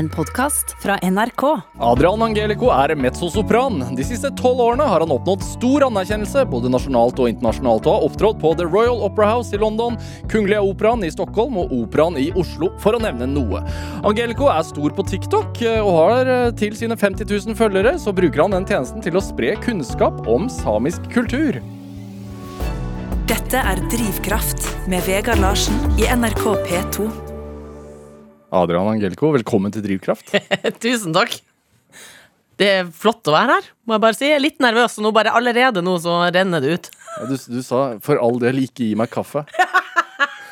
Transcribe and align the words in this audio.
En 0.00 0.08
podkast 0.08 0.76
fra 0.82 0.98
NRK. 1.02 1.42
Adrian 1.78 2.22
Angelico 2.22 2.70
er 2.72 2.94
mezzosopran. 2.96 3.82
De 3.96 4.04
siste 4.06 4.30
tolv 4.38 4.62
årene 4.64 4.86
har 4.88 5.04
han 5.04 5.12
oppnådd 5.12 5.44
stor 5.44 5.84
anerkjennelse 5.90 6.46
både 6.48 6.70
nasjonalt 6.72 7.20
og 7.20 7.28
internasjonalt 7.28 7.84
og 7.84 7.98
har 7.98 8.06
opptrådt 8.06 8.40
på 8.40 8.54
The 8.56 8.64
Royal 8.64 9.04
Opera 9.04 9.28
House 9.34 9.52
i 9.52 9.60
London, 9.60 10.00
Kungliga 10.32 10.62
Operaen 10.64 11.04
i 11.04 11.12
Stockholm 11.12 11.60
og 11.60 11.76
Operaen 11.82 12.16
i 12.16 12.30
Oslo, 12.32 12.72
for 12.80 12.96
å 12.96 13.02
nevne 13.04 13.28
noe. 13.28 13.60
Angelico 14.00 14.48
er 14.48 14.64
stor 14.64 14.96
på 14.96 15.04
TikTok 15.12 15.60
eh, 15.68 15.84
og 15.84 15.92
har 15.98 16.32
eh, 16.32 16.48
til 16.56 16.80
sine 16.80 16.96
50 16.96 17.28
000 17.28 17.60
følgere 17.60 17.98
så 18.00 18.16
bruker 18.16 18.46
han 18.46 18.56
den 18.56 18.72
tjenesten 18.72 19.04
til 19.04 19.20
å 19.20 19.26
spre 19.28 19.52
kunnskap 19.60 20.24
om 20.24 20.48
samisk 20.62 21.12
kultur. 21.12 21.60
Dette 23.28 23.68
er 23.74 23.88
Drivkraft 23.92 24.64
med 24.88 25.04
Vegard 25.04 25.44
Larsen 25.44 25.76
i 26.00 26.08
NRK 26.08 26.46
P2. 26.70 27.29
Adrian 28.50 28.88
Angelico, 28.90 29.30
velkommen 29.34 29.72
til 29.74 29.84
Drivkraft. 29.84 30.32
Tusen 30.82 31.14
takk. 31.14 31.36
Det 32.60 32.68
er 32.80 32.88
flott 32.92 33.24
å 33.30 33.32
være 33.32 33.56
her, 33.56 33.68
må 33.88 33.96
jeg 33.96 34.02
bare 34.04 34.18
si. 34.18 34.26
Jeg 34.28 34.36
er 34.36 34.42
litt 34.44 34.58
nervøs, 34.60 34.98
og 34.98 35.06
nå 35.06 35.12
bare 35.16 35.32
allerede 35.38 35.80
nå 35.84 35.94
så 36.02 36.18
renner 36.34 36.60
det 36.60 36.74
ut. 36.74 36.90
Ja, 37.14 37.28
Du, 37.30 37.36
du 37.54 37.62
sa 37.64 37.96
'for 38.02 38.20
all 38.20 38.36
del 38.42 38.60
ikke 38.66 38.90
gi 38.90 38.96
meg 38.98 39.08
kaffe'. 39.14 39.46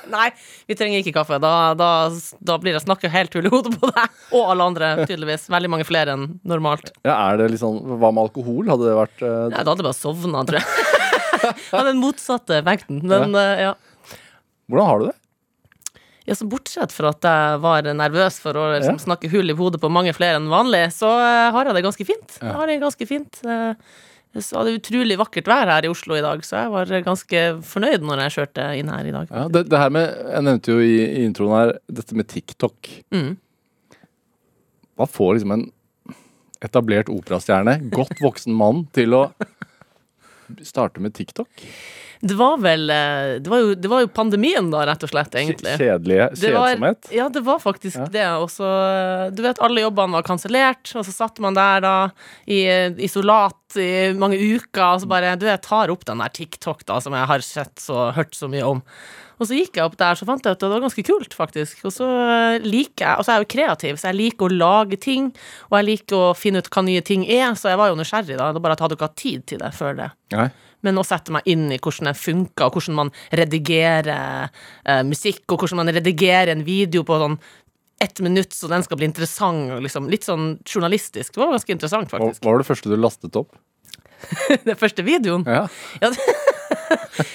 Nei, 0.09 0.31
vi 0.65 0.73
trenger 0.79 1.03
ikke 1.03 1.13
kaffe. 1.19 1.37
Da, 1.43 1.75
da, 1.77 2.09
da 2.41 2.57
blir 2.57 2.73
det 2.73 2.81
snakket 2.81 3.13
helt 3.13 3.35
hull 3.37 3.45
i 3.45 3.53
hodet 3.53 3.75
på 3.77 3.91
deg. 3.93 4.15
Og 4.33 4.47
alle 4.55 4.69
andre, 4.71 4.89
tydeligvis. 5.05 5.45
Veldig 5.53 5.69
mange 5.75 5.85
flere 5.85 6.15
enn 6.17 6.39
normalt. 6.49 6.95
Ja, 7.05 7.19
er 7.29 7.43
det 7.43 7.51
litt 7.53 7.61
sånn, 7.61 7.83
Hva 7.85 8.09
med 8.09 8.23
alkohol? 8.25 8.65
Hadde 8.73 8.89
det 8.89 8.97
vært 8.97 9.21
uh... 9.21 9.35
Nei, 9.53 9.61
da 9.61 9.69
hadde 9.75 9.85
jeg 9.85 9.89
bare 9.91 9.99
sovna, 10.01 10.47
tror 10.49 10.63
jeg. 10.63 11.53
Av 11.77 11.85
den 11.91 12.01
motsatte 12.01 12.63
vekten. 12.65 13.03
Men 13.05 13.37
eh, 13.37 13.67
ja. 13.67 13.75
Hvordan 14.73 14.89
har 14.89 15.03
du 15.03 15.11
det? 15.11 15.17
Ja, 16.29 16.35
så 16.37 16.45
Bortsett 16.51 16.93
fra 16.93 17.09
at 17.15 17.25
jeg 17.25 17.61
var 17.65 17.87
nervøs 17.97 18.37
for 18.43 18.53
å 18.61 18.67
liksom, 18.75 18.99
Ja. 19.01 19.05
snakke 19.07 19.31
hull 19.33 19.49
i 19.49 19.57
hodet 19.57 19.81
på 19.81 19.89
mange 19.91 20.13
flere 20.13 20.37
enn 20.37 20.51
vanlig, 20.53 20.83
så 20.93 21.09
eh, 21.17 21.49
har 21.55 21.71
jeg 21.71 21.79
det 21.79 21.85
ganske 21.87 22.05
fint. 22.05 22.37
Jeg 22.43 22.53
har 22.59 22.69
det 22.69 22.81
ganske 22.85 23.09
fint. 23.09 23.41
Eh, 23.49 23.75
Så 24.39 24.61
det 24.63 24.75
er 24.75 24.79
utrolig 24.79 25.17
vakkert 25.19 25.47
vær 25.49 25.67
her 25.73 25.87
i 25.87 25.89
Oslo 25.89 26.15
i 26.15 26.21
dag, 26.21 26.43
så 26.45 26.59
jeg 26.61 26.71
var 26.71 26.91
ganske 27.03 27.41
fornøyd 27.65 28.05
når 28.05 28.21
jeg 28.27 28.35
kjørte 28.37 28.67
inn 28.79 28.91
her 28.93 29.07
i 29.09 29.15
dag. 29.15 29.31
Ja, 29.33 29.47
det, 29.49 29.63
det 29.73 29.79
her 29.81 29.89
med, 29.91 30.05
Jeg 30.35 30.45
nevnte 30.45 30.75
jo 30.75 30.79
i, 30.85 30.99
i 31.01 31.25
introen 31.25 31.55
her 31.57 31.73
dette 31.89 32.15
med 32.15 32.29
TikTok. 32.29 32.91
Mm. 33.11 33.33
Hva 35.01 35.07
får 35.09 35.33
liksom 35.39 35.55
en 35.57 35.65
etablert 36.63 37.09
operastjerne, 37.09 37.79
godt 37.91 38.21
voksen 38.21 38.53
mann, 38.55 38.85
til 38.93 39.17
å 39.17 39.25
starte 40.67 41.01
med 41.01 41.17
TikTok? 41.17 41.49
Det 42.21 42.35
var 42.35 42.57
vel 42.59 42.91
eh, 42.91 43.37
det 43.39 43.51
var, 43.53 43.61
jo, 43.63 43.75
det 43.79 43.91
var 43.93 44.01
jo 44.03 44.09
pandemien, 44.11 44.71
da, 44.73 44.81
rett 44.89 45.05
og 45.07 45.13
slett, 45.13 45.37
egentlig. 45.39 45.77
Kjedelige, 45.79 46.31
kjedsomhet? 46.41 47.11
Ja, 47.15 47.29
det 47.31 47.45
var 47.47 47.61
faktisk 47.63 48.01
Ja. 48.01 48.09
det. 48.17 48.27
Og 48.43 48.49
så, 48.51 48.67
du 49.35 49.43
vet, 49.45 49.61
alle 49.63 49.85
jobbene 49.85 50.19
var 50.19 50.27
kansellert, 50.27 50.91
og 50.99 51.07
så 51.07 51.15
satt 51.15 51.39
man 51.45 51.55
der 51.55 51.85
da 51.85 51.95
i 52.51 52.65
eh, 52.67 52.91
isolat 53.07 53.55
i 53.79 54.11
mange 54.17 54.39
uker, 54.41 54.83
og 54.97 55.03
så 55.05 55.09
bare 55.11 55.37
Du, 55.39 55.45
jeg 55.47 55.61
tar 55.63 55.91
opp 55.93 56.05
den 56.09 56.19
der 56.25 56.33
TikTok, 56.35 56.85
da, 56.89 56.99
som 57.05 57.13
jeg 57.15 57.27
har 57.31 57.45
sett 57.45 57.85
og 57.93 58.15
hørt 58.17 58.35
så 58.35 58.49
mye 58.51 58.65
om. 58.67 58.83
Og 59.39 59.47
så 59.47 59.55
gikk 59.55 59.77
jeg 59.79 59.87
opp 59.87 59.95
der, 60.01 60.17
så 60.19 60.27
fant 60.27 60.43
jeg 60.43 60.51
ut 60.51 60.57
at 60.59 60.65
det 60.65 60.71
var 60.73 60.81
ganske 60.83 61.05
kult, 61.07 61.35
faktisk. 61.39 61.85
Og 61.87 61.93
så 61.95 62.07
eh, 62.09 62.65
liker 62.65 63.05
jeg 63.05 63.19
Og 63.21 63.23
så 63.27 63.31
er 63.31 63.37
jeg 63.39 63.45
jo 63.47 63.53
kreativ, 63.55 64.01
så 64.01 64.09
jeg 64.11 64.19
liker 64.19 64.49
å 64.49 64.57
lage 64.59 64.99
ting, 64.99 65.29
og 65.71 65.77
jeg 65.79 65.87
liker 65.93 66.17
å 66.19 66.33
finne 66.35 66.59
ut 66.65 66.71
hva 66.75 66.83
nye 66.83 67.05
ting 67.07 67.23
er, 67.29 67.53
så 67.55 67.71
jeg 67.71 67.79
var 67.79 67.93
jo 67.93 68.01
nysgjerrig, 68.01 68.39
da. 68.41 68.51
Det 68.57 68.63
bare 68.65 68.75
at 68.75 68.81
jeg 68.83 68.89
hadde 68.89 68.99
ikke 68.99 69.11
hatt 69.13 69.21
tid 69.23 69.47
til 69.47 69.63
det 69.63 69.71
før 69.79 69.95
det 70.01 70.09
Nei. 70.35 70.49
Men 70.87 70.99
å 71.01 71.07
sette 71.07 71.35
meg 71.35 71.47
inn 71.51 71.69
i 71.75 71.79
hvordan 71.79 72.11
den 72.11 72.19
funker, 72.19 72.69
og 72.69 72.79
hvordan 72.79 72.99
man 72.99 73.13
redigerer 73.35 74.49
eh, 74.49 75.03
musikk, 75.07 75.45
og 75.49 75.63
hvordan 75.63 75.83
man 75.83 75.95
redigerer 75.95 76.55
en 76.55 76.67
video 76.67 77.05
på 77.07 77.19
sånn 77.23 77.39
ett 78.01 78.21
minutt, 78.23 78.53
så 78.55 78.69
den 78.71 78.85
skal 78.87 79.01
bli 79.01 79.09
interessant, 79.11 79.73
liksom 79.83 80.07
litt 80.11 80.27
sånn 80.27 80.53
journalistisk. 80.63 81.33
Det 81.35 81.43
var 81.43 81.51
ganske 81.57 81.75
interessant, 81.75 82.13
faktisk. 82.13 82.45
hva 82.45 82.55
var 82.55 82.63
det 82.63 82.69
første 82.69 82.93
du 82.93 82.95
lastet 82.99 83.39
opp? 83.41 83.57
Den 84.67 84.79
første 84.79 85.05
videoen. 85.07 85.47
Ja. 85.47 85.67
Ja, 85.99 86.11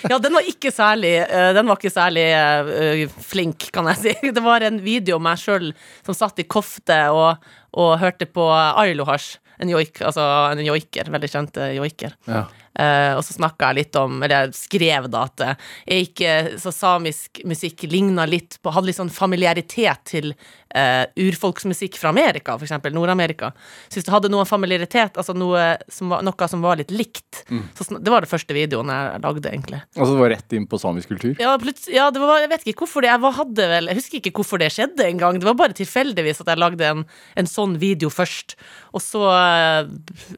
ja, 0.10 0.18
den 0.22 0.34
var 0.34 0.46
ikke 0.48 0.70
særlig 0.74 1.12
eh, 1.22 1.50
Den 1.56 1.68
var 1.70 1.78
ikke 1.80 1.92
særlig 1.94 2.24
eh, 2.34 3.12
flink, 3.26 3.68
kan 3.74 3.88
jeg 3.92 4.00
si. 4.02 4.14
Det 4.36 4.42
var 4.46 4.66
en 4.66 4.80
video 4.84 5.18
om 5.18 5.26
meg 5.26 5.42
sjøl 5.42 5.72
som 6.06 6.16
satt 6.18 6.42
i 6.42 6.46
kofte 6.50 6.98
og, 7.14 7.44
og 7.78 7.96
hørte 8.02 8.28
på 8.30 8.46
Ailohasj. 8.50 9.36
En 9.62 9.70
joik, 9.70 10.02
altså 10.06 10.24
en 10.54 10.64
joiker. 10.66 11.10
Veldig 11.14 11.30
kjent 11.34 11.60
eh, 11.62 11.76
joiker. 11.80 12.16
ja. 12.30 12.46
Eh, 12.80 13.12
og 13.14 13.22
så 13.26 13.36
snakka 13.36 13.68
jeg 13.70 13.78
litt 13.78 13.98
om 14.02 14.16
Eller 14.26 14.48
jeg 14.48 14.56
skrev 14.58 15.06
da 15.14 15.28
at 15.28 15.42
eh, 15.46 15.66
jeg 15.86 16.08
ikke 16.08 16.32
så 16.58 16.72
samisk 16.74 17.44
musikk 17.46 17.84
ligna 17.86 18.26
litt 18.26 18.58
på 18.66 18.74
Hadde 18.74 18.90
litt 18.90 18.98
sånn 18.98 19.14
familiaritet 19.14 20.02
til 20.10 20.32
eh, 20.76 21.06
urfolksmusikk 21.28 21.98
fra 22.02 22.12
Amerika, 22.14 22.56
eksempel 22.60 22.94
Nord-Amerika. 22.96 23.52
Syns 23.94 24.08
det 24.08 24.14
hadde 24.14 24.32
noe 24.34 24.46
familiaritet, 24.50 25.18
altså 25.20 25.36
noe 25.38 25.74
som 25.92 26.14
var, 26.14 26.24
noe 26.26 26.50
som 26.50 26.64
var 26.66 26.80
litt 26.82 26.94
likt. 26.94 27.44
Så 27.78 27.88
det 27.94 28.12
var 28.12 28.26
det 28.26 28.32
første 28.32 28.56
videoen 28.56 28.92
jeg 28.94 29.24
lagde, 29.24 29.50
egentlig. 29.50 29.82
Altså 29.96 30.12
det 30.14 30.22
var 30.22 30.34
rett 30.36 30.58
inn 30.58 30.68
på 30.70 30.80
samisk 30.82 31.14
kultur? 31.14 31.36
Ja, 31.42 31.56
ja 31.94 32.10
det 32.14 32.24
var, 32.24 32.42
jeg 32.44 32.52
vet 32.54 32.66
ikke 32.68 32.86
hvorfor 32.86 33.04
det 33.04 33.12
Jeg 33.12 33.34
hadde 33.38 33.68
vel 33.70 33.90
Jeg 33.90 34.00
husker 34.00 34.20
ikke 34.20 34.34
hvorfor 34.40 34.62
det 34.62 34.72
skjedde 34.74 35.08
engang. 35.08 35.40
Det 35.40 35.50
var 35.50 35.60
bare 35.60 35.78
tilfeldigvis 35.78 36.42
at 36.44 36.54
jeg 36.54 36.62
lagde 36.62 36.90
en, 36.90 37.06
en 37.40 37.50
sånn 37.50 37.78
video 37.82 38.12
først. 38.14 38.58
Og 38.94 39.04
så 39.04 39.22
eh, 39.34 39.92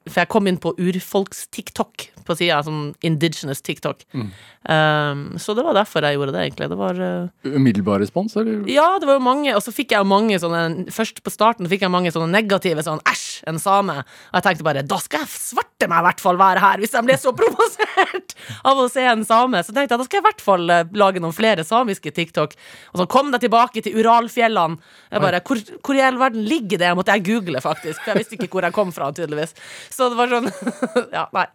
For 0.08 0.24
jeg 0.24 0.32
kom 0.32 0.52
inn 0.52 0.62
på 0.62 0.76
urfolks-TikTok 0.76 2.10
på 2.26 2.36
sida, 2.38 2.60
sånn 2.66 2.94
indigenous 3.06 3.62
TikTok. 3.62 4.02
Um, 4.16 5.36
så 5.38 5.54
det 5.54 5.66
var 5.66 5.78
derfor 5.78 6.06
jeg 6.06 6.18
gjorde 6.18 6.34
det, 6.34 6.46
egentlig. 6.48 6.70
Det 6.72 6.78
var 6.80 6.98
uh, 6.98 7.28
Umiddelbar 7.46 8.02
respons, 8.02 8.34
eller? 8.42 8.64
ja, 8.72 8.88
det 9.02 9.06
var 9.10 9.20
jo 9.20 9.26
mange, 9.28 9.52
og 9.54 9.62
så 9.62 9.74
fikk 9.76 9.94
jeg 9.94 10.02
jo 10.02 10.10
mange 10.26 10.40
sånne 10.42 10.92
Først 10.94 11.22
på 11.24 11.34
starten 11.34 11.70
fikk 11.70 11.86
jeg 11.86 11.94
mange 11.94 12.12
sånne 12.14 12.32
negative 12.34 12.84
sånn 12.86 13.02
æsj, 13.08 13.26
en 13.50 13.60
same. 13.62 13.98
Og 14.02 14.40
jeg 14.40 14.46
tenkte 14.48 14.66
bare 14.68 14.84
da 14.86 14.98
skal 15.02 15.24
jeg 15.24 15.32
svarte 15.32 15.90
meg 15.92 16.02
i 16.02 16.06
hvert 16.08 16.24
fall 16.24 16.40
være 16.40 16.64
her, 16.64 16.82
hvis 16.82 16.96
jeg 16.96 17.06
ble 17.06 17.18
så 17.20 17.34
provosert 17.36 18.36
av 18.66 18.82
å 18.82 18.88
se 18.92 19.06
en 19.06 19.26
same. 19.28 19.62
Så 19.66 19.76
tenkte 19.76 19.96
jeg 19.96 20.02
da 20.02 20.08
skal 20.08 20.20
jeg 20.20 20.24
i 20.24 20.28
hvert 20.28 20.44
fall 20.46 20.74
eh, 20.74 20.86
lage 20.98 21.22
noen 21.24 21.36
flere 21.36 21.66
samiske 21.68 22.14
TikTok. 22.16 22.56
Og 22.94 23.02
så 23.02 23.08
kom 23.12 23.32
jeg 23.36 23.46
tilbake 23.46 23.84
til 23.86 23.98
Uralfjellene. 24.00 24.80
Jeg 25.12 25.26
bare, 25.26 25.42
hvor, 25.46 25.62
hvor 25.86 25.98
i 26.00 26.06
all 26.06 26.20
verden 26.22 26.46
ligger 26.48 26.82
det? 26.82 26.94
Måtte 26.98 27.18
jeg 27.18 27.26
google, 27.30 27.62
faktisk. 27.64 28.02
For 28.02 28.14
jeg 28.14 28.24
visste 28.24 28.40
ikke 28.40 28.52
hvor 28.56 28.68
jeg 28.68 28.78
kom 28.78 28.94
fra, 28.96 29.12
tydeligvis. 29.16 29.56
Så 29.94 30.10
det 30.12 30.20
var 30.20 30.32
sånn 30.32 30.52
Ja, 31.16 31.28
nei. 31.36 31.48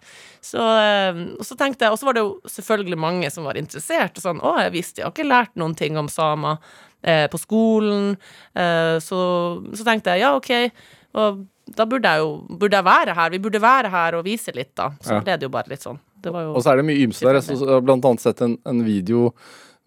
Så, 0.45 0.61
eh, 0.61 1.25
og 1.37 1.45
så 1.47 1.57
tenkte 1.59 1.87
jeg, 1.87 1.95
og 1.95 2.01
så 2.01 2.09
var 2.09 2.17
det 2.17 2.25
jo 2.25 2.37
selvfølgelig 2.49 3.01
mange 3.01 3.33
som 3.33 3.49
var 3.49 3.59
interessert. 3.61 4.17
Og 4.17 4.25
sånn, 4.25 4.45
å, 4.45 4.57
jeg 4.65 4.77
visste, 4.77 5.03
jeg 5.03 5.09
har 5.09 5.17
ikke 5.17 5.29
lært 5.29 5.59
noen 5.61 5.77
ting 5.79 5.99
om 6.01 6.09
samer 6.13 6.61
eh, 7.03 7.27
på 7.33 7.39
skolen. 7.41 8.17
Eh, 8.55 8.99
så, 9.05 9.21
så 9.75 9.85
tenkte 9.87 10.15
jeg, 10.17 10.21
ja, 10.25 10.35
ok, 10.37 10.51
og 11.21 11.47
da 11.77 11.85
burde 11.87 12.11
jeg 12.11 12.19
jo 12.25 12.31
burde 12.59 12.77
jeg 12.81 12.85
være 12.85 13.15
her. 13.15 13.31
Vi 13.31 13.39
burde 13.39 13.61
være 13.63 13.91
her 13.93 14.15
og 14.19 14.25
vise 14.27 14.53
litt, 14.57 14.73
da. 14.75 14.91
Så 15.01 15.15
Ja. 15.15 15.21
ble 15.21 15.37
det 15.39 15.47
jo 15.47 15.53
bare 15.55 15.71
litt 15.71 15.83
sånn. 15.87 15.99
Det 16.21 16.33
var 16.35 16.43
jo 16.49 16.55
Og 16.57 16.63
så 16.65 16.73
er 16.73 16.77
det 16.81 16.85
mye 16.89 17.07
ymse 17.07 17.25
der. 17.25 17.39
Jeg 17.41 17.69
har 17.69 17.81
blant 17.81 18.05
annet 18.05 18.21
sett 18.21 18.41
en, 18.43 18.59
en 18.67 18.83
video 18.85 19.33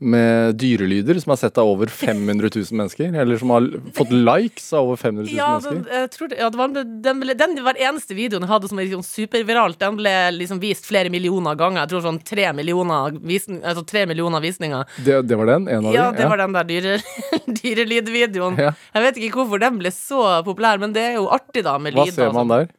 med 0.04 0.56
dyrelyder 0.60 1.18
som 1.24 1.32
er 1.34 1.40
sett 1.42 1.58
av 1.62 1.70
over 1.72 1.88
500 1.92 2.50
000 2.54 2.78
mennesker. 2.80 3.14
Eller 3.22 3.38
som 3.42 3.50
har 3.56 3.66
fått 3.98 4.12
likes 4.14 4.68
av 4.76 4.90
over 4.90 5.00
500 5.02 5.24
000 5.30 5.38
ja, 5.38 5.48
den, 5.64 5.80
mennesker. 5.84 6.28
det, 6.34 6.40
ja, 6.42 6.50
det 6.54 6.60
var, 6.60 6.74
den, 7.08 7.22
ble, 7.24 7.36
den 7.40 7.56
var 7.66 7.80
eneste 7.80 8.18
videoen 8.18 8.44
jeg 8.46 8.52
hadde 8.52 8.70
som 8.72 8.80
var 8.82 8.88
liksom 8.88 9.06
superviralt. 9.08 9.80
Den 9.82 9.98
ble 10.00 10.14
liksom 10.38 10.62
vist 10.64 10.86
flere 10.90 11.10
millioner 11.14 11.56
ganger. 11.60 11.84
Jeg 11.86 11.94
tror 11.94 12.06
sånn 12.08 12.22
tre 12.28 12.50
millioner, 12.58 13.18
visning, 13.24 13.62
altså 13.64 13.86
tre 13.88 14.06
millioner 14.10 14.44
visninger. 14.44 14.86
Det, 15.06 15.22
det 15.30 15.40
var 15.40 15.52
den? 15.54 15.68
En 15.72 15.90
av 15.90 15.96
Ja, 15.98 16.10
de? 16.12 16.22
det 16.22 16.30
var 16.34 16.44
den 16.44 16.56
der 16.60 16.70
dyre, 16.70 16.96
dyrelydvideoen. 17.64 18.58
Ja. 18.60 18.72
Jeg 18.96 19.06
vet 19.08 19.20
ikke 19.24 19.42
hvorfor 19.44 19.62
den 19.64 19.80
ble 19.82 19.92
så 19.96 20.22
populær, 20.46 20.80
men 20.82 20.94
det 20.96 21.04
er 21.14 21.20
jo 21.20 21.28
artig, 21.34 21.64
da, 21.66 21.78
med 21.82 21.96
Hva 21.98 22.06
lyd. 22.08 22.16
ser 22.18 22.34
man 22.36 22.52
der? 22.52 22.70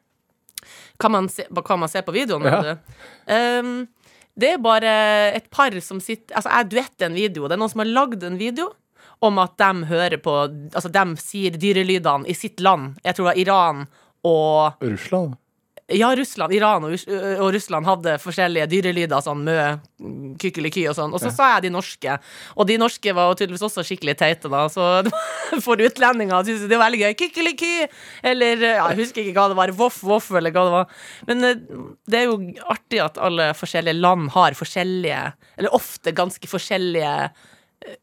Kan 1.01 1.11
man 1.11 1.27
se, 1.29 1.43
hva 1.51 1.63
kan 1.67 1.81
man 1.83 1.91
se 1.91 2.01
på 2.07 2.13
videoen? 2.15 2.45
Ja. 2.47 2.77
Um, 3.61 3.73
det 4.41 4.55
er 4.55 4.63
bare 4.63 4.95
et 5.37 5.47
par 5.53 5.75
som 5.85 6.01
sitter 6.03 6.35
Altså, 6.35 6.51
jeg 6.51 6.71
duetter 6.73 7.07
en 7.07 7.19
video. 7.19 7.47
Det 7.47 7.55
er 7.55 7.61
noen 7.63 7.71
som 7.71 7.85
har 7.85 7.93
lagd 7.93 8.25
en 8.27 8.41
video 8.41 8.73
om 9.25 9.39
at 9.43 9.55
de 9.61 9.87
hører 9.91 10.19
på 10.23 10.35
Altså, 10.75 10.91
de 10.91 11.05
sier 11.23 11.55
dyrelydene 11.61 12.29
i 12.29 12.37
sitt 12.37 12.63
land. 12.65 12.97
Jeg 13.05 13.15
tror 13.15 13.29
det 13.29 13.33
var 13.33 13.43
Iran 13.45 13.85
og 14.27 14.85
Russland? 14.85 15.39
Ja, 15.93 16.09
Russland. 16.17 16.53
Iran 16.57 16.87
og, 16.87 16.95
og 17.13 17.51
Russland 17.53 17.85
hadde 17.85 18.15
forskjellige 18.23 18.67
dyrelyder, 18.73 19.21
sånn 19.21 19.43
mø, 19.45 19.57
kykkeliky 20.41 20.87
og 20.89 20.97
sånn. 20.97 21.13
Og 21.13 21.21
så 21.21 21.29
sa 21.35 21.51
jeg 21.55 21.67
de 21.67 21.73
norske. 21.75 22.15
Og 22.57 22.69
de 22.71 22.79
norske 22.81 23.13
var 23.17 23.37
tydeligvis 23.37 23.67
også 23.69 23.85
skikkelig 23.85 24.15
teite, 24.23 24.49
da. 24.49 24.65
Så 24.73 25.05
for 25.67 25.81
utlendinger 25.85 26.47
syntes 26.47 26.65
det 26.71 26.79
var 26.79 26.87
veldig 26.87 27.03
gøy. 27.03 27.17
Kykkeliky! 27.21 27.73
Eller 28.33 28.65
ja, 28.65 28.87
jeg 28.95 29.03
husker 29.03 29.25
ikke 29.27 29.37
hva 29.37 29.51
det 29.53 29.59
var. 29.61 29.75
Voff, 29.77 30.01
voff, 30.09 30.31
eller 30.33 30.55
hva 30.55 30.65
det 30.65 30.77
var. 30.79 30.95
Men 31.29 31.45
det 31.45 32.21
er 32.23 32.31
jo 32.31 32.39
artig 32.73 33.03
at 33.05 33.21
alle 33.21 33.51
forskjellige 33.59 34.01
land 34.01 34.33
har 34.33 34.57
forskjellige, 34.57 35.25
eller 35.59 35.77
ofte 35.77 36.17
ganske 36.17 36.49
forskjellige 36.49 37.13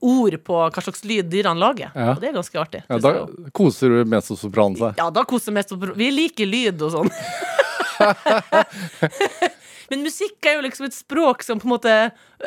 ord 0.05 0.37
på 0.45 0.57
hva 0.69 0.83
slags 0.85 1.01
lyd 1.09 1.31
dyrene 1.31 1.57
lager. 1.57 1.89
Ja. 1.95 2.11
Og 2.13 2.21
det 2.21 2.29
er 2.29 2.35
ganske 2.37 2.61
artig. 2.61 2.83
Ja, 2.85 2.99
da 3.01 3.25
koser 3.57 3.89
du 3.89 4.03
mezzosopran 4.09 4.77
seg. 4.77 5.01
Ja, 5.01 5.09
da 5.09 5.25
koser 5.25 5.55
mest 5.55 5.73
Vi 5.73 6.11
liker 6.13 6.45
lyd 6.45 6.85
og 6.85 6.93
sånn. 6.99 7.11
Men 9.91 10.05
musikk 10.05 10.47
er 10.47 10.55
jo 10.55 10.63
liksom 10.63 10.85
et 10.87 10.95
språk 10.95 11.43
som 11.43 11.59
på 11.59 11.67
en 11.67 11.73
måte 11.73 11.95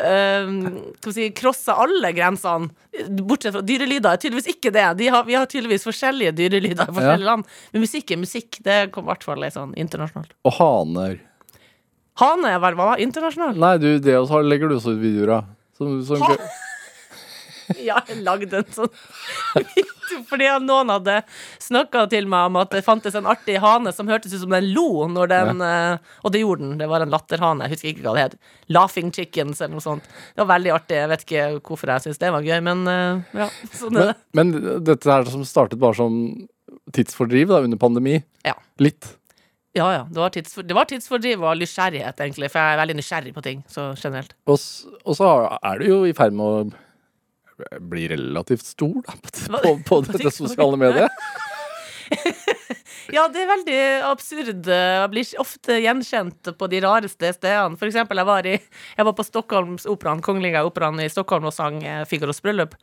øh, 0.01 0.55
si 1.12 1.27
crosser 1.37 1.77
alle 1.77 2.15
grensene. 2.17 2.71
Bortsett 3.21 3.53
fra 3.53 3.61
dyrelyder 3.61 4.15
er 4.15 4.23
tydeligvis 4.23 4.49
ikke 4.55 4.73
det. 4.73 4.87
De 5.03 5.11
har, 5.12 5.27
vi 5.29 5.37
har 5.37 5.45
tydeligvis 5.51 5.85
forskjellige 5.85 6.33
dyrelyder 6.39 6.89
i 6.89 6.97
forskjellige 6.97 7.29
land. 7.29 7.45
Men 7.75 7.85
musikk 7.85 8.15
er 8.15 8.23
musikk. 8.23 8.62
Det 8.65 8.79
kom 8.95 9.05
i 9.05 9.12
hvert 9.12 9.29
fall 9.29 9.45
litt 9.45 9.59
sånn 9.59 9.77
internasjonalt. 9.77 10.33
Og 10.49 10.56
haner. 10.56 11.21
Hane 12.23 12.55
er 12.55 12.61
vel 12.62 12.77
hva? 12.79 12.95
Internasjonal? 13.03 13.59
Nei, 13.59 13.75
du, 13.83 13.91
det 14.01 14.17
også 14.21 14.41
legger 14.47 14.71
du 14.71 14.79
også 14.79 14.95
ut 14.95 15.03
videoer 15.03 15.37
av. 15.41 15.53
Som, 15.75 15.99
som, 16.06 16.23
Ja, 17.89 18.01
jeg 18.09 18.23
lagde 18.27 18.61
en 18.61 18.73
sånn 18.75 18.91
video 19.57 19.91
fordi 20.31 20.49
noen 20.63 20.93
hadde 20.93 21.17
snakka 21.63 22.05
til 22.13 22.29
meg 22.31 22.51
om 22.51 22.59
at 22.61 22.73
det 22.75 22.85
fantes 22.87 23.17
en 23.19 23.29
artig 23.31 23.57
hane 23.63 23.93
som 23.97 24.11
hørtes 24.11 24.35
ut 24.37 24.43
som 24.45 24.53
den 24.55 24.71
lo 24.77 25.07
når 25.11 25.31
den 25.33 25.63
ja. 25.65 25.97
Og 26.25 26.35
det 26.35 26.43
gjorde 26.43 26.65
den. 26.65 26.77
Det 26.81 26.89
var 26.91 27.03
en 27.05 27.13
latterhane. 27.13 27.67
Jeg 27.67 27.75
husker 27.75 27.91
ikke 27.91 28.05
hva 28.05 28.15
det 28.17 28.25
het. 28.25 28.37
Laughing 28.73 29.11
chickens 29.15 29.63
eller 29.63 29.77
noe 29.77 29.85
sånt. 29.85 30.07
Det 30.35 30.45
var 30.45 30.53
veldig 30.55 30.73
artig. 30.77 30.99
Jeg 31.01 31.11
vet 31.11 31.25
ikke 31.27 31.47
hvorfor 31.65 31.93
jeg 31.95 32.05
syns 32.07 32.21
det 32.21 32.33
var 32.35 32.47
gøy, 32.47 32.59
men 32.69 32.85
eh, 32.91 33.41
ja. 33.43 33.51
Sånn 33.81 34.01
er 34.01 34.13
det. 34.13 34.17
men 34.37 34.55
dette 34.87 35.11
her 35.11 35.29
som 35.33 35.45
startet 35.49 35.81
bare 35.83 35.99
som 35.99 36.17
tidsfordriv 36.95 37.51
da, 37.51 37.61
under 37.65 37.81
pandemi. 37.81 38.19
Ja. 38.47 38.57
Litt. 38.83 39.15
Ja, 39.75 39.89
ja. 39.91 40.03
Det 40.11 40.21
var, 40.21 40.31
tidsfor, 40.31 40.63
det 40.63 40.75
var 40.77 40.87
tidsfordriv 40.91 41.43
og 41.43 41.59
nysgjerrighet, 41.59 42.21
egentlig. 42.23 42.51
For 42.53 42.63
jeg 42.63 42.77
er 42.77 42.81
veldig 42.83 42.99
nysgjerrig 43.01 43.35
på 43.35 43.43
ting, 43.43 43.65
så 43.71 43.89
generelt. 43.99 44.37
Og, 44.47 44.61
og 45.03 45.19
så 45.19 45.31
er 45.59 45.81
du 45.81 45.89
jo 45.89 45.97
i 46.07 46.15
ferd 46.15 46.37
med 46.39 46.47
å 46.47 46.83
bli 47.81 48.09
relativt 48.09 48.65
stor 48.65 49.03
da, 49.06 49.12
på, 49.62 49.75
på, 49.89 50.03
på 50.03 50.12
dette 50.12 50.31
sosiale 50.31 50.77
mediet. 50.81 51.11
Ja, 53.12 53.27
det 53.29 53.43
er 53.43 53.51
veldig 53.51 53.79
absurd. 54.09 54.69
Jeg 54.69 55.09
blir 55.12 55.33
ofte 55.43 55.77
gjenkjent 55.83 56.49
på 56.56 56.69
de 56.73 56.81
rareste 56.85 57.33
stedene. 57.37 57.77
For 57.81 57.89
eksempel, 57.91 58.21
jeg 58.21 58.29
var, 58.29 58.49
i, 58.49 58.55
jeg 58.97 59.06
var 59.09 59.17
på 59.17 59.27
Stockholmsoperaen, 59.27 60.23
Kongelige 60.25 60.62
operaen 60.65 61.03
i 61.03 61.11
Stockholm 61.12 61.49
og 61.51 61.55
sang 61.56 61.83
eh, 61.85 62.05
Figaros 62.09 62.41
bryllup. 62.45 62.77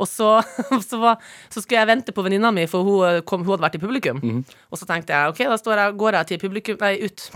Og 0.00 0.08
så, 0.08 0.30
så, 0.88 1.00
var, 1.02 1.20
så 1.52 1.60
skulle 1.60 1.82
jeg 1.82 1.90
vente 1.90 2.14
på 2.16 2.24
venninna 2.24 2.52
mi, 2.54 2.64
for 2.70 2.86
hun, 2.86 3.20
kom, 3.28 3.44
hun 3.44 3.56
hadde 3.56 3.66
vært 3.66 3.78
i 3.80 3.82
publikum. 3.82 4.22
Og 4.70 4.80
så 4.80 4.88
tenkte 4.88 5.16
jeg 5.16 5.34
ok, 5.34 5.42
da 5.52 5.58
står 5.60 5.82
jeg, 5.82 5.96
går 6.00 6.20
jeg 6.20 6.30
til 6.30 6.42
publikum, 6.46 6.80
nei, 6.80 6.94
ut, 7.04 7.26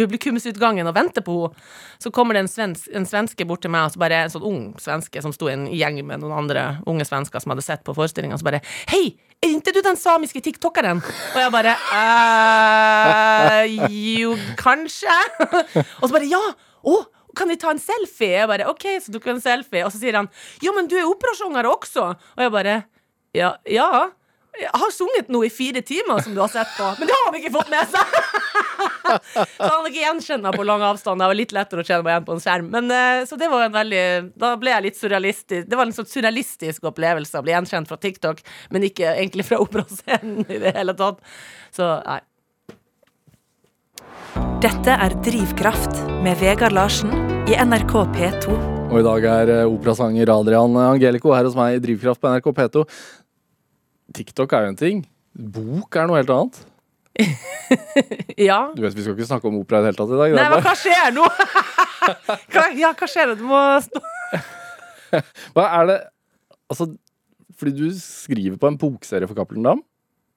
publikumsutgangen 0.00 0.88
og 0.88 0.96
venter 0.96 1.26
på 1.26 1.42
henne. 1.46 1.70
Så 2.02 2.10
kommer 2.10 2.34
det 2.34 2.40
en, 2.42 2.48
svensk, 2.50 2.88
en 2.96 3.04
svenske 3.06 3.44
bort 3.46 3.62
til 3.62 3.70
meg, 3.70 3.86
og 3.86 3.94
så 3.94 4.00
bare 4.02 4.24
en 4.24 4.32
sånn 4.32 4.46
ung 4.46 4.62
svenske 4.82 5.22
som 5.22 5.34
sto 5.34 5.46
i 5.46 5.54
en 5.54 5.68
gjeng 5.70 6.00
med 6.02 6.22
noen 6.24 6.34
andre 6.40 6.64
unge 6.90 7.06
svensker 7.06 7.42
som 7.42 7.54
hadde 7.54 7.62
sett 7.62 7.84
på 7.86 7.94
forestillinga, 7.94 8.40
så 8.40 8.48
bare 8.48 8.64
Hei! 8.90 9.12
Er 9.42 9.56
ikke 9.56 9.72
du 9.74 9.80
den 9.82 9.96
samiske 9.98 10.38
tiktokeren? 10.44 11.00
Og 11.02 11.38
jeg 11.40 11.50
bare 11.50 11.72
eh, 11.98 13.72
Jo, 13.90 14.36
kanskje. 14.60 15.16
Og 15.98 16.06
så 16.06 16.12
bare 16.14 16.28
Ja! 16.30 16.42
Å, 16.82 16.94
kan 17.38 17.50
vi 17.50 17.56
ta 17.58 17.70
en 17.72 17.80
selfie? 17.82 18.36
Jeg 18.40 18.48
bare 18.50 18.68
OK, 18.70 18.86
så 19.02 19.12
tok 19.14 19.26
en 19.32 19.42
selfie. 19.42 19.82
Og 19.86 19.90
så 19.94 19.98
sier 20.02 20.18
han 20.20 20.28
Ja, 20.62 20.74
men 20.76 20.86
du 20.90 20.94
er 20.98 21.10
operasjonger 21.10 21.66
også. 21.70 22.08
Og 22.36 22.44
jeg 22.46 22.54
bare 22.54 22.76
Ja. 23.34 23.54
ja. 23.66 23.88
Jeg 24.52 24.68
har 24.76 24.90
sunget 24.92 25.30
noe 25.32 25.46
i 25.48 25.52
fire 25.52 25.80
timer, 25.80 26.20
som 26.20 26.34
du 26.36 26.40
har 26.42 26.50
sett 26.52 26.68
på. 26.76 26.84
Men 26.98 27.08
det 27.08 27.14
har 27.16 27.28
han 27.30 27.36
ikke 27.38 27.52
fått 27.54 27.70
med 27.72 27.92
seg! 27.92 28.16
så 29.56 29.68
han 29.68 29.86
ikke 29.88 30.02
gjenkjenna 30.02 30.52
på 30.52 30.66
lang 30.68 30.84
avstand. 30.84 31.22
Det 31.22 31.28
var 31.30 31.38
litt 31.38 31.54
lettere 31.56 31.80
å 31.80 31.86
kjenne 31.88 32.04
meg 32.04 32.12
igjen 32.12 32.26
på 32.26 32.36
en 32.36 32.42
skjerm. 32.44 32.68
Men, 32.74 32.90
eh, 32.92 33.22
så 33.28 33.38
det 33.40 33.48
var 33.52 33.64
en 33.64 33.72
veldig 33.74 34.02
Da 34.42 34.52
ble 34.60 34.74
jeg 34.74 34.86
litt 34.88 34.98
surrealistisk. 35.00 35.70
Det 35.70 35.78
var 35.78 35.88
en 35.88 35.96
sånn 35.96 36.10
surrealistisk 36.10 36.84
opplevelse 36.92 37.40
å 37.40 37.46
bli 37.46 37.54
gjenkjent 37.56 37.88
fra 37.88 37.98
TikTok, 38.02 38.44
men 38.74 38.84
ikke 38.90 39.14
egentlig 39.14 39.48
fra 39.48 39.62
operascenen 39.64 40.44
i 40.44 40.60
det 40.60 40.74
hele 40.76 40.96
tatt. 41.00 41.24
Så 41.72 41.88
nei. 42.04 42.20
Dette 44.62 44.94
er 44.94 45.16
Drivkraft 45.24 46.04
med 46.22 46.36
Vegard 46.38 46.76
Larsen 46.76 47.10
i 47.50 47.56
NRK 47.56 47.96
P2. 48.14 48.60
Og 48.92 49.00
i 49.00 49.04
dag 49.06 49.24
er 49.24 49.50
eh, 49.56 49.64
operasanger 49.64 50.28
Adrian 50.30 50.76
Angelico 50.76 51.32
her 51.32 51.48
hos 51.48 51.56
meg 51.56 51.78
i 51.78 51.82
Drivkraft 51.82 52.20
på 52.20 52.28
NRK 52.28 52.52
P2. 52.58 52.84
TikTok 54.14 54.52
er 54.56 54.66
jo 54.66 54.72
en 54.72 54.78
ting. 54.78 55.02
Bok 55.32 55.96
er 55.96 56.08
noe 56.10 56.20
helt 56.20 56.32
annet. 56.34 56.62
Ja. 58.40 58.72
Du 58.74 58.82
vet, 58.82 58.94
Vi 58.96 59.04
skal 59.04 59.14
ikke 59.14 59.28
snakke 59.28 59.48
om 59.48 59.58
opera 59.60 59.80
i 59.80 59.84
det 59.84 59.92
hele 59.92 59.98
tatt 60.00 60.12
i 60.12 60.18
dag. 60.18 60.34
Nei, 60.36 60.48
men 60.52 60.64
hva 60.64 60.72
skjer 60.76 61.12
nå? 61.16 61.24
hva, 62.52 62.64
ja, 62.76 62.90
hva 62.98 63.08
skjer? 63.08 63.32
Du 63.38 63.44
må 63.48 63.60
stå 63.84 64.02
Hva 65.54 65.66
er 65.78 65.88
det 65.90 65.96
Altså, 66.72 66.88
fordi 67.60 67.72
du 67.76 67.86
skriver 67.96 68.56
på 68.60 68.68
en 68.70 68.78
bokserie 68.80 69.28
for 69.28 69.36
Cappelen 69.38 69.66
Dam? 69.66 69.82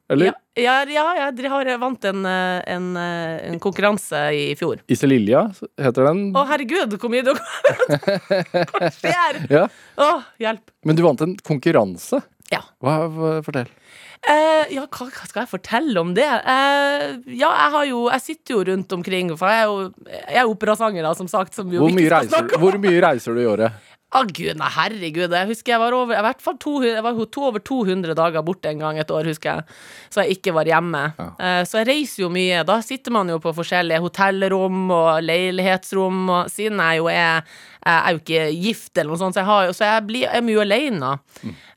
Eller 0.10 0.34
Ja, 0.56 0.84
ja, 0.86 1.06
ja, 1.18 1.32
jeg 1.34 1.50
har 1.50 1.70
vant 1.82 2.06
en, 2.06 2.26
eh, 2.30 2.62
en, 2.76 2.92
eh, 2.98 3.50
en 3.50 3.60
konkurranse 3.60 4.20
i 4.36 4.54
fjor. 4.56 4.84
Iselilja 4.88 5.48
heter 5.82 6.06
den. 6.12 6.22
Å, 6.36 6.46
herregud, 6.52 6.94
hvor 7.02 7.12
mye 7.12 7.26
du 7.26 7.34
Hva 7.34 8.92
skjer? 8.94 9.42
Ja. 9.56 9.66
Å, 9.98 10.12
hjelp. 10.42 10.74
Men 10.86 10.98
du 10.98 11.04
vant 11.06 11.26
en 11.26 11.36
konkurranse. 11.42 12.22
Ja. 12.54 12.62
Hva, 12.84 13.00
hva, 13.10 13.32
fortell. 13.46 13.72
Eh, 14.26 14.74
ja, 14.74 14.86
hva, 14.86 15.08
hva 15.10 15.26
skal 15.28 15.44
jeg 15.44 15.52
fortelle 15.52 16.02
om 16.02 16.14
det? 16.18 16.26
Eh, 16.26 17.04
ja, 17.38 17.50
jeg 17.50 17.74
har 17.76 17.86
jo 17.86 18.00
Jeg 18.10 18.24
sitter 18.24 18.56
jo 18.56 18.64
rundt 18.72 18.96
omkring, 18.96 19.30
for 19.38 19.52
jeg 19.52 19.66
er 19.66 19.68
jo 19.70 20.14
jeg 20.14 20.40
er 20.42 20.54
operasanger, 20.54 21.06
da, 21.06 21.14
som 21.18 21.30
sagt. 21.30 21.58
Som 21.58 21.74
Hvor 21.74 21.94
mye, 21.94 22.10
reiser, 22.14 22.50
hvor 22.62 22.78
mye 22.82 23.02
reiser 23.06 23.38
du 23.38 23.44
i 23.44 23.50
året? 23.50 23.92
Å 24.16 24.22
gud, 24.30 24.54
nei, 24.60 24.68
herregud. 24.72 25.34
Jeg 25.34 25.50
husker 25.50 25.74
jeg 25.74 25.82
var 25.82 25.96
over 25.98 26.16
jeg 26.16 26.24
var, 26.24 26.36
to, 26.62 26.74
jeg 26.86 27.04
var 27.04 27.18
to, 27.34 27.42
over 27.50 27.64
200 27.66 28.16
dager 28.16 28.46
borte 28.46 28.70
en 28.70 28.84
gang 28.84 29.00
et 29.02 29.12
år, 29.12 29.28
husker 29.32 29.50
jeg. 29.58 29.78
Så 30.14 30.24
jeg 30.24 30.38
ikke 30.38 30.54
var 30.56 30.70
hjemme. 30.70 31.02
Ja. 31.18 31.28
Uh, 31.42 31.62
så 31.68 31.82
jeg 31.82 31.90
reiser 31.90 32.24
jo 32.24 32.30
mye. 32.32 32.62
Da 32.70 32.78
sitter 32.86 33.16
man 33.16 33.34
jo 33.34 33.42
på 33.44 33.56
forskjellige 33.58 34.04
hotellrom 34.06 34.86
og 34.94 35.26
leilighetsrom, 35.26 36.22
og 36.30 36.54
siden 36.54 36.84
jeg 36.86 37.02
jo 37.02 37.10
er 37.12 37.42
jeg 37.86 38.02
er 38.02 38.16
jo 38.16 38.22
ikke 38.24 38.46
gift 38.66 38.98
eller 38.98 39.14
noe 39.14 39.22
sånt, 39.22 39.36
så 39.36 39.44
jeg, 39.44 39.50
har, 39.52 39.72
så 39.78 39.86
jeg, 39.86 40.04
blir, 40.08 40.24
jeg 40.26 40.40
er 40.40 40.46
mye 40.46 40.62
alene. 40.64 41.12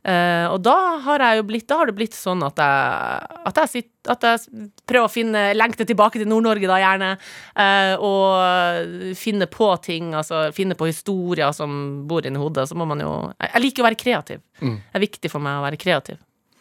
Eh, 0.08 0.46
og 0.48 0.62
da 0.64 0.76
har 1.04 1.25
jo 1.36 1.42
blitt 1.44 1.66
Da 1.69 1.80
har 1.80 1.90
det 1.90 1.96
blitt 1.98 2.14
sånn 2.16 2.40
at 2.46 2.60
jeg, 2.62 3.40
at 3.50 3.58
jeg, 3.60 3.70
sitter, 3.75 3.97
at 4.12 4.26
jeg 4.26 4.69
prøver 4.88 5.06
å 5.06 5.12
finne 5.12 5.44
lengte 5.56 5.87
tilbake 5.88 6.20
til 6.20 6.28
Nord-Norge, 6.31 6.69
da 6.70 6.78
gjerne. 6.82 7.10
eh, 7.56 7.94
og 7.99 9.14
finne 9.16 9.46
på 9.46 9.70
ting, 9.84 10.14
altså 10.14 10.49
finne 10.52 10.75
på 10.78 10.90
historier 10.90 11.52
som 11.52 12.06
bor 12.08 12.26
inni 12.26 12.40
hodet. 12.40 12.69
Så 12.69 12.75
må 12.78 12.87
man 12.88 13.00
jo 13.00 13.32
Jeg, 13.38 13.50
jeg 13.55 13.62
liker 13.62 13.82
å 13.82 13.88
være 13.88 14.02
kreativ. 14.05 14.40
Mm. 14.60 14.76
Det 14.76 14.99
er 14.99 15.06
viktig 15.06 15.31
for 15.31 15.44
meg 15.44 15.58
å 15.58 15.66
være 15.66 15.81
kreativ. 15.81 16.19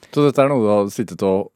Så 0.08 0.24
dette 0.24 0.42
er 0.42 0.50
noe 0.52 0.64
du 0.64 0.72
har 0.72 0.90
sittet 0.94 1.24
og 1.28 1.52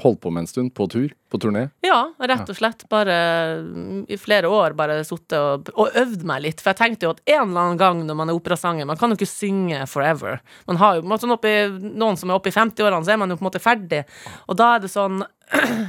holdt 0.00 0.20
på 0.20 0.30
med 0.30 0.40
en 0.40 0.46
stund? 0.46 0.74
På 0.74 0.86
tur? 0.88 1.12
På 1.30 1.38
turné? 1.38 1.66
Ja, 1.84 2.12
rett 2.18 2.48
og 2.48 2.56
slett. 2.56 2.84
Bare 2.92 3.16
mm, 3.60 4.04
i 4.08 4.16
flere 4.20 4.48
år 4.48 4.76
bare 4.76 5.00
sittet 5.04 5.36
og, 5.36 5.68
og 5.76 5.96
øvd 5.98 6.24
meg 6.28 6.44
litt. 6.46 6.62
For 6.62 6.72
jeg 6.72 6.80
tenkte 6.80 7.08
jo 7.08 7.12
at 7.12 7.20
en 7.26 7.50
eller 7.50 7.66
annen 7.66 7.80
gang 7.80 8.00
når 8.08 8.18
man 8.18 8.32
er 8.32 8.38
operasanger 8.38 8.88
Man 8.88 9.00
kan 9.00 9.12
jo 9.12 9.18
ikke 9.20 9.28
synge 9.28 9.84
forever. 9.90 10.40
Man 10.70 10.80
har 10.80 10.98
jo, 10.98 11.20
sånn 11.20 11.36
oppi, 11.36 11.54
Noen 11.92 12.20
som 12.20 12.32
er 12.32 12.38
oppe 12.38 12.52
i 12.52 12.56
50-årene, 12.56 13.04
så 13.04 13.14
er 13.14 13.20
man 13.20 13.32
jo 13.32 13.38
på 13.40 13.44
en 13.44 13.50
måte 13.50 13.62
ferdig. 13.62 14.02
Og 14.48 14.58
da 14.60 14.74
er 14.76 14.84
det 14.84 14.92
sånn 14.92 15.20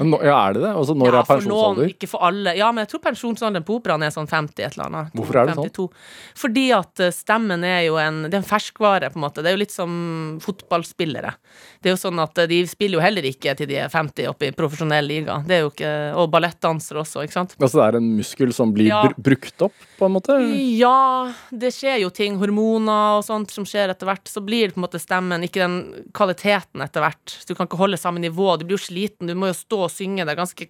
nå, 0.04 0.18
ja, 0.25 0.35
er 0.49 0.56
det 0.57 0.61
det? 0.64 0.71
Altså, 0.76 0.95
når 0.97 1.09
ja, 1.14 1.19
er 1.21 1.28
for 1.28 1.45
noen, 1.47 1.81
ikke 1.94 2.09
for 2.11 2.26
alle. 2.28 2.54
Ja, 2.57 2.69
men 2.76 2.83
jeg 2.83 2.92
tror 2.94 3.02
pensjonsalderen 3.06 3.66
på 3.68 3.78
operaen 3.80 4.04
er 4.04 4.11
sånn 4.14 4.28
50 4.30 4.59
et 4.66 4.76
eller 4.76 4.90
annet. 4.90 5.14
Hvorfor 5.16 5.40
er 5.40 5.49
det 5.49 5.56
sånn? 5.59 5.90
Fordi 6.44 6.66
at 6.76 7.04
eh, 7.06 7.14
stemmen 7.16 7.64
er 7.68 7.83
jo 7.87 7.97
en 8.02 8.23
Det 8.28 8.33
er 8.35 8.42
en 8.42 8.47
ferskvare, 8.47 9.11
på 9.14 9.19
en 9.19 9.26
måte. 9.26 9.44
Det 9.44 9.52
er 9.52 9.56
jo 9.57 9.61
litt 9.64 9.73
som 9.76 9.94
fotballspillere. 10.44 11.33
Det 11.83 11.92
er 11.92 11.95
jo 11.95 12.02
sånn 12.02 12.19
at 12.23 12.44
eh, 12.44 12.49
de 12.52 12.59
spiller 12.69 12.99
jo 12.99 13.04
heller 13.06 13.28
ikke 13.30 13.56
til 13.59 13.69
de 13.69 13.80
er 13.85 13.92
50 13.94 14.30
oppe 14.31 14.49
i 14.49 14.56
profesjonell 14.56 15.07
liga. 15.07 15.40
Det 15.47 15.57
er 15.57 15.64
jo 15.66 15.71
ikke 15.71 15.94
Og 16.19 16.30
ballettdansere 16.33 17.02
også, 17.04 17.23
ikke 17.26 17.37
sant? 17.37 17.56
Altså 17.59 17.80
det 17.80 17.85
er 17.87 17.99
en 17.99 18.11
muskel 18.19 18.54
som 18.56 18.73
blir 18.76 18.90
Ja. 18.92 19.02
br 19.07 19.16
brukt 19.33 19.61
opp, 19.66 19.76
på 19.97 20.06
en 20.06 20.14
måte? 20.18 20.35
Ja, 20.78 21.31
det 21.49 21.71
skjer 21.76 22.02
jo 22.04 22.09
ting, 22.14 22.35
hormoner 22.42 23.19
og 23.19 23.23
sånt 23.26 23.52
som 23.54 23.66
skjer 23.68 23.94
etter 23.94 24.09
hvert. 24.09 24.28
Så 24.30 24.44
blir 24.45 24.73
på 24.73 24.81
en 24.81 24.85
måte 24.85 24.99
stemmen, 25.02 25.44
ikke 25.45 25.64
den 25.64 25.78
kvaliteten 26.16 26.83
etter 26.83 27.04
hvert. 27.06 27.37
Du 27.47 27.56
kan 27.56 27.68
ikke 27.68 27.80
holde 27.80 27.97
samme 27.99 28.21
nivå. 28.23 28.54
Du 28.59 28.66
blir 28.68 28.78
jo 28.78 28.83
sliten, 28.83 29.30
du 29.30 29.35
må 29.37 29.49
jo 29.52 29.53
stå 29.57 29.83
og 29.88 29.92
synge. 29.94 30.26
Det 30.26 30.33
er 30.33 30.40
ganske 30.40 30.69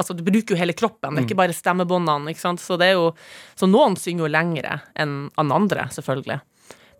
Altså, 0.00 0.14
du 0.14 0.22
bruker 0.24 0.54
jo 0.54 0.60
hele 0.60 0.72
kroppen, 0.72 1.12
det 1.12 1.20
er 1.20 1.26
ikke 1.26 1.40
bare 1.40 1.54
stemmebåndene, 1.56 2.30
ikke 2.30 2.40
sant. 2.44 2.62
Så 2.62 2.78
det 2.80 2.92
er 2.92 2.96
jo 2.96 3.10
Så 3.58 3.68
noen 3.68 3.98
synger 4.00 4.26
jo 4.26 4.32
lengre 4.32 4.78
enn 4.94 5.28
andre, 5.36 5.88
selvfølgelig. 5.92 6.40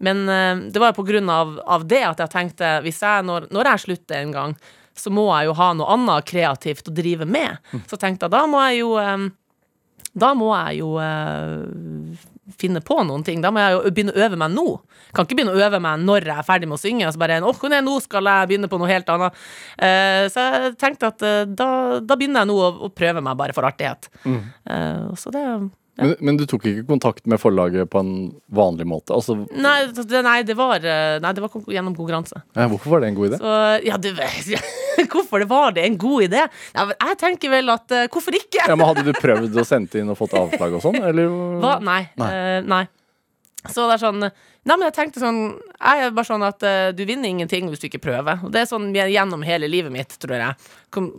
Men 0.01 0.29
eh, 0.29 0.67
det 0.73 0.81
var 0.81 0.93
jo 0.93 1.01
på 1.03 1.07
grunn 1.09 1.31
av, 1.31 1.59
av 1.67 1.87
det 1.89 2.03
at 2.09 2.21
jeg 2.25 2.33
tenkte 2.33 2.79
hvis 2.85 3.03
jeg, 3.05 3.25
når, 3.29 3.51
når 3.53 3.73
jeg 3.73 3.85
slutter 3.87 4.21
en 4.21 4.33
gang, 4.33 4.55
så 4.97 5.13
må 5.13 5.27
jeg 5.31 5.49
jo 5.49 5.57
ha 5.57 5.73
noe 5.77 5.93
annet 5.95 6.27
kreativt 6.29 6.89
å 6.89 6.95
drive 6.95 7.29
med. 7.29 7.61
Så 7.89 7.97
tenkte 8.01 8.27
jeg 8.27 8.35
da 8.35 8.47
må 8.51 8.63
jeg 8.69 8.81
jo 8.83 8.97
eh, 9.01 9.29
da 10.19 10.33
må 10.35 10.51
jeg 10.57 10.81
jo 10.81 10.95
eh, 10.99 12.25
finne 12.59 12.83
på 12.85 12.97
noen 13.07 13.25
ting. 13.27 13.43
Da 13.45 13.53
må 13.55 13.63
jeg 13.63 13.77
jo 13.77 13.93
begynne 13.95 14.15
å 14.15 14.23
øve 14.27 14.39
meg 14.41 14.55
nå. 14.55 14.67
Kan 15.15 15.27
ikke 15.27 15.39
begynne 15.39 15.55
å 15.57 15.63
øve 15.67 15.81
meg 15.83 16.05
når 16.07 16.29
jeg 16.29 16.37
er 16.37 16.47
ferdig 16.47 16.71
med 16.71 16.79
å 16.79 16.83
synge. 16.83 17.11
Så 17.13 17.21
bare 17.21 17.41
oh, 17.47 17.67
nei, 17.73 17.83
nå 17.87 17.97
skal 18.05 18.31
jeg 18.31 18.51
begynne 18.51 18.71
på 18.71 18.81
noe 18.81 18.91
helt 18.91 19.11
annet. 19.13 19.43
Uh, 19.75 20.25
så 20.33 20.47
jeg 20.47 20.73
tenkte 20.81 21.11
at 21.13 21.27
uh, 21.27 21.43
da, 21.47 21.69
da 22.05 22.19
begynner 22.19 22.45
jeg 22.45 22.53
nå 22.53 22.59
å, 22.61 22.71
å 22.89 22.93
prøve 22.95 23.23
meg 23.25 23.39
bare 23.41 23.57
for 23.57 23.69
artighet. 23.69 24.11
Mm. 24.25 24.41
Uh, 24.71 25.11
så 25.19 25.35
det, 25.35 25.45
Men, 25.99 26.15
men 26.25 26.37
du 26.39 26.45
tok 26.49 26.65
ikke 26.71 26.85
kontakt 26.89 27.27
med 27.29 27.41
forlaget 27.43 27.91
på 27.93 28.01
en 28.01 28.13
vanlig 28.57 28.87
måte? 28.89 29.13
Altså, 29.17 29.35
Nei, 29.53 29.75
det, 29.93 30.23
nei, 30.25 30.37
det 30.47 30.55
var, 30.57 30.79
eh, 30.81 31.17
nei, 31.21 31.33
det 31.37 31.43
var 31.45 31.51
kon- 31.53 31.67
gjennom 31.69 31.97
konkurranse. 31.99 32.41
ja, 32.57 32.69
hvorfor 32.71 32.95
var 32.95 33.01
det 33.05 33.11
en 33.11 33.19
god 33.19 33.31
idé? 33.33 33.41
Så 33.43 33.57
ja, 33.89 33.99
du 34.01 34.11
vet 34.17 34.71
Hvorfor 35.11 35.41
det 35.43 35.49
var 35.51 35.73
det 35.77 35.85
en 35.89 35.99
god 36.01 36.23
idé? 36.29 36.45
Ja, 36.77 36.87
jeg 36.93 37.19
tenker 37.21 37.53
vel 37.53 37.71
at 37.73 37.93
eh, 37.97 38.07
Hvorfor 38.13 38.37
ikke? 38.37 38.63
Ja, 38.69 38.77
men 38.77 38.87
Hadde 38.89 39.05
du 39.07 39.13
prøvd 39.17 39.57
å 39.61 39.65
sende 39.67 40.01
inn 40.01 40.11
og 40.13 40.19
fått 40.21 40.35
avslag 40.37 40.77
og 40.79 40.83
sånn? 40.85 40.99
Nei. 41.01 42.03
Nei. 42.21 42.31
Uh, 42.31 42.59
nei. 42.69 42.83
Så 43.69 43.85
det 43.85 43.99
er 43.99 44.01
sånn 44.01 44.23
Nei, 44.25 44.75
men 44.75 44.87
jeg 44.87 44.95
tenkte 44.97 45.21
sånn 45.21 45.41
Jeg 45.53 46.05
er 46.07 46.15
bare 46.17 46.29
sånn 46.29 46.45
at 46.47 46.65
uh, 46.65 46.93
du 46.97 47.03
vinner 47.09 47.29
ingenting 47.29 47.69
hvis 47.69 47.83
du 47.83 47.89
ikke 47.91 48.03
prøver. 48.07 48.41
Og 48.45 48.53
det 48.55 48.63
er 48.63 48.71
sånn 48.71 48.89
gjennom 48.97 49.45
hele 49.45 49.69
livet 49.69 49.93
mitt, 49.93 50.17
tror 50.21 50.37
jeg. 50.37 50.71
Kom, 50.93 51.11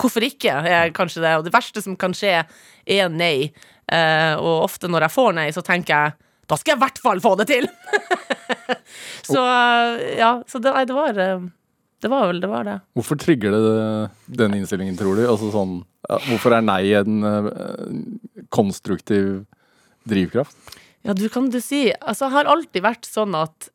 hvorfor 0.00 0.24
ikke, 0.24 0.54
er 0.68 0.94
kanskje 0.96 1.24
det. 1.24 1.36
Og 1.38 1.46
det 1.46 1.54
verste 1.54 1.82
som 1.84 1.96
kan 2.00 2.16
skje, 2.16 2.42
er 2.88 3.12
nei. 3.12 3.50
Uh, 3.90 4.36
og 4.38 4.66
ofte 4.68 4.88
når 4.88 5.08
jeg 5.08 5.16
får 5.16 5.32
nei, 5.36 5.46
så 5.56 5.64
tenker 5.66 5.96
jeg 5.96 6.18
da 6.50 6.56
skal 6.58 6.72
jeg 6.72 6.80
i 6.80 6.82
hvert 6.82 6.96
fall 6.98 7.20
få 7.22 7.30
det 7.38 7.44
til! 7.46 7.68
så 9.30 9.38
uh, 9.38 10.00
ja, 10.18 10.32
så 10.50 10.58
det, 10.58 10.72
nei, 10.74 10.82
det 10.88 10.96
var 10.96 11.20
eh, 11.22 11.44
Det 12.02 12.10
var 12.10 12.26
vel 12.26 12.40
det 12.42 12.50
var 12.50 12.66
det. 12.66 12.74
Hvorfor 12.98 13.20
trigger 13.22 13.54
det 13.54 13.62
den 14.40 14.56
innstillingen, 14.58 14.96
tror 14.98 15.14
du? 15.14 15.28
Altså 15.30 15.52
sånn, 15.54 15.76
hvorfor 16.26 16.56
er 16.56 16.66
nei 16.66 16.82
en 16.98 17.22
konstruktiv 18.50 19.44
drivkraft? 20.10 20.79
Ja, 21.06 21.14
du 21.16 21.28
kan 21.32 21.48
du 21.48 21.60
si 21.64 21.86
Altså, 21.96 22.26
jeg 22.26 22.34
har 22.34 22.50
alltid 22.52 22.84
vært 22.84 23.08
sånn 23.08 23.34
at, 23.38 23.70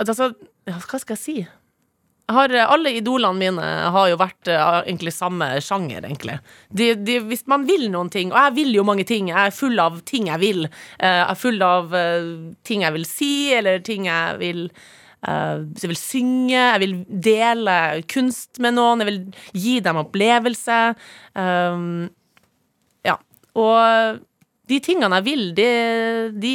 Altså, 0.00 0.32
ja, 0.66 0.78
hva 0.80 0.98
skal 0.98 1.14
jeg 1.14 1.22
si? 1.22 1.36
Jeg 2.24 2.34
har, 2.38 2.54
alle 2.72 2.94
idolene 2.96 3.36
mine 3.36 3.64
har 3.92 4.06
jo 4.08 4.16
vært 4.16 4.48
eh, 4.48 4.78
egentlig 4.86 5.12
samme 5.12 5.44
sjanger, 5.60 6.06
egentlig. 6.08 6.38
De, 6.72 6.86
de, 6.96 7.18
hvis 7.28 7.44
man 7.52 7.66
vil 7.68 7.84
noen 7.92 8.08
ting, 8.08 8.30
og 8.32 8.38
jeg 8.40 8.54
vil 8.56 8.70
jo 8.78 8.84
mange 8.88 9.04
ting, 9.04 9.28
jeg 9.28 9.50
er 9.50 9.52
full 9.52 9.76
av 9.82 9.98
ting 10.08 10.30
jeg 10.30 10.40
vil. 10.40 10.64
eh, 10.64 11.18
jeg 11.20 11.26
er 11.28 11.36
full 11.42 11.60
av 11.66 11.92
eh, 11.94 12.30
ting 12.64 12.86
jeg 12.86 12.96
vil 12.96 13.04
si, 13.04 13.32
eller 13.52 13.84
ting 13.84 14.08
jeg 14.08 14.40
vil 14.40 14.62
eh, 14.72 15.60
Jeg 15.82 15.92
vil 15.92 16.00
synge, 16.00 16.56
jeg 16.56 16.80
vil 16.86 16.96
dele 17.28 17.76
kunst 18.08 18.56
med 18.56 18.78
noen, 18.80 19.04
jeg 19.04 19.10
vil 19.12 19.20
gi 19.66 19.76
dem 19.84 20.00
opplevelse. 20.00 20.80
Ja. 23.04 23.18
Og 23.52 24.24
de 24.70 24.80
tingene 24.80 25.20
jeg 25.20 25.26
vil, 25.26 25.44
de, 25.56 25.68
de, 26.40 26.54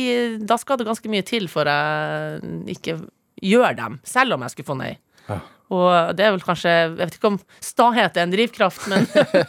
da 0.49 0.57
skal 0.57 0.79
det 0.79 0.87
ganske 0.87 1.11
mye 1.11 1.25
til 1.27 1.47
for 1.51 1.69
jeg 1.69 2.73
ikke 2.75 2.97
gjør 3.45 3.77
dem, 3.77 3.99
selv 4.07 4.35
om 4.35 4.43
jeg 4.45 4.55
skulle 4.55 4.71
få 4.71 4.77
nei. 4.79 4.93
Ja. 5.29 5.39
Og 5.69 6.15
det 6.17 6.25
er 6.25 6.31
vel 6.33 6.41
kanskje 6.41 6.71
Jeg 6.71 6.93
vet 6.97 7.15
ikke 7.19 7.29
om 7.29 7.35
stahet 7.61 8.15
er 8.17 8.25
en 8.25 8.31
drivkraft, 8.33 8.87
men, 8.89 9.05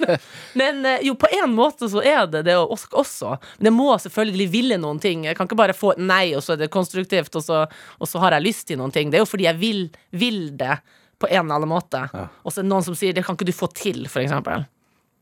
men 0.61 0.83
eh, 0.85 1.07
jo, 1.09 1.15
på 1.17 1.31
en 1.33 1.55
måte 1.57 1.89
så 1.89 2.03
er 2.05 2.27
det 2.29 2.43
det 2.51 2.59
også. 2.61 3.37
Men 3.59 3.71
jeg 3.71 3.77
må 3.79 3.89
selvfølgelig 4.05 4.49
ville 4.53 4.81
noen 4.83 5.01
ting. 5.01 5.25
Jeg 5.25 5.39
kan 5.39 5.49
ikke 5.49 5.59
bare 5.63 5.77
få 5.77 5.95
nei, 5.97 6.35
og 6.37 6.45
så 6.45 6.55
er 6.55 6.65
det 6.65 6.73
konstruktivt, 6.75 7.41
og 7.41 7.47
så, 7.47 7.63
og 7.97 8.11
så 8.11 8.21
har 8.21 8.37
jeg 8.37 8.51
lyst 8.51 8.67
til 8.69 8.81
noen 8.83 8.93
ting. 8.93 9.09
Det 9.09 9.21
er 9.21 9.25
jo 9.25 9.31
fordi 9.31 9.49
jeg 9.49 9.61
vil, 9.63 9.87
vil 10.13 10.43
det 10.61 10.77
på 11.21 11.29
en 11.31 11.41
eller 11.47 11.57
annen 11.57 11.73
måte. 11.73 12.05
Ja. 12.13 12.27
Og 12.45 12.53
så 12.53 12.61
er 12.61 12.69
det 12.69 12.73
noen 12.75 12.85
som 12.85 12.97
sier 12.97 13.17
'det 13.17 13.25
kan 13.25 13.37
ikke 13.37 13.49
du 13.49 13.57
få 13.57 13.73
til', 13.73 14.09
for 14.09 14.21
eksempel. 14.21 14.69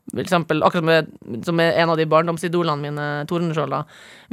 For 0.09 0.23
eksempel 0.23 0.63
akkurat 0.65 0.87
med, 0.89 1.13
som 1.45 1.61
er 1.61 1.77
en 1.83 1.93
av 1.93 1.99
de 1.99 2.07
barndomsidolene 2.09 2.89
mine, 2.89 3.07
Tordenskjold. 3.29 3.75
da. 3.75 3.83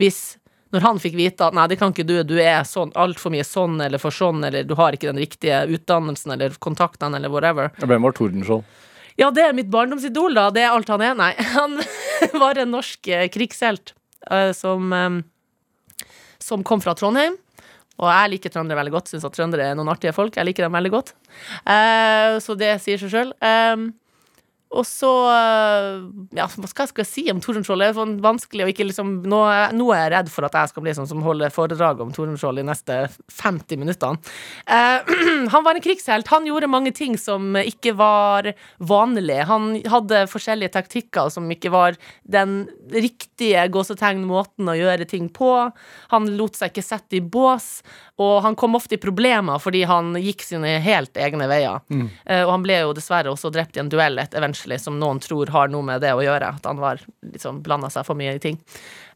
Hvis 0.01 0.39
når 0.75 0.83
han 0.83 0.99
fikk 1.01 1.15
vite 1.17 1.47
at 1.47 1.55
nei, 1.57 1.69
det 1.71 1.79
kan 1.81 1.93
ikke 1.95 2.07
du, 2.07 2.17
du 2.27 2.35
er 2.43 2.65
sånn, 2.67 2.91
altfor 2.99 3.33
mye 3.33 3.45
sånn 3.47 3.79
eller 3.85 4.03
for 4.03 4.15
sånn, 4.15 4.43
eller 4.49 4.67
du 4.67 4.75
har 4.79 4.97
ikke 4.97 5.09
den 5.13 5.23
riktige 5.23 5.63
utdannelsen 5.77 6.35
eller 6.35 6.57
kontaktene 6.63 7.21
eller 7.21 7.33
whatever. 7.33 7.71
Hvem 7.81 8.09
var 8.09 8.17
Tordenskjold? 8.17 8.67
Ja, 9.17 9.31
det 9.33 9.47
er 9.47 9.57
mitt 9.57 9.71
barndomsidol, 9.73 10.37
da. 10.37 10.51
Det 10.53 10.67
er 10.67 10.75
alt 10.75 10.91
han 10.93 11.05
er. 11.05 11.15
Nei, 11.17 11.33
han 11.57 11.79
var 12.37 12.61
en 12.61 12.75
norsk 12.75 13.09
eh, 13.09 13.29
krigshelt 13.33 13.95
eh, 14.29 14.51
som, 14.57 14.93
eh, 14.93 16.09
som 16.43 16.65
kom 16.67 16.83
fra 16.85 16.97
Trondheim. 16.99 17.39
Og 17.97 18.11
jeg 18.13 18.35
liker 18.35 18.53
trøndere 18.53 18.77
veldig 18.83 18.93
godt. 18.93 19.09
Syns 19.09 19.25
at 19.25 19.33
trøndere 19.39 19.71
er 19.71 19.79
noen 19.79 19.89
artige 19.89 20.13
folk. 20.13 20.37
Jeg 20.37 20.45
liker 20.51 20.67
dem 20.67 20.75
veldig 20.77 20.91
godt. 20.93 21.15
Så 22.45 22.53
det 22.61 22.75
sier 22.85 23.01
seg 23.01 23.09
sjøl. 23.09 23.31
Og 24.75 24.83
så 24.87 25.11
eh, 25.31 25.99
Ja, 26.37 26.47
hva 26.51 26.69
skal 26.69 27.03
jeg, 27.03 27.09
si 27.09 27.25
om 27.31 27.41
Tordenskjold? 27.43 27.83
Det 27.83 27.89
er 27.91 27.97
sånn 27.97 28.17
vanskelig 28.25 28.67
å 28.67 28.71
ikke 28.73 28.89
liksom 28.89 29.13
nå, 29.31 29.41
nå 29.77 29.87
er 29.95 30.01
jeg 30.03 30.13
redd 30.17 30.31
for 30.33 30.49
at 30.49 30.57
jeg 30.59 30.73
skal 30.73 30.85
bli 30.85 30.95
sånn 30.97 31.09
som 31.11 31.23
holder 31.25 31.55
foredrag 31.55 32.03
om 32.03 32.11
Tordenskjold 32.15 32.61
de 32.61 32.67
neste 32.67 32.99
50 33.31 33.81
minuttene. 33.83 34.35
Eh, 34.67 35.13
han 35.55 35.67
var 35.67 35.79
en 35.79 35.85
krigshelt. 35.85 36.31
Han 36.35 36.49
gjorde 36.49 36.71
mange 36.73 36.93
ting 36.97 37.15
som 37.21 37.55
ikke 37.61 37.95
var 37.99 38.51
vanlige. 38.83 39.47
Han 39.49 39.71
hadde 39.87 40.25
forskjellige 40.33 40.75
taktikker 40.77 41.31
som 41.33 41.47
ikke 41.53 41.73
var 41.75 42.01
den 42.27 42.65
riktige 42.93 43.69
gåsetegn 43.73 44.27
måten 44.27 44.73
å 44.73 44.77
gjøre 44.77 45.07
ting 45.09 45.31
på. 45.31 45.53
Han 46.13 46.31
lot 46.37 46.59
seg 46.59 46.75
ikke 46.75 46.87
sette 46.87 47.21
i 47.21 47.23
bås, 47.23 47.81
og 48.17 48.41
han 48.43 48.57
kom 48.57 48.75
ofte 48.79 48.97
i 48.97 49.01
problemer 49.01 49.61
fordi 49.61 49.83
han 49.89 50.15
gikk 50.17 50.45
sine 50.47 50.79
helt 50.81 51.19
egne 51.21 51.49
veier. 51.51 51.83
Eh, 52.25 52.43
og 52.47 52.55
han 52.55 52.65
ble 52.65 52.79
jo 52.81 52.95
dessverre 52.97 53.33
også 53.33 53.51
drept 53.53 53.77
i 53.77 53.83
en 53.83 53.91
duell 53.93 54.17
et 54.23 54.37
eventually, 54.39 54.79
som 54.81 54.97
noen 55.01 55.21
tror 55.21 55.53
har 55.53 55.69
noe 55.73 55.85
med 55.85 56.01
det 56.05 56.15
å 56.17 56.23
gjøre. 56.25 56.55
At 56.57 56.69
han 56.69 56.81
var 56.81 57.03
liksom 57.21 57.61
blanda 57.67 57.91
seg 57.93 58.07
for 58.09 58.17
mye 58.17 58.39
i 58.39 58.43
ting. 58.43 58.57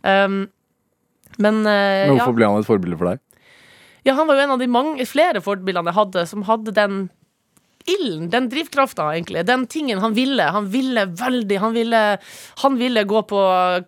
Um, 0.05 0.45
men 1.39 1.63
uh, 1.65 1.71
Men 1.71 2.17
ja. 2.17 2.19
hvorfor 2.19 2.37
ble 2.37 2.51
han 2.51 2.61
et 2.61 2.69
forbilde 2.69 3.01
for 3.01 3.13
deg? 3.13 3.25
Ja, 4.05 4.15
han 4.17 4.29
var 4.29 4.37
jo 4.37 4.45
en 4.45 4.55
av 4.57 4.61
de 4.61 4.69
mange, 4.69 5.05
flere 5.09 5.43
forbildene 5.45 5.93
jeg 5.93 5.99
hadde, 5.99 6.27
som 6.29 6.45
hadde 6.49 6.77
den 6.77 7.03
ilden, 7.85 8.31
den 8.31 8.49
drivkrafta, 8.49 9.15
egentlig. 9.15 9.47
Den 9.47 9.67
tingen 9.67 9.99
han 9.99 10.15
ville. 10.15 10.43
Han 10.43 10.69
ville 10.71 11.05
veldig 11.05 11.59
Han 11.59 11.73
ville, 11.73 12.19
han 12.63 12.77
ville 12.77 13.05
gå 13.05 13.23
på 13.23 13.41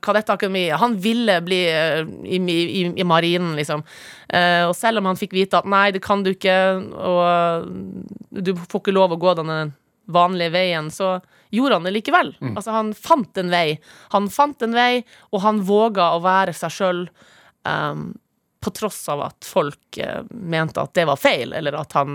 Kadettakademiet. 0.03 0.79
Han 0.81 0.97
ville 0.97 1.41
bli 1.41 1.61
eh, 1.71 2.01
i, 2.25 2.37
i, 2.37 2.83
i 3.01 3.05
marinen, 3.05 3.57
liksom. 3.57 3.83
Eh, 4.29 4.65
og 4.69 4.77
selv 4.77 5.03
om 5.03 5.11
han 5.11 5.21
fikk 5.21 5.37
vite 5.37 5.61
at 5.61 5.69
nei, 5.69 5.91
det 5.93 6.03
kan 6.05 6.25
du 6.25 6.33
ikke, 6.33 6.57
og 6.97 7.69
du 8.31 8.55
får 8.57 8.81
ikke 8.81 8.97
lov 8.97 9.15
å 9.15 9.21
gå 9.21 9.37
denne 9.39 9.61
vanlige 10.13 10.55
veien, 10.57 10.91
så 10.91 11.19
gjorde 11.53 11.79
han 11.79 11.87
det 11.87 11.95
likevel. 11.95 12.35
Altså, 12.57 12.73
han 12.75 12.95
fant 12.97 13.39
en 13.39 13.53
vei. 13.53 13.77
Han 14.17 14.29
fant 14.33 14.65
en 14.65 14.75
vei, 14.75 15.05
og 15.31 15.45
han 15.45 15.63
våga 15.69 16.15
å 16.17 16.25
være 16.25 16.57
seg 16.57 16.75
sjøl. 16.81 17.07
Um, 17.63 18.13
på 18.63 18.71
tross 18.71 19.09
av 19.09 19.21
at 19.27 19.45
folk 19.45 19.99
eh, 19.99 20.23
mente 20.31 20.81
at 20.81 20.95
det 20.95 21.05
var 21.09 21.19
feil, 21.19 21.53
eller 21.53 21.75
at 21.81 21.97
han 21.99 22.13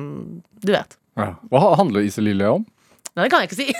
Du 0.64 0.72
vet. 0.72 0.96
Ja. 1.18 1.32
Hva 1.52 1.76
handler 1.80 2.06
Iselille 2.08 2.50
om? 2.60 2.66
Nei, 3.18 3.26
det 3.26 3.32
kan 3.34 3.42
jeg 3.42 3.48
ikke 3.50 3.58
si. 3.58 3.72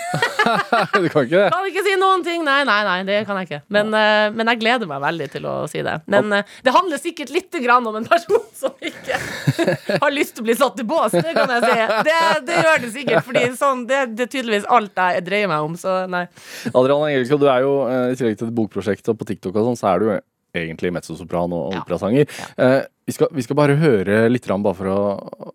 du 1.04 1.04
kan 1.12 1.26
ikke 1.28 1.38
det? 1.38 1.50
Kan 1.54 1.66
ikke 1.68 1.82
si 1.86 1.92
noen 2.00 2.24
ting. 2.26 2.40
Nei, 2.42 2.56
nei, 2.66 2.78
nei, 2.82 2.96
det 3.06 3.20
kan 3.28 3.36
jeg 3.38 3.46
ikke. 3.46 3.60
Men, 3.70 3.92
uh, 3.94 4.32
men 4.34 4.48
jeg 4.50 4.58
gleder 4.64 4.88
meg 4.90 4.98
veldig 5.04 5.28
til 5.30 5.44
å 5.46 5.52
si 5.70 5.78
det. 5.86 5.92
Men 6.10 6.32
uh, 6.34 6.56
det 6.66 6.72
handler 6.74 6.98
sikkert 6.98 7.30
lite 7.30 7.60
grann 7.62 7.86
om 7.86 8.00
en 8.00 8.08
person 8.08 8.42
som 8.64 8.74
ikke 8.82 9.20
har 10.02 10.10
lyst 10.10 10.34
til 10.34 10.42
å 10.42 10.48
bli 10.48 10.56
satt 10.58 10.82
i 10.82 10.86
bås. 10.90 11.14
Det 11.14 11.36
kan 11.36 11.52
jeg 11.54 11.68
si. 11.68 11.86
Det, 12.08 12.16
det 12.48 12.56
gjør 12.64 12.82
det 12.82 12.90
sikkert, 12.96 13.28
fordi 13.28 13.44
sånn, 13.60 13.84
det, 13.86 14.00
det 14.18 14.26
er 14.26 14.32
tydeligvis 14.32 14.66
alt 14.74 14.98
jeg 15.04 15.22
dreier 15.28 15.52
meg 15.52 15.68
om. 15.68 15.76
Så 15.78 15.94
nei. 16.10 16.24
Adrian 16.72 17.06
Angelica, 17.06 17.38
du 17.38 17.46
er 17.54 17.62
jo 17.62 17.76
eh, 17.86 18.08
i 18.10 18.18
tillegg 18.18 18.40
til 18.42 18.50
et 18.50 18.56
bokprosjektet 18.58 19.12
og 19.14 19.20
på 19.22 19.28
TikTok 19.30 19.54
og 19.54 19.70
sånn, 19.70 19.78
så 19.78 19.92
er 19.92 20.02
du 20.02 20.10
egentlig 20.58 20.90
mezzosopran 20.98 21.54
og 21.54 21.76
Ja. 21.76 21.84
operasanger. 21.84 22.26
Uh, 22.58 22.80
vi, 23.06 23.14
skal, 23.14 23.30
vi 23.38 23.46
skal 23.46 23.60
bare 23.62 23.78
høre 23.78 24.24
litt 24.32 24.50
grann, 24.50 24.66
bare 24.66 24.80
for 24.82 24.90
å 24.90 25.54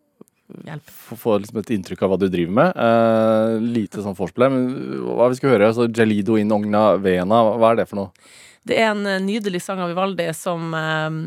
Hjelp. 0.68 0.94
få, 1.10 1.18
få 1.20 1.36
liksom 1.44 1.60
et 1.64 1.72
inntrykk 1.76 2.04
av 2.06 2.14
hva 2.14 2.20
du 2.22 2.28
driver 2.30 2.56
med. 2.60 2.82
Eh, 2.88 3.60
lite 3.80 4.04
sånn 4.06 4.18
forspill 4.18 4.50
men 4.54 4.66
hva 5.10 5.30
vi 5.34 5.40
skal 5.40 5.56
høre? 5.56 5.70
Altså, 5.74 5.90
Jalido 5.90 6.38
in 6.40 6.52
ogna 6.56 6.96
vena, 7.02 7.44
hva 7.58 7.72
er 7.74 7.82
det 7.84 7.90
for 7.90 8.04
noe? 8.04 8.34
Det 8.64 8.78
er 8.80 8.92
en 8.94 9.06
eh, 9.06 9.20
nydelig 9.24 9.62
sang 9.66 9.82
av 9.84 9.90
Vivaldi 9.92 10.30
som 10.38 10.70
eh, 10.78 11.24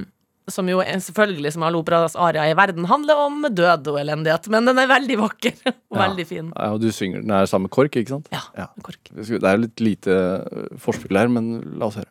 som 0.47 0.69
jo 0.71 0.79
selvfølgelig, 0.79 1.51
som 1.57 1.65
alle 1.67 1.79
operas 1.81 2.15
aria 2.15 2.45
i 2.47 2.55
verden, 2.55 2.85
handler 2.87 3.19
om 3.19 3.41
død 3.51 3.89
og 3.91 3.97
elendighet. 3.99 4.45
Men 4.55 4.69
den 4.71 4.79
er 4.79 4.87
veldig 4.87 5.17
vakker 5.19 5.57
og 5.67 5.97
Ja. 5.97 6.05
veldig 6.05 6.27
fin. 6.29 6.53
Ja, 6.55 6.69
og 6.77 6.81
du 6.85 6.87
synger 6.95 7.25
den 7.25 7.33
er 7.35 7.49
sammen 7.51 7.67
med 7.67 7.75
KORK, 7.75 7.97
ikke 7.99 8.15
sant? 8.15 8.29
Ja. 8.31 8.45
Ja. 8.57 8.69
Kork. 8.87 9.11
Det 9.11 9.43
er 9.43 9.59
litt 9.59 9.83
lite 9.83 10.15
eh, 10.47 10.77
forspill 10.79 11.19
her, 11.19 11.27
men 11.33 11.57
la 11.81 11.89
oss 11.91 11.99
høre. 11.99 12.07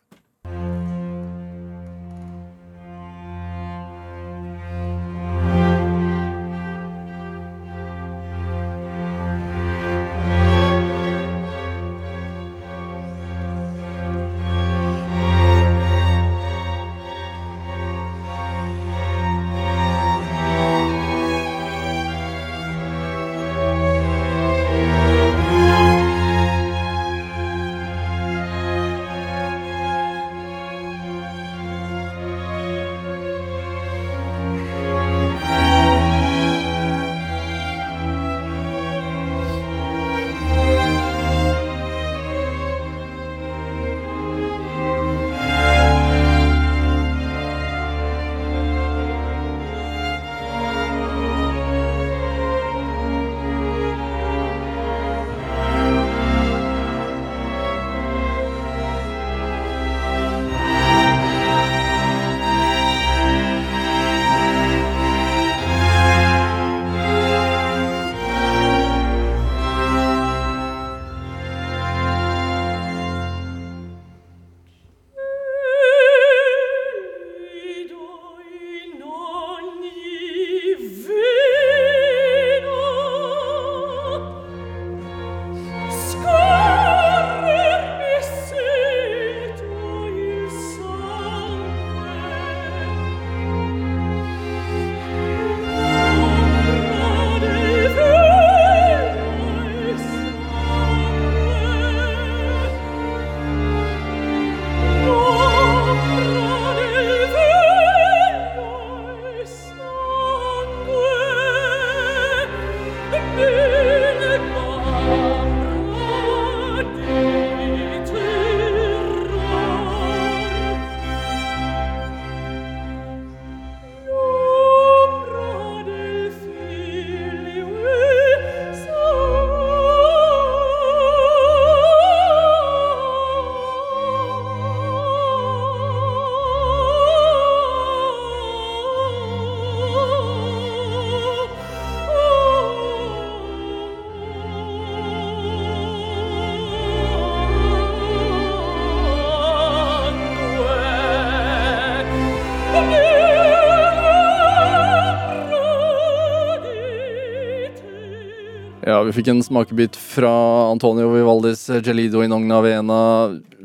Vi 159.06 159.14
fikk 159.16 159.28
en 159.30 159.42
smakebit 159.44 159.96
fra 159.98 160.30
Antonio 160.70 161.12
Vivaldis 161.12 161.66
Gelido 161.84 162.22
in 162.24 162.34
Ogna 162.34 162.60
Vena, 162.64 163.00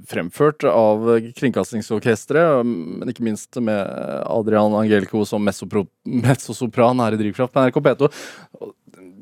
fremført 0.08 0.66
av 0.68 1.08
Kringkastingsorkesteret, 1.38 2.66
men 2.66 3.10
ikke 3.12 3.26
minst 3.26 3.58
med 3.64 3.82
Adrian 4.30 4.76
Angelico 4.78 5.24
som 5.28 5.46
mezzosopran 5.46 7.02
her 7.04 7.18
i 7.18 7.22
Drivkraft 7.22 7.54
på 7.56 7.64
NRK 7.66 7.82
P2. 7.88 8.12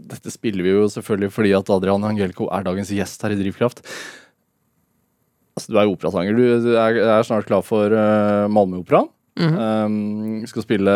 Dette 0.09 0.33
spiller 0.33 0.65
vi 0.65 0.73
jo 0.73 0.89
selvfølgelig 0.91 1.31
fordi 1.35 1.53
at 1.59 1.71
Adrian 1.75 2.07
Angelico 2.09 2.49
er 2.51 2.65
dagens 2.67 2.91
gjest 2.95 3.23
her 3.23 3.35
i 3.35 3.39
Drivkraft. 3.39 3.83
Altså, 5.55 5.71
du 5.71 5.79
er 5.79 5.87
jo 5.87 5.95
operasanger. 5.95 6.35
Du 6.35 6.75
er, 6.75 6.99
er 7.03 7.27
snart 7.27 7.47
klar 7.47 7.63
for 7.65 7.91
uh, 7.91 8.47
-hmm. 9.39 9.85
um, 9.85 10.47
skal 10.47 10.61
spille 10.61 10.95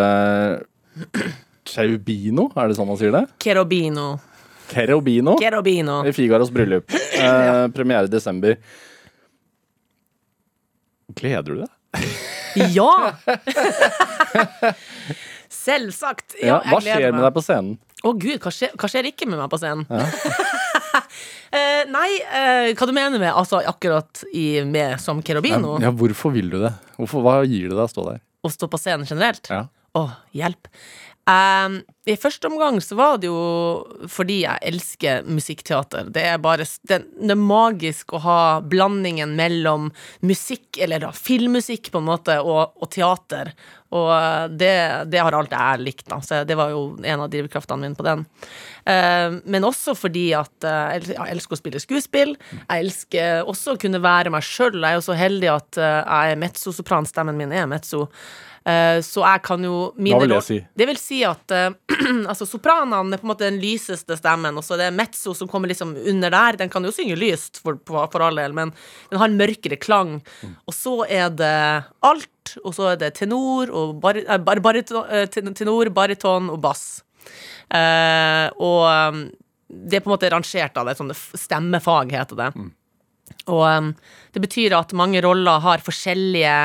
Cherubino, 1.65 2.49
er 2.55 2.67
det 2.67 2.77
sånn 2.77 2.87
man 2.87 2.99
sier 2.99 3.13
det? 3.15 3.25
Cherubino. 3.43 4.19
Cherubino 4.73 5.37
Cherubino. 5.39 6.01
i 6.09 6.13
Figaros 6.15 6.51
bryllup. 6.53 6.91
Eh, 7.23 7.67
premiere 7.71 8.09
i 8.09 8.11
desember. 8.11 8.57
Gleder 11.15 11.43
du 11.53 11.61
deg? 11.61 12.07
Ja! 12.73 13.13
Selvsagt. 15.53 16.35
Ja, 16.41 16.57
Hva 16.65 16.79
jeg 16.81 16.83
gleder 16.83 16.99
skjer 16.99 17.11
med 17.13 17.19
meg. 17.19 17.25
deg 17.27 17.35
på 17.37 17.43
scenen? 17.45 17.75
Å 18.03 18.11
gud, 18.19 18.39
hva 18.43 18.51
skjer, 18.51 18.73
hva 18.79 18.89
skjer 18.91 19.07
ikke 19.13 19.27
med 19.29 19.39
meg 19.43 19.51
på 19.53 19.61
scenen? 19.61 19.85
Eh, 21.53 21.83
nei, 21.85 22.07
eh, 22.33 22.71
hva 22.73 22.85
du 22.89 22.91
mener 22.97 23.21
med 23.21 23.29
altså, 23.29 23.59
akkurat 23.69 24.23
i, 24.33 24.63
med 24.65 24.95
som 25.01 25.19
Kerobino? 25.25 25.75
Ja, 25.83 25.91
hvorfor 25.93 26.33
vil 26.33 26.47
du 26.49 26.55
det? 26.63 26.71
Hvorfor, 26.97 27.21
hva 27.21 27.35
gir 27.45 27.67
det 27.69 27.75
deg 27.77 27.83
å 27.83 27.91
stå 27.91 28.05
der? 28.07 28.23
Å 28.41 28.49
stå 28.49 28.69
på 28.73 28.79
scenen 28.81 29.05
generelt? 29.05 29.51
Ja. 29.53 29.59
Å, 29.93 30.01
hjelp. 30.33 30.65
Um, 31.23 31.77
I 32.03 32.17
første 32.19 32.49
omgang 32.49 32.81
så 32.83 32.97
var 32.99 33.19
det 33.23 33.29
jo 33.29 34.07
fordi 34.11 34.41
jeg 34.41 34.59
elsker 34.73 35.21
musikkteater. 35.23 36.09
Det 36.11 36.25
er 36.33 36.41
bare 36.43 36.65
det, 36.83 36.97
det 37.15 37.31
er 37.31 37.39
magisk 37.39 38.11
å 38.17 38.19
ha 38.25 38.39
blandingen 38.59 39.37
mellom 39.37 39.87
musikk, 40.19 40.81
eller 40.83 41.05
da 41.05 41.13
filmmusikk 41.15 41.93
på 41.93 42.01
en 42.03 42.09
måte, 42.09 42.35
og, 42.43 42.75
og 42.75 42.91
teater. 42.91 43.53
Og 43.93 44.11
eh, 44.17 44.51
det, 44.51 44.75
det 45.15 45.23
har 45.23 45.37
alt 45.37 45.55
jeg 45.55 45.83
likt, 45.85 46.05
da. 46.11 46.19
Så 46.25 46.43
det 46.49 46.59
var 46.59 46.75
jo 46.75 46.85
en 46.99 47.23
av 47.23 47.31
drivkraftene 47.31 47.85
mine 47.85 47.95
på 47.95 48.03
den. 48.07 48.27
Uh, 48.83 49.39
men 49.47 49.63
også 49.63 49.93
fordi 49.95 50.25
at 50.35 50.65
uh, 50.67 50.91
jeg 50.99 51.15
elsker 51.23 51.55
å 51.55 51.61
spille 51.61 51.79
skuespill. 51.79 52.33
Jeg 52.65 52.83
elsker 52.83 53.47
også 53.47 53.77
å 53.77 53.79
kunne 53.79 54.03
være 54.03 54.33
meg 54.33 54.43
sjøl. 54.43 54.81
Jeg 54.81 54.89
er 54.89 54.99
jo 54.99 55.07
så 55.07 55.15
heldig 55.15 55.53
at 55.55 55.79
uh, 55.79 56.01
jeg 56.01 56.33
er 56.33 56.41
mezzosopran. 56.43 57.07
Stemmen 57.07 57.39
min 57.39 57.55
er 57.55 57.69
mezzo. 57.71 58.09
Eh, 58.63 59.01
så 59.03 59.23
jeg 59.25 59.41
kan 59.43 59.63
jo 59.65 59.77
Hva 59.97 60.19
vil 60.21 60.31
det 60.31 60.39
si? 60.45 60.57
Det 60.71 60.85
vil 60.87 60.99
si 60.99 61.19
at 61.27 61.51
eh, 61.51 61.73
altså 62.31 62.47
sopranene 62.47 63.17
er 63.17 63.19
på 63.19 63.27
en 63.27 63.33
måte 63.33 63.47
den 63.49 63.59
lyseste 63.59 64.15
stemmen, 64.19 64.55
og 64.59 64.63
så 64.63 64.77
er 64.77 64.85
det 64.85 64.95
mezzo 64.95 65.35
som 65.35 65.49
kommer 65.51 65.71
liksom 65.71 65.95
under 65.97 66.31
der. 66.33 66.59
Den 66.63 66.71
kan 66.71 66.87
jo 66.87 66.93
synge 66.95 67.19
lyst, 67.19 67.59
for, 67.63 67.79
for, 67.87 68.23
all 68.23 68.39
del, 68.39 68.55
men 68.55 68.71
den 69.11 69.19
har 69.19 69.29
en 69.29 69.39
mørkere 69.39 69.79
klang. 69.81 70.15
Og 70.63 70.77
så 70.77 70.95
er 71.11 71.33
det 71.35 71.57
alt, 72.07 72.55
og 72.63 72.71
så 72.77 72.93
er 72.93 73.01
det 73.03 73.13
tenor 73.19 73.71
og 73.73 73.97
bar, 74.03 74.21
eh, 74.23 74.39
bar, 74.39 74.63
bariton, 74.63 75.11
tenor, 75.33 75.91
bariton 75.93 76.51
og 76.53 76.61
bass. 76.63 77.03
Eh, 77.73 78.47
og 78.63 78.83
um, 78.87 79.23
det 79.67 79.97
er 79.97 80.05
på 80.05 80.11
en 80.11 80.15
måte 80.15 80.31
rangert 80.31 80.75
av 80.77 80.87
det, 80.87 80.97
sånn 80.99 81.13
stemmefag 81.15 82.13
heter 82.15 82.39
det. 82.39 82.49
Og 83.51 83.63
um, 83.63 83.93
det 84.35 84.43
betyr 84.43 84.75
at 84.77 84.93
mange 84.95 85.23
roller 85.23 85.63
har 85.63 85.83
forskjellige 85.83 86.57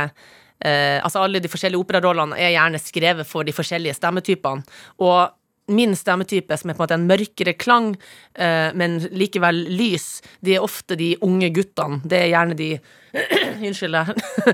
eh, 0.64 0.98
Altså 1.04 1.22
alle 1.24 1.42
de 1.42 1.50
forskjellige 1.50 1.80
operarollene 1.80 2.38
er 2.38 2.54
gjerne 2.54 2.80
skrevet 2.82 3.28
for 3.28 3.46
de 3.46 3.54
forskjellige 3.56 3.98
stemmetypene. 3.98 4.64
Og 5.04 5.34
min 5.68 5.92
stemmetype, 5.96 6.56
som 6.56 6.70
er 6.70 6.76
på 6.76 6.82
en 6.82 6.86
måte 6.86 6.96
en 6.96 7.08
mørkere 7.08 7.52
klang, 7.60 7.90
eh, 8.34 8.70
men 8.78 8.98
likevel 9.12 9.66
lys, 9.68 10.22
de 10.40 10.56
er 10.56 10.64
ofte 10.64 10.96
de 10.96 11.12
unge 11.24 11.50
guttene. 11.52 12.00
Det 12.08 12.22
er 12.22 12.30
gjerne 12.32 12.56
de 12.58 12.70
Unnskyld. 13.68 13.96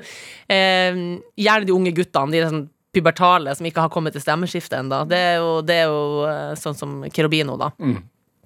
eh, 0.57 0.99
gjerne 1.39 1.69
de 1.69 1.75
unge 1.75 1.93
guttene. 1.95 2.35
De 2.35 2.41
er 2.41 2.51
sånn 2.51 2.67
pubertale 2.95 3.55
som 3.55 3.67
ikke 3.67 3.83
har 3.87 3.93
kommet 3.95 4.15
til 4.15 4.23
stemmeskiftet 4.23 4.79
ennå. 4.81 5.03
Det 5.11 5.23
det 5.67 5.79
er 5.83 5.89
jo 5.91 6.27
eh, 6.31 6.53
sånn 6.59 6.79
som 6.79 6.99
Kerobino, 7.15 7.57
da. 7.61 7.73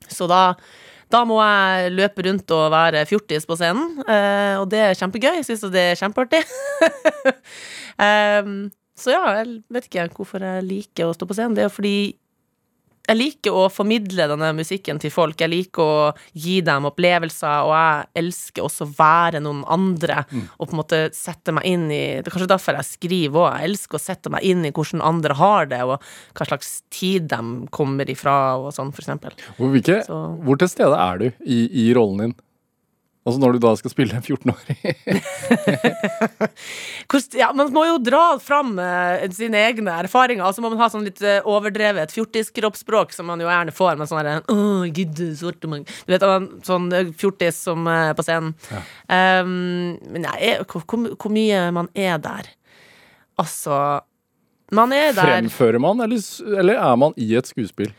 Så 0.09 0.29
da 0.31 0.43
da 1.13 1.23
må 1.29 1.39
jeg 1.41 1.93
løpe 1.97 2.25
rundt 2.27 2.53
og 2.55 2.67
være 2.75 3.05
fjortis 3.09 3.47
på 3.49 3.57
scenen, 3.59 3.97
eh, 4.05 4.55
og 4.61 4.69
det 4.73 4.83
er 4.85 4.99
kjempegøy. 4.99 5.39
Jeg 5.39 5.47
syns 5.49 5.65
det 5.73 5.85
er 5.93 6.01
kjempeartig. 6.01 6.43
um, 7.99 8.57
så 9.01 9.15
ja, 9.15 9.23
jeg 9.39 9.61
vet 9.73 9.89
ikke 9.89 10.09
hvorfor 10.19 10.45
jeg 10.45 10.67
liker 10.69 11.09
å 11.09 11.15
stå 11.17 11.29
på 11.29 11.39
scenen. 11.39 11.57
Det 11.57 11.65
er 11.65 11.71
jo 11.71 11.77
fordi 11.79 11.97
jeg 13.09 13.17
liker 13.17 13.57
å 13.57 13.67
formidle 13.73 14.27
denne 14.29 14.51
musikken 14.57 14.99
til 15.01 15.11
folk. 15.11 15.39
Jeg 15.41 15.49
liker 15.51 15.83
å 15.83 16.15
gi 16.37 16.59
dem 16.67 16.85
opplevelser, 16.91 17.65
og 17.65 17.73
jeg 17.73 18.09
elsker 18.23 18.67
også 18.67 18.85
å 18.85 18.93
være 18.99 19.41
noen 19.41 19.63
andre 19.69 20.25
og 20.59 20.67
på 20.69 20.75
en 20.75 20.81
måte 20.83 21.01
sette 21.17 21.55
meg 21.57 21.65
inn 21.71 21.87
i 21.91 22.03
Det 22.21 22.27
er 22.29 22.35
kanskje 22.35 22.51
derfor 22.53 22.77
jeg 22.79 22.89
skriver 22.91 23.41
òg. 23.41 23.57
Jeg 23.63 23.71
elsker 23.71 23.99
å 23.99 24.03
sette 24.03 24.31
meg 24.35 24.45
inn 24.45 24.65
i 24.69 24.73
hvordan 24.77 25.01
andre 25.05 25.35
har 25.39 25.67
det, 25.71 25.81
og 25.89 26.03
hva 26.37 26.47
slags 26.51 26.83
tid 26.91 27.29
de 27.33 27.41
kommer 27.75 28.09
ifra, 28.13 28.37
og 28.61 28.73
sånn, 28.77 28.93
for 28.93 29.03
eksempel. 29.03 29.33
Hvor, 29.57 29.73
hvilke, 29.73 30.05
Så- 30.05 30.37
hvor 30.45 30.59
til 30.59 30.69
stede 30.69 30.99
er 30.99 31.19
du 31.19 31.27
i, 31.47 31.89
i 31.89 31.95
rollen 31.95 32.19
din? 32.19 32.35
Altså 33.29 33.43
når 33.43 33.57
du 33.57 33.61
da 33.61 33.75
skal 33.77 33.93
spille 33.93 34.17
en 34.17 34.25
14-åring? 34.25 34.79
Ja, 37.39 37.51
man 37.57 37.71
må 37.73 37.83
jo 37.89 37.97
dra 38.03 38.39
fram 38.41 38.75
eh, 38.83 39.23
sine 39.33 39.61
egne 39.69 39.95
erfaringer. 40.05 40.45
Og 40.49 40.57
så 40.57 40.63
må 40.65 40.71
man 40.73 40.81
ha 40.81 40.89
sånn 40.93 41.07
litt 41.07 41.21
eh, 41.25 41.45
overdrevet 41.49 42.13
fjortiskroppsspråk, 42.13 43.13
som 43.17 43.29
man 43.31 43.41
jo 43.41 43.49
gjerne 43.49 43.73
får 43.75 44.01
med 44.01 44.11
sånn 44.11 44.29
Å, 44.53 44.59
gidde, 44.89 45.31
svarte 45.39 45.71
mann 45.71 45.87
Du 45.89 46.13
vet, 46.13 46.25
man- 46.25 46.51
sånn 46.67 46.89
eh, 46.97 47.13
fjortis 47.17 47.61
som 47.69 47.85
uh, 47.89 48.13
på 48.17 48.25
scenen. 48.27 48.55
Um, 49.09 49.97
men 50.13 50.29
hvor, 50.69 50.85
hvor 50.89 51.33
mye 51.33 51.67
man 51.75 51.89
er 51.97 52.21
der? 52.23 52.53
Altså 53.39 53.75
Man 54.75 54.93
er 54.93 55.13
der 55.17 55.25
Fremfører 55.31 55.81
man, 55.81 56.01
eller, 56.05 56.21
eller 56.61 56.81
er 56.81 56.97
man 57.01 57.17
i 57.17 57.31
et 57.39 57.49
skuespill? 57.49 57.93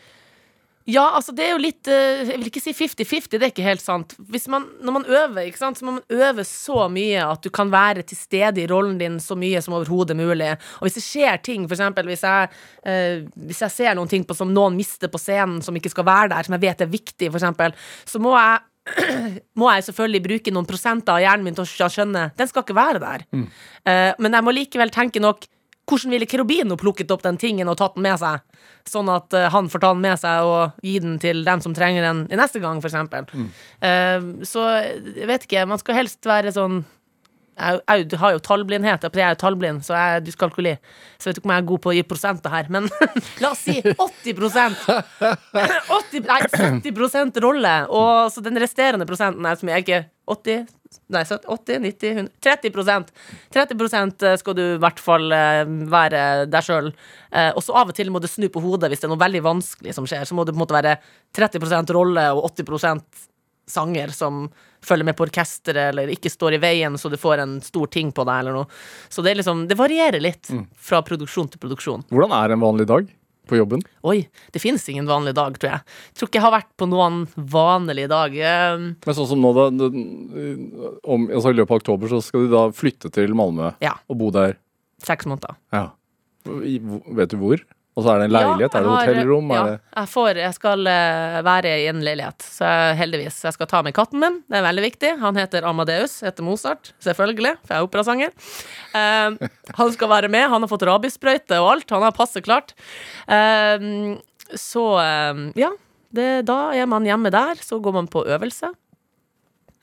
Ja, 0.90 1.04
altså 1.18 1.34
det 1.36 1.46
er 1.46 1.52
jo 1.54 1.62
litt 1.62 1.90
eh, 1.92 2.24
Jeg 2.32 2.40
vil 2.40 2.50
ikke 2.50 2.64
si 2.64 2.74
50-50, 2.74 3.36
det 3.36 3.46
er 3.46 3.52
ikke 3.52 3.66
helt 3.66 3.84
sant. 3.84 4.16
Hvis 4.32 4.48
man, 4.52 4.66
når 4.86 4.96
man 4.96 5.06
øver, 5.06 5.44
ikke 5.46 5.62
sant, 5.62 5.80
så 5.80 5.86
må 5.86 5.98
man 5.98 6.22
øve 6.30 6.46
så 6.48 6.88
mye 6.92 7.26
at 7.28 7.44
du 7.46 7.52
kan 7.54 7.70
være 7.74 8.06
til 8.10 8.18
stede 8.18 8.64
i 8.64 8.70
rollen 8.70 8.98
din 9.02 9.20
så 9.24 9.38
mye 9.40 9.62
som 9.62 9.76
overhodet 9.78 10.18
mulig. 10.18 10.56
Og 10.80 10.88
hvis 10.88 10.98
det 10.98 11.06
skjer 11.06 11.44
ting, 11.46 11.68
for 11.68 11.78
eksempel 11.78 12.10
hvis 12.10 12.26
jeg, 12.26 12.50
eh, 12.90 13.28
hvis 13.50 13.62
jeg 13.66 13.76
ser 13.76 14.00
noen 14.00 14.10
ting 14.10 14.26
på, 14.26 14.38
som 14.38 14.54
noen 14.56 14.78
mister 14.80 15.12
på 15.12 15.22
scenen 15.22 15.62
som 15.66 15.78
ikke 15.78 15.94
skal 15.94 16.08
være 16.10 16.34
der, 16.34 16.48
som 16.48 16.58
jeg 16.58 16.66
vet 16.66 16.84
er 16.86 16.92
viktig, 16.92 17.30
for 17.30 17.42
eksempel, 17.42 17.78
så 18.10 18.24
må 18.24 18.34
jeg 18.38 18.66
må 19.60 19.70
jeg 19.70 19.86
selvfølgelig 19.86 20.24
bruke 20.26 20.52
noen 20.56 20.66
prosenter 20.66 21.14
av 21.14 21.22
hjernen 21.22 21.46
min 21.46 21.58
til 21.58 21.68
å 21.68 21.90
skjønne 21.94 22.30
den 22.40 22.50
skal 22.50 22.64
ikke 22.66 22.78
være 22.78 23.02
der. 23.04 23.26
Eh, 23.86 24.12
men 24.18 24.34
jeg 24.34 24.48
må 24.48 24.56
likevel 24.56 24.94
tenke 24.96 25.22
nok 25.22 25.46
hvordan 25.90 26.14
ville 26.14 26.28
Kerobino 26.30 26.78
plukket 26.80 27.12
opp 27.14 27.26
den 27.26 27.40
tingen 27.42 27.72
og 27.72 27.80
tatt 27.80 27.98
den 27.98 28.06
med 28.06 28.20
seg? 28.22 28.46
Sånn 28.90 29.10
at 29.12 29.34
uh, 29.36 29.48
han 29.54 29.70
får 29.72 29.84
ta 29.84 29.92
den 29.96 30.06
med 30.06 30.22
seg 30.22 30.46
og 30.46 30.86
gi 30.86 30.96
den 31.04 31.18
til 31.22 31.44
dem 31.48 31.64
som 31.66 31.76
trenger 31.78 32.06
den 32.06 32.24
i 32.30 32.40
neste 32.40 32.62
gang, 32.64 32.80
for 32.84 32.92
eksempel. 32.92 33.28
Uh, 33.82 34.46
så 34.48 34.70
jeg 34.86 35.30
vet 35.30 35.50
ikke, 35.50 35.68
man 35.70 35.82
skal 35.82 36.02
helst 36.02 36.30
være 36.30 36.54
sånn 36.56 36.84
jeg, 37.60 37.80
jeg 37.90 38.20
har 38.22 38.36
jo 38.36 38.42
tallblindhet, 38.44 39.04
jeg 39.04 39.24
er 39.24 39.34
jo 39.34 39.40
tallblind, 39.42 39.82
så 39.86 39.96
jeg 39.96 40.16
er 40.16 40.24
dyskalkuli. 40.24 40.76
Så 41.20 41.28
jeg 41.28 41.34
vet 41.34 41.42
ikke 41.42 41.50
om 41.50 41.54
jeg 41.54 41.64
er 41.64 41.68
god 41.72 41.82
på 41.84 41.92
å 41.92 41.96
gi 41.98 42.06
prosenter 42.08 42.54
her, 42.54 42.70
men 42.72 42.88
la 43.44 43.52
oss 43.52 43.66
si 43.68 43.76
80% 43.84 44.86
80, 45.20 46.22
Nei, 46.30 46.40
70% 46.54 47.42
rolle, 47.44 47.76
og 47.92 48.32
så 48.34 48.44
den 48.46 48.60
resterende 48.62 49.08
prosenten 49.10 49.48
er 49.50 49.60
som 49.60 49.72
jeg 49.74 49.86
ikke 49.86 50.04
80 50.30 50.76
Nei, 51.14 51.22
80, 51.22 51.84
90, 51.86 52.12
100 52.18 52.32
30 52.42 53.12
30% 53.54 54.24
skal 54.42 54.56
du 54.58 54.62
i 54.64 54.80
hvert 54.82 55.02
fall 55.02 55.28
eh, 55.36 55.62
være 55.90 56.22
deg 56.50 56.66
sjøl. 56.66 56.90
Og 57.54 57.60
så 57.62 57.76
av 57.78 57.92
og 57.92 57.98
til 57.98 58.10
må 58.10 58.18
du 58.22 58.26
snu 58.30 58.48
på 58.50 58.64
hodet 58.64 58.90
hvis 58.90 59.04
det 59.04 59.06
er 59.06 59.12
noe 59.14 59.22
veldig 59.22 59.44
vanskelig 59.46 59.94
som 59.94 60.08
skjer. 60.10 60.26
Så 60.26 60.34
må 60.34 60.48
du 60.48 60.50
på 60.50 60.58
en 60.58 60.64
måte 60.64 60.74
være 60.74 60.96
30% 61.38 61.94
rolle 61.94 62.24
og 62.34 62.48
80% 62.50 63.28
sanger 63.70 64.08
som 64.08 64.48
følger 64.86 65.06
med 65.06 65.18
på 65.18 65.26
orkesteret, 65.28 65.92
eller 65.92 66.12
ikke 66.14 66.32
står 66.32 66.58
i 66.58 66.62
veien 66.64 66.98
så 66.98 67.12
du 67.12 67.18
får 67.20 67.44
en 67.44 67.58
stor 67.62 67.90
ting 67.92 68.12
på 68.16 68.26
deg, 68.28 68.42
eller 68.42 68.58
noe. 68.62 68.82
Så 69.10 69.22
det 69.26 69.36
liksom 69.38 69.68
Det 69.68 69.78
varierer 69.78 70.22
litt 70.24 70.50
fra 70.78 71.02
produksjon 71.06 71.50
til 71.54 71.62
produksjon. 71.62 72.06
Hvordan 72.10 72.36
er 72.36 72.56
en 72.56 72.64
vanlig 72.64 72.88
dag 72.90 73.10
på 73.50 73.58
jobben? 73.60 73.82
Oi, 74.08 74.22
det 74.54 74.62
finnes 74.64 74.86
ingen 74.94 75.08
vanlig 75.10 75.34
dag, 75.38 75.58
tror 75.60 75.74
jeg. 75.74 75.84
Jeg 76.12 76.20
tror 76.20 76.30
ikke 76.30 76.40
jeg 76.40 76.46
har 76.46 76.56
vært 76.56 76.70
på 76.80 76.88
noen 76.90 77.24
vanlig 77.36 78.06
dag. 78.12 78.36
Eh, 78.38 78.78
Men 79.06 79.18
sånn 79.18 79.30
som 79.34 79.42
nå 79.44 79.52
da, 79.58 79.68
om, 81.04 81.28
altså 81.30 81.52
I 81.54 81.58
løpet 81.60 81.74
av 81.76 81.82
oktober 81.82 82.12
så 82.12 82.22
skal 82.24 82.46
du 82.48 82.54
da 82.54 82.68
flytte 82.76 83.12
til 83.14 83.34
Malmö 83.38 83.74
Ja, 83.84 83.96
og 84.10 84.20
bo 84.22 84.30
der. 84.36 84.58
seks 85.04 85.26
måneder. 85.30 85.56
Ja. 85.74 85.88
I, 86.64 86.78
vet 87.20 87.34
du 87.34 87.38
hvor? 87.42 87.62
Og 88.00 88.06
så 88.06 88.14
er 88.14 88.22
det 88.22 88.28
en 88.30 88.34
leilighet? 88.38 88.76
Ja, 88.76 88.80
er 88.80 88.86
det 88.86 88.92
har- 88.94 89.10
hotellrom? 89.10 89.50
Ja, 89.52 89.64
det 89.68 89.74
jeg, 90.00 90.10
får, 90.14 90.40
jeg 90.40 90.56
skal 90.56 90.88
eh, 90.88 91.40
være 91.50 91.74
i 91.82 91.88
en 91.92 92.00
leilighet, 92.06 92.46
så 92.46 92.70
jeg, 92.70 92.96
heldigvis. 93.02 93.42
Jeg 93.50 93.58
skal 93.58 93.70
ta 93.74 93.82
med 93.84 93.96
katten 93.98 94.24
min, 94.24 94.40
det 94.48 94.60
er 94.62 94.66
veldig 94.70 94.86
viktig. 94.86 95.12
Han 95.20 95.40
heter 95.42 95.68
Amadeus, 95.68 96.20
heter 96.24 96.48
Mozart, 96.48 96.94
selvfølgelig, 97.04 97.54
for 97.66 97.76
jeg 97.76 97.84
er 97.84 97.90
operasanger. 97.90 98.32
Eh, 98.96 99.52
han 99.82 99.94
skal 99.98 100.14
være 100.16 100.32
med, 100.32 100.48
han 100.54 100.64
har 100.64 100.72
fått 100.72 100.88
rabiessprøyte 100.88 101.60
og 101.60 101.74
alt, 101.76 101.92
han 101.92 102.08
har 102.08 102.16
passet 102.16 102.48
klart. 102.48 102.72
Eh, 103.28 104.16
så 104.56 104.86
eh, 105.04 105.46
ja, 105.60 105.74
det, 106.16 106.30
da 106.48 106.62
er 106.74 106.88
man 106.90 107.06
hjemme 107.06 107.30
der, 107.34 107.60
så 107.62 107.82
går 107.84 108.00
man 108.00 108.08
på 108.10 108.24
øvelse. 108.26 108.72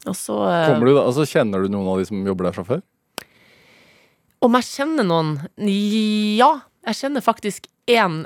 Og 0.07 0.15
så 0.17 0.41
eh, 0.49 0.77
du 0.81 0.93
altså 1.01 1.25
Kjenner 1.29 1.65
du 1.65 1.73
noen 1.73 1.89
av 1.91 2.01
de 2.01 2.07
som 2.09 2.27
jobber 2.27 2.49
der 2.49 2.57
fra 2.57 2.65
før? 2.67 2.83
Om 4.45 4.59
jeg 4.59 4.69
kjenner 4.69 5.07
noen 5.07 5.31
Ja, 6.37 6.51
jeg 6.87 6.99
kjenner 7.01 7.25
faktisk 7.25 7.67
én 7.87 8.25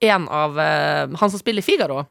en 0.00 0.28
av 0.28 0.60
eh, 0.60 1.08
Han 1.18 1.30
som 1.30 1.38
spiller 1.38 1.62
Figaro. 1.62 2.06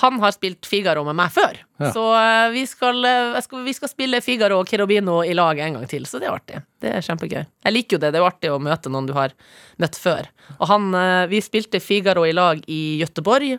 Han 0.00 0.20
har 0.20 0.30
spilt 0.30 0.66
Figaro 0.66 1.02
med 1.04 1.16
meg 1.18 1.32
før. 1.34 1.58
Ja. 1.78 1.90
Så 1.94 2.04
eh, 2.14 2.50
vi, 2.54 2.64
skal, 2.66 3.02
eh, 3.04 3.38
skal, 3.42 3.64
vi 3.66 3.74
skal 3.74 3.90
spille 3.90 4.20
Figaro 4.22 4.60
og 4.60 4.70
Cherubino 4.70 5.20
i 5.26 5.34
lag 5.34 5.58
en 5.58 5.78
gang 5.78 5.88
til, 5.90 6.06
så 6.06 6.20
det 6.22 6.28
er 6.28 6.36
artig. 6.36 6.62
Det 6.82 6.92
er 6.94 7.04
kjempegøy. 7.06 7.42
Jeg 7.42 7.74
liker 7.74 7.96
jo 7.96 8.02
det. 8.02 8.12
Det 8.14 8.20
er 8.20 8.24
jo 8.24 8.30
artig 8.30 8.52
å 8.54 8.62
møte 8.62 8.92
noen 8.94 9.10
du 9.10 9.14
har 9.16 9.34
møtt 9.82 9.98
før. 9.98 10.30
Og 10.58 10.70
han 10.70 10.90
Vi 11.30 11.42
spilte 11.42 11.82
Figaro 11.82 12.26
i 12.26 12.34
lag 12.34 12.62
i 12.66 12.98
Gøteborg. 13.02 13.58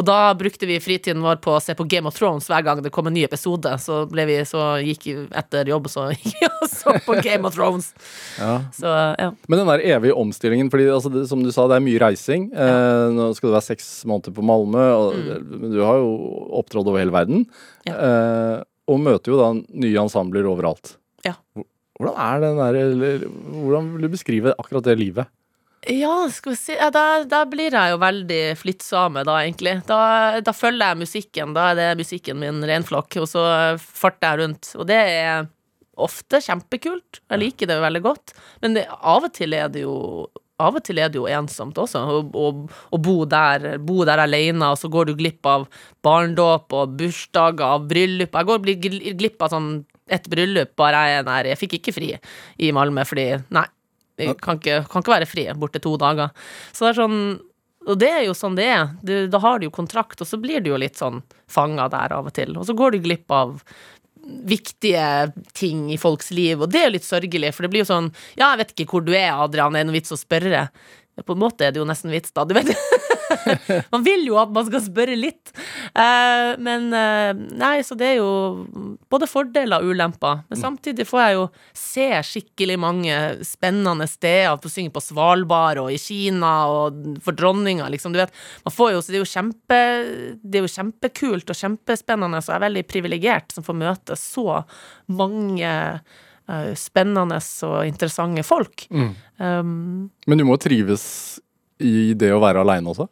Og 0.00 0.06
da 0.08 0.32
brukte 0.32 0.64
vi 0.64 0.78
fritiden 0.80 1.20
vår 1.20 1.42
på 1.44 1.52
å 1.52 1.60
se 1.60 1.74
på 1.76 1.84
Game 1.90 2.08
of 2.08 2.16
Thrones 2.16 2.46
hver 2.48 2.64
gang 2.64 2.78
det 2.80 2.92
kom 2.94 3.10
en 3.10 3.14
ny 3.16 3.26
episode. 3.26 3.74
Så, 3.82 4.06
vi, 4.08 4.38
så 4.48 4.62
gikk 4.80 5.04
vi 5.10 5.16
etter 5.36 5.68
jobb, 5.68 5.90
så 5.92 6.06
gikk 6.14 6.38
vi 6.38 6.48
og 6.48 6.70
så 6.72 6.94
på 7.04 7.18
Game 7.20 7.44
of 7.44 7.56
Thrones. 7.58 7.90
Ja. 8.40 8.54
Så 8.72 8.94
ja. 9.20 9.28
Men 9.44 9.60
den 9.60 9.68
der 9.68 9.84
evige 9.98 10.16
omstillingen, 10.16 10.70
fordi 10.72 10.88
altså, 10.88 11.12
det, 11.12 11.26
som 11.28 11.44
du 11.44 11.50
sa, 11.52 11.66
det 11.68 11.76
er 11.76 11.84
mye 11.84 12.00
reising. 12.00 12.48
Eh, 12.54 13.04
nå 13.12 13.28
skal 13.36 13.50
du 13.50 13.56
være 13.58 13.68
seks 13.68 13.90
måneder 14.08 14.36
på 14.36 14.44
Malmö, 14.46 14.86
men 15.50 15.74
du 15.74 15.82
har 15.84 16.00
jo 16.00 16.14
opptrådt 16.62 16.88
over 16.88 17.02
hele 17.02 17.14
verden. 17.14 17.44
Mm. 17.44 17.90
Ja. 17.90 17.98
Eh, 17.98 18.56
og 18.90 19.04
møter 19.04 19.34
jo 19.34 19.42
da 19.42 19.50
nye 19.84 20.00
ensembler 20.00 20.48
overalt. 20.48 20.96
Ja. 21.26 21.36
Hvordan 22.00 22.16
er 22.24 22.40
den 22.46 22.62
der, 22.62 22.80
eller, 22.80 23.28
hvordan 23.52 23.92
vil 23.92 24.08
du 24.08 24.14
beskrive 24.16 24.56
akkurat 24.56 24.88
det 24.88 24.96
livet? 24.96 25.28
Ja, 25.88 26.28
skal 26.28 26.52
vi 26.52 26.58
si 26.60 26.74
ja, 26.76 26.90
da, 26.92 27.22
da 27.24 27.44
blir 27.48 27.72
jeg 27.72 27.94
jo 27.94 28.00
veldig 28.02 28.40
flyttsame, 28.60 29.22
da, 29.24 29.38
egentlig. 29.40 29.78
Da, 29.88 30.40
da 30.44 30.52
følger 30.52 30.92
jeg 30.92 31.00
musikken. 31.00 31.54
Da 31.56 31.70
er 31.70 31.78
det 31.78 31.88
musikken 32.02 32.36
min 32.42 32.60
reinflokk, 32.68 33.16
og 33.22 33.30
så 33.30 33.46
farter 33.80 34.28
jeg 34.28 34.42
rundt. 34.42 34.74
Og 34.76 34.84
det 34.90 34.98
er 35.00 35.48
ofte 36.00 36.42
kjempekult. 36.44 37.22
Jeg 37.30 37.40
liker 37.40 37.70
det 37.70 37.78
jo 37.78 37.86
veldig 37.86 38.04
godt. 38.04 38.36
Men 38.60 38.76
det, 38.76 38.84
av 38.90 39.24
og 39.24 39.32
til 39.36 39.56
er 39.56 39.72
det 39.72 39.86
jo 39.86 39.96
av 40.60 40.76
og 40.76 40.84
til 40.84 41.00
er 41.00 41.08
det 41.08 41.16
jo 41.16 41.24
ensomt 41.30 41.78
også, 41.80 42.02
å, 42.04 42.48
å, 42.92 42.98
bo 43.00 43.14
der 43.24 43.78
bo 43.80 44.02
der 44.04 44.20
alene, 44.20 44.68
og 44.68 44.76
så 44.76 44.90
går 44.92 45.08
du 45.08 45.14
glipp 45.16 45.46
av 45.48 45.64
barndåp 46.04 46.76
og 46.76 46.98
bursdager, 47.00 47.64
av 47.64 47.88
bryllup. 47.88 48.36
Jeg 48.36 48.50
går 48.50 49.16
glipp 49.16 49.40
av 49.40 49.54
sånn 49.54 49.70
et 50.10 50.26
bryllup 50.28 50.74
bare 50.76 51.04
jeg 51.06 51.20
er 51.20 51.28
der. 51.30 51.50
Jeg 51.54 51.60
fikk 51.62 51.78
ikke 51.78 51.94
fri 51.96 52.10
i 52.60 52.72
Malmö 52.76 53.06
fordi 53.08 53.30
Nei, 53.54 53.64
jeg 54.20 54.40
kan 54.42 54.60
ikke, 54.60 54.82
kan 54.90 55.04
ikke 55.04 55.16
være 55.16 55.30
fri 55.30 55.46
borte 55.58 55.82
to 55.82 55.96
dager. 56.00 56.34
Så 56.72 56.86
det 56.86 56.92
er 56.92 57.00
sånn 57.02 57.22
og 57.88 57.96
det 57.96 58.10
er 58.12 58.26
jo 58.26 58.34
sånn 58.36 58.58
det 58.58 58.66
er. 58.68 58.90
Du, 59.00 59.14
da 59.32 59.38
har 59.40 59.58
du 59.58 59.64
jo 59.64 59.72
kontrakt, 59.72 60.20
og 60.20 60.28
så 60.28 60.36
blir 60.36 60.60
du 60.60 60.68
jo 60.68 60.80
litt 60.80 61.00
sånn 61.00 61.22
fanga 61.48 61.86
der 61.88 62.12
av 62.12 62.28
og 62.28 62.34
til. 62.36 62.52
Og 62.60 62.66
så 62.68 62.76
går 62.76 62.92
du 62.92 63.06
glipp 63.06 63.32
av 63.32 63.62
viktige 64.44 65.32
ting 65.56 65.86
i 65.92 65.98
folks 65.98 66.28
liv, 66.30 66.60
og 66.60 66.70
det 66.70 66.80
er 66.80 66.88
jo 66.90 66.96
litt 66.98 67.06
sørgelig, 67.06 67.54
for 67.56 67.64
det 67.64 67.70
blir 67.72 67.82
jo 67.82 67.88
sånn 67.88 68.10
Ja, 68.36 68.50
jeg 68.50 68.60
vet 68.60 68.74
ikke 68.74 68.86
hvor 68.92 69.04
du 69.06 69.14
er, 69.16 69.32
Adrian, 69.32 69.72
det 69.74 69.80
er 69.80 69.88
noe 69.88 69.96
vits 69.96 70.12
å 70.12 70.18
spørre? 70.20 70.66
På 71.26 71.36
en 71.36 71.42
måte 71.42 71.66
er 71.66 71.74
det 71.74 71.82
jo 71.82 71.88
nesten 71.88 72.12
vits, 72.12 72.32
da. 72.36 72.46
Du 72.48 72.56
vet 72.56 72.72
Man 73.92 74.04
vil 74.04 74.24
jo 74.28 74.38
at 74.40 74.52
man 74.54 74.66
skal 74.66 74.82
spørre 74.84 75.16
litt. 75.18 75.52
Eh, 75.94 76.52
men 76.62 76.88
eh, 76.96 77.32
Nei, 77.60 77.80
så 77.86 77.96
det 77.98 78.12
er 78.12 78.16
jo 78.20 78.66
både 79.10 79.28
fordeler 79.30 79.82
og 79.82 79.92
ulemper. 79.92 80.42
Men 80.50 80.60
samtidig 80.60 81.06
får 81.08 81.22
jeg 81.22 81.36
jo 81.38 81.44
se 81.76 82.08
skikkelig 82.30 82.78
mange 82.82 83.18
spennende 83.46 84.08
steder. 84.10 84.58
På 84.60 84.72
synge 84.72 84.94
på 84.94 85.02
Svalbard 85.04 85.82
og 85.84 85.92
i 85.94 86.00
Kina 86.00 86.54
og 86.70 87.20
for 87.24 87.36
dronninga, 87.36 87.88
liksom. 87.92 88.14
Du 88.14 88.20
vet, 88.20 88.34
man 88.66 88.74
får 88.74 88.96
jo, 88.96 89.04
så 89.04 89.12
det 89.12 89.20
er 89.20 89.24
jo 89.24 89.34
kjempe 89.34 89.78
Det 90.42 90.58
er 90.58 90.66
jo 90.66 90.72
kjempekult 90.74 91.52
og 91.52 91.60
kjempespennende, 91.60 92.42
så 92.42 92.54
jeg 92.54 92.60
er 92.60 92.66
veldig 92.68 92.86
privilegert 92.90 93.54
som 93.54 93.66
får 93.66 93.78
møte 93.80 94.18
så 94.18 94.62
mange 95.10 95.70
spennende 96.78 97.38
og 97.68 97.78
interessante 97.86 98.44
folk. 98.46 98.86
Um, 98.90 100.10
Men 100.26 100.40
du 100.40 100.44
må 100.48 100.58
trives 100.60 101.04
i 101.80 102.12
det 102.18 102.28
å 102.34 102.40
være 102.42 102.60
aleine 102.60 102.92
også? 102.92 103.06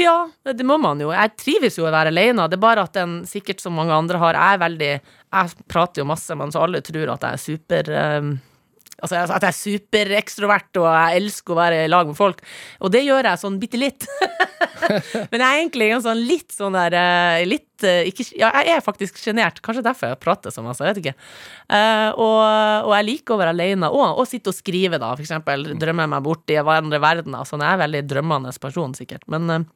Ja, 0.00 0.16
det 0.48 0.64
må 0.66 0.78
man 0.80 1.00
jo. 1.02 1.10
Jeg 1.12 1.34
trives 1.40 1.76
jo 1.78 1.84
å 1.86 1.92
være 1.92 2.12
alene. 2.12 2.46
Det 2.48 2.56
er 2.56 2.64
bare 2.64 2.86
at 2.86 2.96
den, 2.96 3.18
sikkert 3.28 3.60
som 3.60 3.76
mange 3.76 3.94
andre 3.94 4.20
har, 4.22 4.38
jeg 4.38 4.56
er 4.56 4.64
veldig 4.64 4.90
Jeg 4.94 5.68
prater 5.68 6.02
jo 6.02 6.08
masse, 6.08 6.36
men 6.38 6.52
så 6.54 6.62
alle 6.64 6.80
tror 6.84 7.12
at 7.14 7.26
jeg 7.26 7.36
er 7.36 7.42
super 7.42 7.90
eh, 7.90 8.30
Altså 9.02 9.18
at 9.24 9.42
jeg 9.42 9.50
er 9.50 9.58
superekstrovert 9.58 10.80
og 10.80 10.88
jeg 10.88 11.20
elsker 11.20 11.54
å 11.54 11.58
være 11.58 11.82
i 11.84 11.90
lag 11.90 12.08
med 12.08 12.18
folk. 12.18 12.42
Og 12.84 12.92
det 12.94 13.04
gjør 13.04 13.28
jeg 13.30 13.42
sånn 13.42 13.58
bitte 13.62 13.80
litt. 13.80 14.06
men 15.30 15.38
jeg 15.40 15.46
er 15.46 15.58
egentlig 15.58 15.90
en 15.94 16.04
sånn 16.04 16.22
litt 16.28 16.54
sånn 16.54 16.76
der 16.76 16.96
eh, 16.98 17.42
Litt 17.48 17.84
eh, 17.86 18.08
ikke, 18.10 18.26
Ja, 18.38 18.52
jeg 18.62 18.78
er 18.78 18.84
faktisk 18.84 19.18
sjenert. 19.20 19.60
Kanskje 19.64 19.84
derfor 19.86 20.12
jeg 20.12 20.22
prater 20.22 20.54
sånn, 20.54 20.68
altså. 20.70 20.86
Jeg 20.86 20.94
vet 20.94 21.02
ikke. 21.04 21.16
Uh, 21.68 22.10
og, 22.12 22.40
og 22.88 22.92
jeg 22.98 23.08
liker 23.10 23.34
å 23.34 23.40
være 23.40 23.54
alene 23.56 23.90
og, 23.90 24.20
og 24.22 24.28
sitte 24.30 24.52
og 24.52 24.58
skrive, 24.58 25.00
da. 25.02 25.14
For 25.16 25.24
eksempel 25.26 25.72
drømme 25.80 26.08
meg 26.14 26.26
bort 26.26 26.50
i 26.52 26.60
andre 26.60 27.00
verdener. 27.02 27.48
Sånn, 27.48 27.64
jeg 27.64 27.72
er 27.72 27.78
en 27.80 27.86
veldig 27.86 28.04
drømmende 28.10 28.54
person, 28.62 28.94
sikkert. 28.96 29.26
Men 29.32 29.50
eh, 29.50 29.66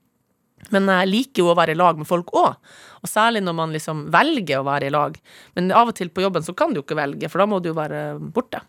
men 0.74 0.90
jeg 0.92 1.08
liker 1.10 1.42
jo 1.42 1.50
å 1.52 1.56
være 1.58 1.74
i 1.74 1.78
lag 1.78 1.98
med 2.00 2.08
folk 2.08 2.32
òg, 2.36 2.56
og 2.98 3.08
særlig 3.08 3.42
når 3.46 3.56
man 3.56 3.74
liksom 3.74 4.02
velger 4.12 4.60
å 4.60 4.66
være 4.66 4.88
i 4.88 4.92
lag. 4.92 5.14
Men 5.56 5.70
av 5.76 5.92
og 5.92 5.96
til 5.98 6.10
på 6.12 6.24
jobben 6.24 6.44
så 6.44 6.54
kan 6.58 6.74
du 6.74 6.80
jo 6.80 6.84
ikke 6.86 6.98
velge, 6.98 7.30
for 7.30 7.42
da 7.42 7.46
må 7.50 7.60
du 7.62 7.70
jo 7.70 7.76
være 7.78 8.02
borte. 8.34 8.60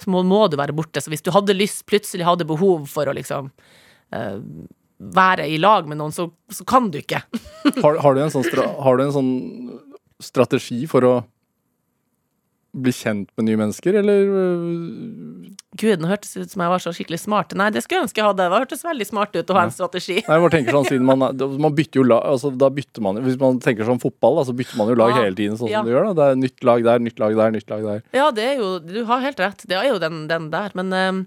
Så 0.00 0.10
må, 0.12 0.24
må 0.26 0.40
du 0.48 0.56
være 0.60 0.76
borte. 0.76 1.02
Så 1.04 1.12
hvis 1.12 1.24
du 1.24 1.30
hadde 1.34 1.56
lyst, 1.56 1.84
plutselig 1.88 2.26
hadde 2.26 2.48
behov 2.48 2.88
for 2.90 3.10
å 3.10 3.14
liksom 3.16 3.50
uh, 3.52 4.38
være 4.98 5.46
i 5.52 5.60
lag 5.60 5.88
med 5.88 6.00
noen, 6.00 6.14
så, 6.16 6.30
så 6.50 6.66
kan 6.68 6.88
du 6.90 7.00
ikke. 7.02 7.20
Har, 7.84 8.00
har, 8.00 8.16
du 8.16 8.24
en 8.24 8.32
sånn 8.32 8.46
stra 8.46 8.64
har 8.82 8.98
du 8.98 9.04
en 9.04 9.14
sånn 9.14 9.34
strategi 10.22 10.80
for 10.90 11.04
å 11.06 11.12
bli 12.82 12.92
kjent 12.94 13.28
med 13.38 13.46
nye 13.48 13.58
mennesker, 13.60 13.96
eller 14.00 14.30
øh, 14.42 15.48
Gud, 15.78 16.00
nå 16.02 16.08
hørtes 16.10 16.32
ut 16.36 16.50
som 16.50 16.62
jeg 16.64 16.72
var 16.72 16.82
så 16.82 16.92
skikkelig 16.96 17.20
smart. 17.22 17.52
Nei, 17.58 17.68
det 17.74 17.82
skulle 17.84 18.00
jeg 18.00 18.08
ønske 18.08 18.20
jeg 18.22 18.26
hadde. 18.26 18.46
Det 18.50 18.60
hørtes 18.62 18.84
veldig 18.86 19.06
smart 19.06 19.36
ut 19.36 19.52
å 19.52 19.56
ha 19.58 19.64
en 19.68 19.74
strategi. 19.74 20.16
Nei, 20.26 20.38
bare 20.42 20.52
tenker 20.54 20.74
sånn, 20.74 21.06
man, 21.06 21.24
man 21.62 21.76
bytter 21.76 22.00
jo 22.00 22.06
lag 22.08 22.24
altså, 22.26 22.50
Da 22.50 22.70
bytter 22.72 23.04
man 23.04 23.20
Hvis 23.22 23.38
man 23.40 23.60
tenker 23.62 23.86
sånn 23.86 24.00
fotball, 24.02 24.40
da, 24.40 24.46
så 24.48 24.54
bytter 24.58 24.80
man 24.80 24.90
jo 24.90 24.98
lag 24.98 25.12
ja. 25.14 25.22
hele 25.22 25.38
tiden, 25.38 25.58
sånn 25.60 25.70
ja. 25.70 25.82
som 25.82 25.88
du 25.90 25.94
gjør. 25.94 26.08
da 26.10 26.14
Det 26.18 26.28
er 26.28 26.40
nytt 26.42 26.66
lag 26.66 26.86
der, 26.88 27.02
nytt 27.06 27.22
lag 27.22 27.36
der, 27.38 27.54
nytt 27.54 27.74
lag 27.74 27.88
der. 27.88 28.04
Ja, 28.16 28.28
det 28.34 28.46
er 28.50 28.62
jo 28.62 28.70
Du 28.82 29.02
har 29.10 29.24
helt 29.24 29.42
rett. 29.42 29.66
Det 29.68 29.76
er 29.78 29.90
jo 29.92 29.98
den, 30.02 30.24
den 30.30 30.48
der. 30.54 30.74
Men 30.78 30.94
um, 30.94 31.20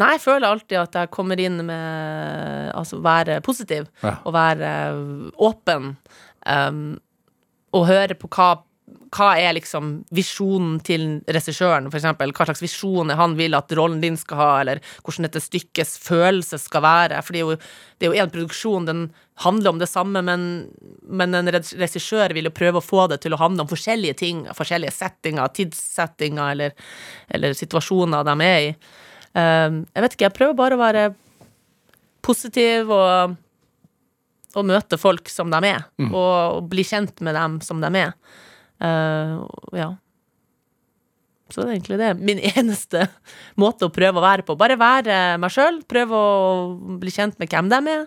nei, 0.00 0.12
jeg 0.16 0.24
føler 0.24 0.48
alltid 0.48 0.78
at 0.82 1.02
jeg 1.02 1.12
kommer 1.14 1.40
inn 1.42 1.60
med 1.68 2.72
Altså 2.74 3.00
være 3.04 3.40
positiv 3.46 3.86
Ja. 4.02 4.18
og 4.24 4.34
være 4.36 4.72
eh, 4.92 5.28
åpen. 5.48 5.92
um, 6.46 6.98
og 7.76 7.84
høre 7.88 8.16
på 8.16 8.30
hva 8.32 8.54
hva 9.14 9.28
er 9.40 9.54
liksom 9.56 9.92
visjonen 10.14 10.78
til 10.84 11.06
regissøren, 11.30 11.88
eksempel? 11.88 12.32
Hva 12.36 12.48
slags 12.48 12.62
visjon 12.62 13.12
han 13.16 13.36
vil 13.38 13.56
at 13.56 13.72
rollen 13.76 14.02
din 14.02 14.18
skal 14.20 14.40
ha, 14.40 14.50
eller 14.62 14.82
hvordan 15.04 15.26
dette 15.28 15.42
stykkets 15.42 15.96
følelse 16.04 16.58
skal 16.60 16.84
være? 16.84 17.22
For 17.24 17.34
det 17.34 17.40
er 17.40 17.46
jo, 17.46 17.56
det 17.98 18.08
er 18.08 18.12
jo 18.12 18.24
en 18.24 18.34
produksjon, 18.34 18.88
den 18.88 19.02
handler 19.44 19.70
om 19.70 19.80
det 19.80 19.88
samme, 19.88 20.22
men, 20.26 20.46
men 21.02 21.36
en 21.38 21.50
reg- 21.54 21.74
regissør 21.78 22.34
vil 22.36 22.50
jo 22.50 22.54
prøve 22.54 22.80
å 22.80 22.84
få 22.84 23.06
det 23.12 23.20
til 23.22 23.36
å 23.36 23.40
handle 23.40 23.64
om 23.64 23.70
forskjellige 23.70 24.18
ting, 24.18 24.42
forskjellige 24.56 24.96
settinger, 24.96 25.52
tidssettinger 25.56 26.56
eller, 26.56 26.90
eller 27.30 27.56
situasjoner 27.56 28.26
de 28.26 28.36
er 28.48 28.58
i. 28.66 28.72
Um, 29.38 29.84
jeg 29.94 30.04
vet 30.04 30.16
ikke, 30.16 30.26
jeg 30.26 30.36
prøver 30.40 30.58
bare 30.58 30.76
å 30.76 30.82
være 30.82 31.06
positiv 32.24 32.90
og, 32.92 33.38
og 34.58 34.68
møte 34.68 34.98
folk 35.00 35.30
som 35.30 35.52
de 35.54 35.62
er, 35.70 35.86
mm. 36.02 36.10
og 36.10 36.68
bli 36.72 36.84
kjent 36.84 37.22
med 37.24 37.38
dem 37.38 37.60
som 37.64 37.80
de 37.84 37.92
er. 38.02 38.12
Uh, 38.82 39.44
ja. 39.76 39.92
Så 41.48 41.62
det 41.62 41.68
er 41.68 41.74
egentlig 41.78 41.98
det. 42.00 42.10
Min 42.20 42.42
eneste 42.54 43.08
måte 43.60 43.88
å 43.88 43.94
prøve 43.94 44.20
å 44.20 44.24
være 44.24 44.44
på. 44.46 44.58
Bare 44.60 44.78
være 44.80 45.38
meg 45.40 45.54
sjøl, 45.54 45.82
prøve 45.88 46.18
å 46.18 46.98
bli 47.00 47.14
kjent 47.14 47.38
med 47.40 47.50
hvem 47.52 47.72
de 47.72 47.80
er, 47.94 48.06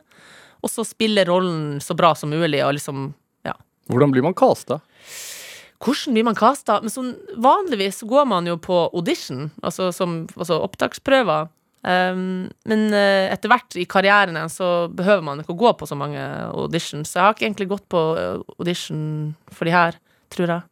og 0.62 0.70
så 0.70 0.86
spille 0.86 1.26
rollen 1.26 1.80
så 1.82 1.98
bra 1.98 2.14
som 2.18 2.32
mulig, 2.34 2.62
og 2.66 2.76
liksom, 2.78 3.10
ja. 3.48 3.56
Hvordan 3.90 4.14
blir 4.14 4.26
man 4.26 4.38
casta? 4.38 4.82
Hvordan 5.82 6.14
blir 6.14 6.28
man 6.28 6.38
casta? 6.38 6.78
Men 6.84 6.94
sånn, 6.94 7.16
vanligvis 7.42 8.04
går 8.10 8.28
man 8.30 8.46
jo 8.50 8.60
på 8.62 8.84
audition, 8.92 9.50
altså, 9.66 9.90
som, 9.96 10.22
altså 10.38 10.62
opptaksprøver. 10.62 11.50
Um, 11.82 12.52
men 12.70 12.92
uh, 12.94 13.32
etter 13.34 13.50
hvert 13.50 13.76
i 13.82 13.88
karrieren 13.90 14.38
så 14.54 14.86
behøver 14.94 15.26
man 15.26 15.42
ikke 15.42 15.56
å 15.56 15.62
gå 15.64 15.72
på 15.80 15.88
så 15.90 15.98
mange 15.98 16.22
auditions. 16.54 17.10
Så 17.10 17.18
jeg 17.18 17.26
har 17.26 17.34
ikke 17.34 17.48
egentlig 17.48 17.72
gått 17.72 17.88
på 17.90 18.04
eh, 18.22 18.44
audition 18.60 19.02
for 19.50 19.66
de 19.66 19.74
her, 19.74 19.98
tror 20.34 20.56
jeg. 20.56 20.68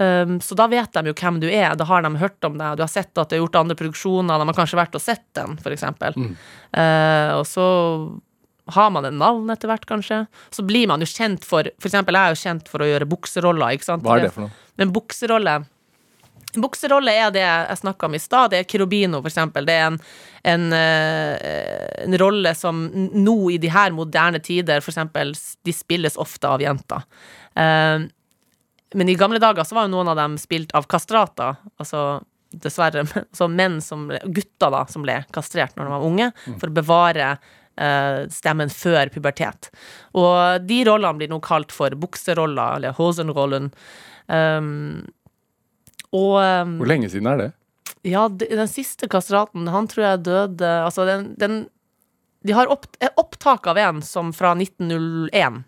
Um, 0.00 0.38
så 0.40 0.56
da 0.56 0.64
vet 0.72 0.94
de 0.96 1.10
jo 1.10 1.16
hvem 1.18 1.38
du 1.42 1.48
er, 1.50 1.74
da 1.76 1.84
har 1.84 2.04
de 2.04 2.14
hørt 2.16 2.46
om 2.48 2.56
deg, 2.56 2.78
du 2.78 2.84
har 2.84 2.90
sett 2.90 3.12
at 3.12 3.28
du 3.28 3.36
har 3.36 3.42
gjort 3.42 3.58
andre 3.60 3.76
produksjoner, 3.76 4.40
de 4.40 4.48
har 4.48 4.56
kanskje 4.56 4.78
vært 4.80 4.96
og 4.96 5.04
sett 5.04 5.26
den, 5.36 5.58
for 5.60 5.74
eksempel. 5.74 6.16
Uh, 6.72 7.40
og 7.40 7.44
så 7.48 7.66
har 8.72 8.92
man 8.94 9.04
et 9.04 9.14
navn 9.18 9.50
etter 9.52 9.68
hvert, 9.68 9.84
kanskje. 9.90 10.22
Så 10.54 10.64
blir 10.64 10.88
man 10.88 11.02
jo 11.02 11.10
kjent 11.10 11.44
for 11.44 11.66
For 11.82 11.90
eksempel, 11.90 12.16
jeg 12.16 12.30
er 12.30 12.34
jo 12.36 12.42
kjent 12.44 12.70
for 12.70 12.84
å 12.84 12.88
gjøre 12.88 13.10
bukseroller, 13.10 13.76
ikke 13.76 13.90
sant? 13.90 14.06
Hva 14.06 14.16
er 14.16 14.28
det 14.28 14.34
for 14.36 14.46
noe? 14.46 14.58
Men 14.80 14.94
bukserolle 14.94 15.62
Bukserolle 16.52 17.14
er 17.16 17.30
det 17.32 17.40
jeg 17.40 17.78
snakka 17.80 18.10
om 18.10 18.14
i 18.16 18.20
stad. 18.20 18.50
Det 18.52 18.58
er 18.60 18.66
Kirobino, 18.68 19.22
for 19.22 19.30
eksempel. 19.30 19.64
Det 19.64 19.72
er 19.72 19.86
en, 19.86 19.94
en, 20.52 20.66
eh, 20.76 22.02
en 22.04 22.16
rolle 22.20 22.52
som 22.58 22.82
nå 22.92 23.36
i 23.54 23.56
de 23.62 23.70
her 23.72 23.94
moderne 23.96 24.36
tider, 24.44 24.84
for 24.84 24.92
eksempel, 24.92 25.32
de 25.32 25.72
spilles 25.72 26.18
ofte 26.20 26.50
av 26.50 26.60
jenter. 26.60 27.06
Eh, 27.56 28.04
men 28.94 29.08
i 29.08 29.16
gamle 29.18 29.40
dager 29.42 29.64
så 29.64 29.78
var 29.78 29.88
jo 29.88 29.94
noen 29.94 30.12
av 30.12 30.18
dem 30.20 30.36
spilt 30.40 30.74
av 30.76 30.88
kastrater, 30.90 31.58
altså 31.80 32.22
dessverre 32.52 33.06
altså 33.22 33.48
menn 33.48 33.80
som 33.84 34.10
gutter 34.10 34.72
da, 34.74 34.84
som 34.90 35.04
ble 35.06 35.22
kastrert 35.34 35.76
når 35.76 35.88
de 35.88 35.94
var 35.94 36.06
unge, 36.08 36.28
for 36.60 36.68
å 36.68 36.76
bevare 36.76 37.30
eh, 37.32 38.20
stemmen 38.32 38.72
før 38.72 39.12
pubertet. 39.14 39.72
Og 40.18 40.60
de 40.66 40.82
rollene 40.88 41.22
blir 41.22 41.32
nå 41.32 41.40
kalt 41.44 41.72
for 41.74 41.94
bukseroller, 41.96 42.78
eller 42.78 42.96
hosenrollen. 42.98 43.72
Um, 44.28 45.02
og 46.12 46.36
um, 46.38 46.78
Hvor 46.78 46.88
lenge 46.92 47.08
siden 47.10 47.28
er 47.32 47.40
det? 47.40 47.50
ja, 48.02 48.28
den 48.28 48.68
siste 48.68 49.08
kastraten, 49.08 49.68
han 49.68 49.88
tror 49.90 50.04
jeg 50.04 50.24
døde 50.26 50.70
Altså, 50.84 51.04
den, 51.06 51.32
den 51.38 51.66
De 52.42 52.54
har 52.56 52.70
opp, 52.70 52.86
opptak 53.16 53.66
av 53.70 53.78
en 53.78 54.02
som 54.02 54.32
fra 54.34 54.52
1901, 54.58 55.62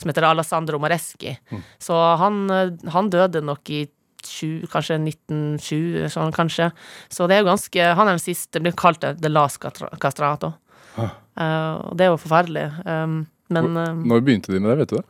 som 0.00 0.10
heter 0.10 0.26
Alessandro 0.28 0.80
Mareschi. 0.80 1.36
Så 1.78 1.96
han, 2.20 2.42
eh, 2.50 2.90
han 2.94 3.10
døde 3.12 3.42
nok 3.44 3.70
i 3.70 3.84
20, 4.24 4.68
kanskje 4.72 4.98
1920, 5.00 6.08
sånn 6.12 6.32
kanskje. 6.36 6.70
Så 7.08 7.28
det 7.28 7.38
er 7.38 7.42
jo 7.42 7.50
ganske 7.50 7.86
Han 7.96 8.08
er 8.08 8.18
den 8.18 8.22
siste, 8.22 8.52
Det 8.58 8.62
blir 8.66 8.76
kalt 8.76 9.00
The 9.00 9.28
Last 9.28 9.60
Castrato. 9.60 10.54
Ah. 10.96 11.16
Uh, 11.40 11.74
og 11.88 11.96
det 11.96 12.04
er 12.04 12.10
jo 12.10 12.20
forferdelig. 12.20 12.66
Um, 12.84 13.22
men 13.48 13.76
um, 13.76 14.02
Når 14.10 14.24
begynte 14.26 14.52
de 14.52 14.60
med 14.60 14.72
det, 14.72 14.78
vet 14.82 14.92
du 14.92 14.96
det? 14.98 15.06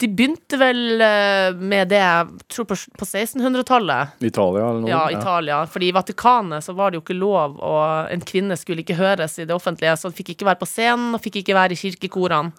De 0.00 0.08
begynte 0.08 0.58
vel 0.58 1.00
eh, 1.04 1.52
med 1.58 1.90
det, 1.92 2.00
jeg 2.00 2.46
tror 2.50 2.66
på, 2.70 2.76
på 2.98 3.06
1600-tallet. 3.06 4.16
Italia 4.24 4.64
eller 4.70 4.80
noe? 4.82 4.90
Ja, 4.90 5.02
Italia. 5.14 5.60
Fordi 5.70 5.90
i 5.90 5.94
Vatikanet 5.94 6.64
så 6.64 6.74
var 6.76 6.90
det 6.90 6.98
jo 6.98 7.04
ikke 7.04 7.18
lov, 7.18 7.58
og 7.62 8.10
en 8.12 8.24
kvinne 8.26 8.56
skulle 8.58 8.82
ikke 8.82 8.98
høres 8.98 9.38
i 9.38 9.46
det 9.46 9.54
offentlige, 9.54 9.94
så 10.00 10.10
hun 10.10 10.16
fikk 10.16 10.34
ikke 10.34 10.48
være 10.48 10.62
på 10.62 10.70
scenen, 10.70 11.12
og 11.14 11.22
fikk 11.22 11.42
ikke 11.42 11.58
være 11.58 11.76
i 11.76 11.82
kirkekorene. 11.84 12.56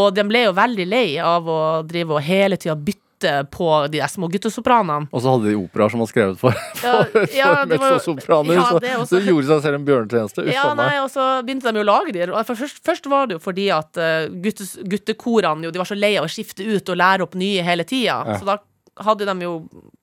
Og 0.00 0.14
de 0.16 0.24
ble 0.28 0.46
jo 0.46 0.56
veldig 0.56 0.88
lei 0.88 1.06
av 1.20 1.50
å 1.50 1.60
drive 1.88 2.16
og 2.16 2.24
hele 2.24 2.60
tida 2.60 2.78
bytte 2.78 3.07
på 3.54 3.68
de 3.90 3.98
der 4.00 4.10
små 4.12 4.28
guttesopranene. 4.30 5.08
Og 5.10 5.22
så 5.24 5.34
hadde 5.34 5.50
de 5.50 5.56
operaer 5.58 5.94
som 5.94 6.02
var 6.04 6.10
skrevet 6.10 6.40
for, 6.40 6.54
Ja, 6.84 6.94
for, 7.10 7.26
ja, 7.34 7.50
for 7.50 7.72
det 7.72 7.80
mezzosopraner, 7.82 8.58
ja, 8.58 8.68
så 8.70 9.04
så 9.08 9.20
de 9.20 9.32
gjorde 9.32 9.50
seg 9.50 9.64
selv 9.66 9.80
en 9.80 9.86
bjørnetjeneste. 9.88 10.46
Uff 10.46 10.54
Ja, 10.54 10.68
nei, 10.78 10.92
og 11.02 11.10
så 11.12 11.26
begynte 11.46 11.72
de 11.72 11.82
jo 11.82 11.86
å 11.86 11.90
lage 11.90 12.14
de. 12.16 12.26
Først, 12.48 12.82
først 12.86 13.10
var 13.10 13.28
det 13.28 13.38
jo 13.38 13.44
fordi 13.44 13.68
at 13.74 14.00
uh, 14.00 14.30
guttes, 14.44 14.76
guttekorene 14.88 15.68
jo, 15.68 15.74
de 15.74 15.82
var 15.82 15.90
så 15.90 15.98
lei 15.98 16.14
av 16.20 16.28
å 16.28 16.32
skifte 16.32 16.66
ut 16.66 16.94
og 16.94 17.00
lære 17.00 17.26
opp 17.26 17.38
nye 17.38 17.64
hele 17.66 17.86
tida. 17.88 18.22
Ja. 18.28 18.38
Så 18.40 18.48
da 18.48 18.60
hadde 19.04 19.26
de 19.28 19.46
jo 19.46 19.54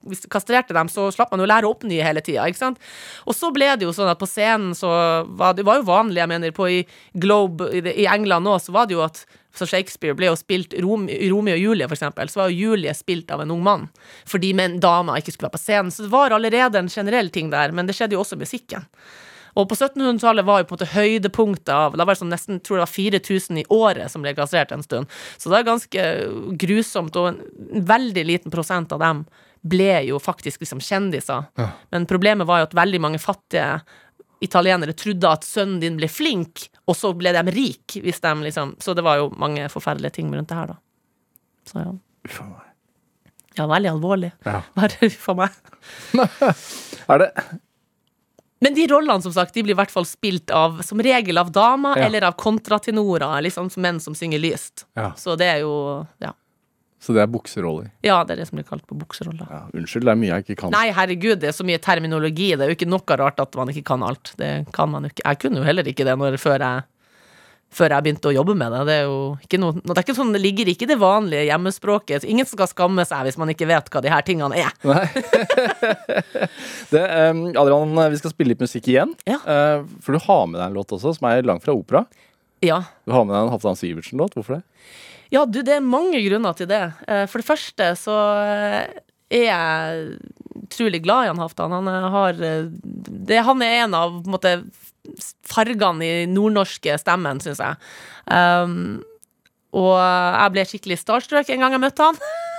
Hvis 0.05 0.21
de 0.21 0.29
kastrerte 0.29 0.75
dem, 0.75 0.89
så 0.91 1.07
slapp 1.09 1.31
man 1.33 1.41
jo 1.41 1.47
lære 1.49 1.65
opp 1.65 1.81
nye 1.87 2.03
hele 2.05 2.21
tida. 2.21 2.43
Ikke 2.45 2.61
sant? 2.61 2.83
Og 3.25 3.33
så 3.33 3.49
ble 3.53 3.71
det 3.73 3.87
jo 3.87 3.93
sånn 3.95 4.11
at 4.11 4.19
på 4.21 4.27
scenen 4.29 4.75
så 4.77 4.91
var 5.25 5.55
det 5.57 5.65
var 5.65 5.79
jo 5.79 5.87
vanlig, 5.87 6.21
jeg 6.21 6.29
mener, 6.29 6.53
på 6.53 6.67
i 6.69 6.83
Globe 7.17 7.71
i, 7.73 7.81
i 8.05 8.05
England 8.05 8.45
nå, 8.45 8.59
så 8.61 8.75
var 8.75 8.85
det 8.85 8.93
jo 8.99 9.01
at 9.01 9.23
så 9.57 9.67
Shakespeare 9.69 10.15
ble 10.17 10.29
jo 10.29 10.39
spilt 10.39 10.73
Rom, 10.83 11.07
Romeo 11.31 11.55
og 11.55 11.61
Julie, 11.61 11.87
for 11.87 11.97
eksempel. 11.97 12.31
Så 12.31 12.41
var 12.41 12.51
jo 12.51 12.71
Julie 12.71 12.93
spilt 12.97 13.31
av 13.31 13.43
en 13.43 13.53
ung 13.55 13.63
mann. 13.65 13.87
Fordi 14.27 14.53
med 14.57 14.71
en 14.71 14.81
dame 14.83 15.19
ikke 15.19 15.35
skulle 15.35 15.49
være 15.49 15.57
på 15.57 15.63
scenen. 15.63 15.93
Så 15.93 16.05
det 16.05 16.13
var 16.13 16.35
allerede 16.35 16.81
en 16.81 16.91
generell 16.91 17.31
ting 17.33 17.53
der, 17.53 17.75
men 17.75 17.87
det 17.87 17.97
skjedde 17.97 18.17
jo 18.17 18.23
også 18.25 18.39
musikken. 18.39 18.87
Og 19.55 19.69
på 19.71 19.77
1700-tallet 19.77 20.45
var 20.45 20.61
jo 20.61 20.67
på 20.67 20.75
en 20.75 20.79
måte 20.81 20.91
høydepunktet 20.91 21.71
av 21.71 21.95
Da 21.95 22.03
var 22.03 22.15
det 22.15 22.19
sånn 22.19 22.33
nesten 22.33 22.59
tror 22.59 22.81
det 22.81 22.85
var 22.85 22.91
4000 22.91 23.61
i 23.61 23.65
året 23.71 24.11
som 24.11 24.25
ble 24.25 24.35
kastrert 24.35 24.73
en 24.75 24.83
stund. 24.83 25.11
Så 25.39 25.51
det 25.51 25.61
er 25.61 25.69
ganske 25.69 26.07
grusomt, 26.59 27.15
og 27.15 27.31
en 27.31 27.85
veldig 27.87 28.25
liten 28.27 28.53
prosent 28.53 28.91
av 28.95 29.03
dem 29.03 29.23
ble 29.65 30.03
jo 30.05 30.19
faktisk 30.21 30.61
liksom 30.61 30.83
kjendiser. 30.83 31.47
Men 31.89 32.05
problemet 32.09 32.45
var 32.47 32.61
jo 32.61 32.67
at 32.67 32.75
veldig 32.77 32.99
mange 33.01 33.21
fattige 33.21 33.79
italienere 34.43 34.93
trodde 34.97 35.29
at 35.31 35.43
sønnen 35.47 35.79
din 35.81 35.97
ble 35.99 36.07
flink, 36.11 36.67
og 36.87 36.95
så 36.97 37.13
ble 37.17 37.31
de 37.33 37.43
rik 37.55 37.95
hvis 38.03 38.19
de 38.21 38.33
liksom 38.45 38.75
Så 38.83 38.93
det 38.93 39.03
var 39.05 39.17
jo 39.17 39.29
mange 39.41 39.69
forferdelige 39.71 40.11
ting 40.19 40.33
rundt 40.35 40.49
det 40.51 40.57
her, 40.57 40.67
da. 40.67 40.77
Så 41.65 41.79
ja. 41.81 41.93
Uff 42.27 42.41
a 42.41 42.47
meg. 42.49 42.61
Ja, 43.55 43.65
veldig 43.71 43.89
alvorlig. 43.93 44.31
Ja. 44.45 44.61
Bare 44.75 45.09
for 45.15 45.35
meg. 45.39 45.49
Er 47.07 47.21
det 47.21 47.29
Men 48.63 48.73
de 48.75 48.85
rollene 48.89 49.21
som 49.21 49.33
sagt, 49.35 49.53
de 49.53 49.61
blir 49.63 49.75
i 49.75 49.77
hvert 49.79 49.91
fall 49.93 50.07
spilt 50.09 50.51
av 50.55 50.79
som 50.85 50.99
regel 51.03 51.37
av 51.37 51.51
damer 51.53 51.97
Ja. 51.99 52.07
eller 52.07 52.23
av 52.29 52.35
kontratenorer, 52.39 53.41
liksom 53.45 53.69
menn 53.77 53.99
som 54.01 54.15
synger 54.17 54.39
lyst. 54.41 54.85
Ja, 54.95 55.11
Så 55.15 55.35
det 55.37 55.45
er 55.51 55.59
jo 55.65 56.05
ja. 56.23 56.33
Så 57.05 57.13
det 57.13 57.21
er 57.21 57.29
bukseroller. 57.29 57.91
ja, 58.01 58.17
det 58.25 58.33
er 58.33 58.41
det 58.41 58.47
som 58.49 58.57
blir 58.57 58.65
kalt 58.65 58.85
på 58.89 58.97
bukseroller. 58.97 59.45
Ja, 59.45 59.61
unnskyld, 59.77 60.07
det 60.07 60.13
er 60.15 60.17
mye 60.17 60.31
jeg 60.31 60.45
ikke 60.47 60.57
kan. 60.63 60.73
Nei, 60.73 60.87
herregud, 60.95 61.37
det 61.43 61.51
er 61.51 61.53
så 61.53 61.65
mye 61.67 61.77
terminologi. 61.77 62.47
Det 62.57 62.65
er 62.65 62.73
jo 62.73 62.77
ikke 62.79 62.89
noe 62.89 63.17
rart 63.21 63.43
at 63.43 63.57
man 63.59 63.69
ikke 63.69 63.85
kan 63.91 64.05
alt. 64.05 64.33
Det 64.39 64.51
kan 64.73 64.89
man 64.89 65.05
jo 65.05 65.13
ikke. 65.13 65.21
Jeg 65.21 65.41
kunne 65.43 65.61
jo 65.61 65.67
heller 65.67 65.91
ikke 65.91 66.07
det 66.07 66.17
når, 66.17 66.39
før 66.41 66.65
jeg 66.65 66.85
før 67.75 67.91
jeg 67.91 68.05
begynte 68.05 68.29
å 68.29 68.33
jobbe 68.35 68.55
med 68.57 68.71
det. 68.71 68.81
Det 68.87 68.95
er 68.95 69.07
jo 69.09 69.19
ikke 69.43 69.59
noe, 69.59 69.75
det 69.81 69.95
er 69.95 70.03
ikke 70.05 70.15
sånn, 70.17 70.33
det 70.35 70.41
ligger 70.43 70.69
ikke 70.71 70.85
i 70.87 70.91
det 70.91 70.97
vanlige 71.01 71.47
hjemmespråket. 71.49 72.27
Ingen 72.31 72.47
skal 72.47 72.69
skamme 72.71 73.05
seg 73.07 73.25
hvis 73.27 73.39
man 73.41 73.51
ikke 73.51 73.67
vet 73.69 73.89
hva 73.91 74.03
de 74.03 74.13
her 74.13 74.25
tingene 74.27 74.61
er. 74.61 74.71
Nei. 74.87 75.03
det, 76.93 77.03
um, 77.03 77.41
Adrian, 77.51 77.97
vi 78.13 78.21
skal 78.21 78.33
spille 78.33 78.53
litt 78.53 78.63
musikk 78.63 78.87
igjen. 78.93 79.11
Ja. 79.27 79.41
Uh, 79.43 79.89
for 80.05 80.15
du 80.15 80.23
har 80.23 80.45
med 80.47 80.61
deg 80.61 80.69
en 80.69 80.79
låt 80.79 80.95
også, 80.95 81.17
som 81.17 81.27
er 81.29 81.43
langt 81.47 81.65
fra 81.65 81.75
opera. 81.75 82.05
Ja. 82.63 82.81
Du 83.03 83.15
har 83.15 83.27
med 83.27 83.35
deg 83.35 83.43
en 83.43 83.53
Halvdan 83.53 83.79
Sivertsen-låt. 83.79 84.37
Hvorfor 84.37 84.59
det? 84.59 84.63
Ja, 85.33 85.45
du, 85.45 85.61
det 85.65 85.77
er 85.77 85.85
mange 85.85 86.21
grunner 86.27 86.55
til 86.57 86.69
det. 86.69 86.83
Eh, 87.07 87.25
For 87.31 87.41
det 87.41 87.47
første 87.47 87.91
så 87.99 88.15
eh, 88.45 89.01
er 89.33 89.45
jeg 89.47 90.05
utrolig 90.65 91.01
glad 91.05 91.25
i 91.25 91.31
han 91.31 91.41
Halvdan. 91.41 91.75
Han 91.79 91.91
eh, 91.91 92.09
har 92.15 92.39
det, 92.39 93.41
Han 93.47 93.63
er 93.65 93.85
en 93.85 93.97
av 93.97 94.19
på 94.19 94.29
en 94.29 94.35
måte, 94.37 94.55
fargene 95.45 96.05
i 96.05 96.29
nordnorske 96.29 96.97
stemmen, 97.01 97.41
syns 97.43 97.61
jeg. 97.61 97.77
Um, 98.25 99.03
og 99.75 99.93
jeg 99.99 100.53
ble 100.55 100.63
skikkelig 100.65 100.97
starstruck 101.01 101.51
en 101.51 101.61
gang 101.61 101.75
jeg 101.75 101.83
møtte 101.83 102.09
han. 102.09 102.21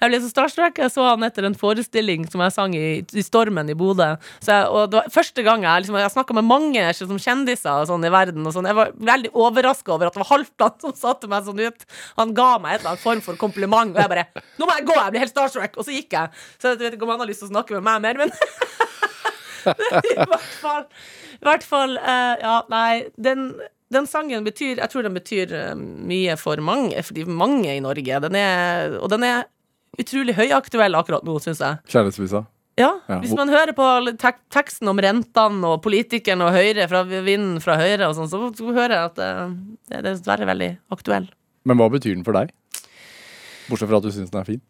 Jeg 0.00 0.08
ble 0.10 0.20
så 0.22 0.30
starstruck. 0.30 0.78
Jeg 0.80 0.92
så 0.92 1.04
han 1.04 1.24
etter 1.26 1.46
en 1.46 1.56
forestilling 1.58 2.26
som 2.30 2.42
jeg 2.44 2.54
sang 2.54 2.76
i, 2.76 3.02
i 3.04 3.24
Stormen 3.24 3.68
i 3.70 3.76
Bodø. 3.76 4.12
Og 4.16 4.80
det 4.92 4.98
var 4.98 5.10
første 5.12 5.44
gang 5.46 5.66
jeg 5.66 5.84
liksom, 5.84 5.98
Jeg 6.00 6.14
snakka 6.14 6.36
med 6.38 6.48
mange 6.48 6.86
sånn, 6.96 7.20
kjendiser 7.20 7.88
sånn, 7.90 8.06
i 8.06 8.12
verden. 8.12 8.46
Og 8.46 8.56
sånn. 8.56 8.68
Jeg 8.70 8.78
var 8.78 8.94
veldig 8.96 9.32
overraska 9.36 9.94
over 9.96 10.08
at 10.08 10.16
det 10.16 10.22
var 10.24 10.30
Halvdan 10.32 10.76
som 10.84 10.96
satte 10.96 11.30
meg 11.30 11.48
sånn 11.48 11.60
ut. 11.60 11.86
Han 12.20 12.34
ga 12.36 12.50
meg 12.62 12.76
et 12.76 12.84
eller 12.84 12.94
annet 12.94 13.04
form 13.04 13.24
for 13.24 13.40
kompliment, 13.40 13.92
og 13.94 14.00
jeg 14.00 14.12
bare 14.12 14.26
'Nå 14.32 14.66
må 14.66 14.76
jeg 14.78 14.86
gå! 14.88 14.96
Jeg 14.96 15.12
blir 15.12 15.24
helt 15.24 15.34
starstruck!' 15.34 15.76
Og 15.76 15.84
så 15.84 15.94
gikk 15.94 16.16
jeg. 16.16 16.30
Så 16.60 16.72
jeg 16.72 16.80
vet 16.80 16.96
ikke 16.96 17.08
om 17.08 17.14
han 17.14 17.22
har 17.22 17.30
lyst 17.30 17.44
til 17.44 17.50
å 17.50 17.54
snakke 17.54 17.76
med 17.76 17.84
meg 17.84 18.02
mer, 18.02 18.16
men 18.24 18.32
I 19.60 20.14
hvert 20.16 20.54
fall, 20.60 20.86
i 21.36 21.44
hvert 21.44 21.66
fall 21.66 21.98
uh, 22.00 22.36
Ja, 22.40 22.54
nei, 22.72 23.10
den 23.20 23.52
den 23.90 24.06
sangen 24.06 24.44
betyr 24.46 24.78
Jeg 24.78 24.90
tror 24.92 25.02
den 25.06 25.16
betyr 25.16 25.52
eh, 25.56 25.74
mye 25.76 26.36
for 26.38 26.60
mange, 26.64 27.02
for 27.02 27.16
de 27.16 27.24
mange 27.26 27.72
i 27.74 27.82
Norge. 27.82 28.20
Den 28.26 28.38
er, 28.38 28.96
og 29.00 29.10
den 29.12 29.26
er 29.26 29.44
utrolig 29.98 30.36
høyaktuell 30.38 30.94
akkurat 30.98 31.26
nå, 31.26 31.36
syns 31.42 31.62
jeg. 31.64 31.80
Kjærlighetsvisa. 31.90 32.44
Ja, 32.78 32.92
Ja, 33.10 33.18
Hvis 33.20 33.34
man 33.36 33.50
hører 33.52 33.74
på 33.76 33.84
tek 34.16 34.38
teksten 34.54 34.88
om 34.88 35.00
rentene 35.02 35.74
og 35.74 35.82
politikeren 35.84 36.40
og 36.46 36.54
Høyre 36.54 36.86
fra 36.88 37.02
vinden 37.04 37.58
fra 37.60 37.74
Høyre 37.76 38.08
og 38.08 38.14
sånn, 38.16 38.30
så 38.30 38.70
hører 38.70 38.94
jeg 38.94 39.10
at 39.10 39.18
eh, 39.26 39.42
det 39.90 39.98
er 39.98 40.06
dessverre 40.06 40.48
veldig 40.48 40.70
aktuell. 40.94 41.26
Men 41.68 41.76
hva 41.76 41.90
betyr 41.92 42.14
den 42.14 42.24
for 42.24 42.38
deg? 42.38 42.54
Bortsett 43.68 43.90
fra 43.90 43.98
at 44.00 44.06
du 44.06 44.12
syns 44.14 44.32
den 44.32 44.40
er 44.40 44.48
fin. 44.48 44.62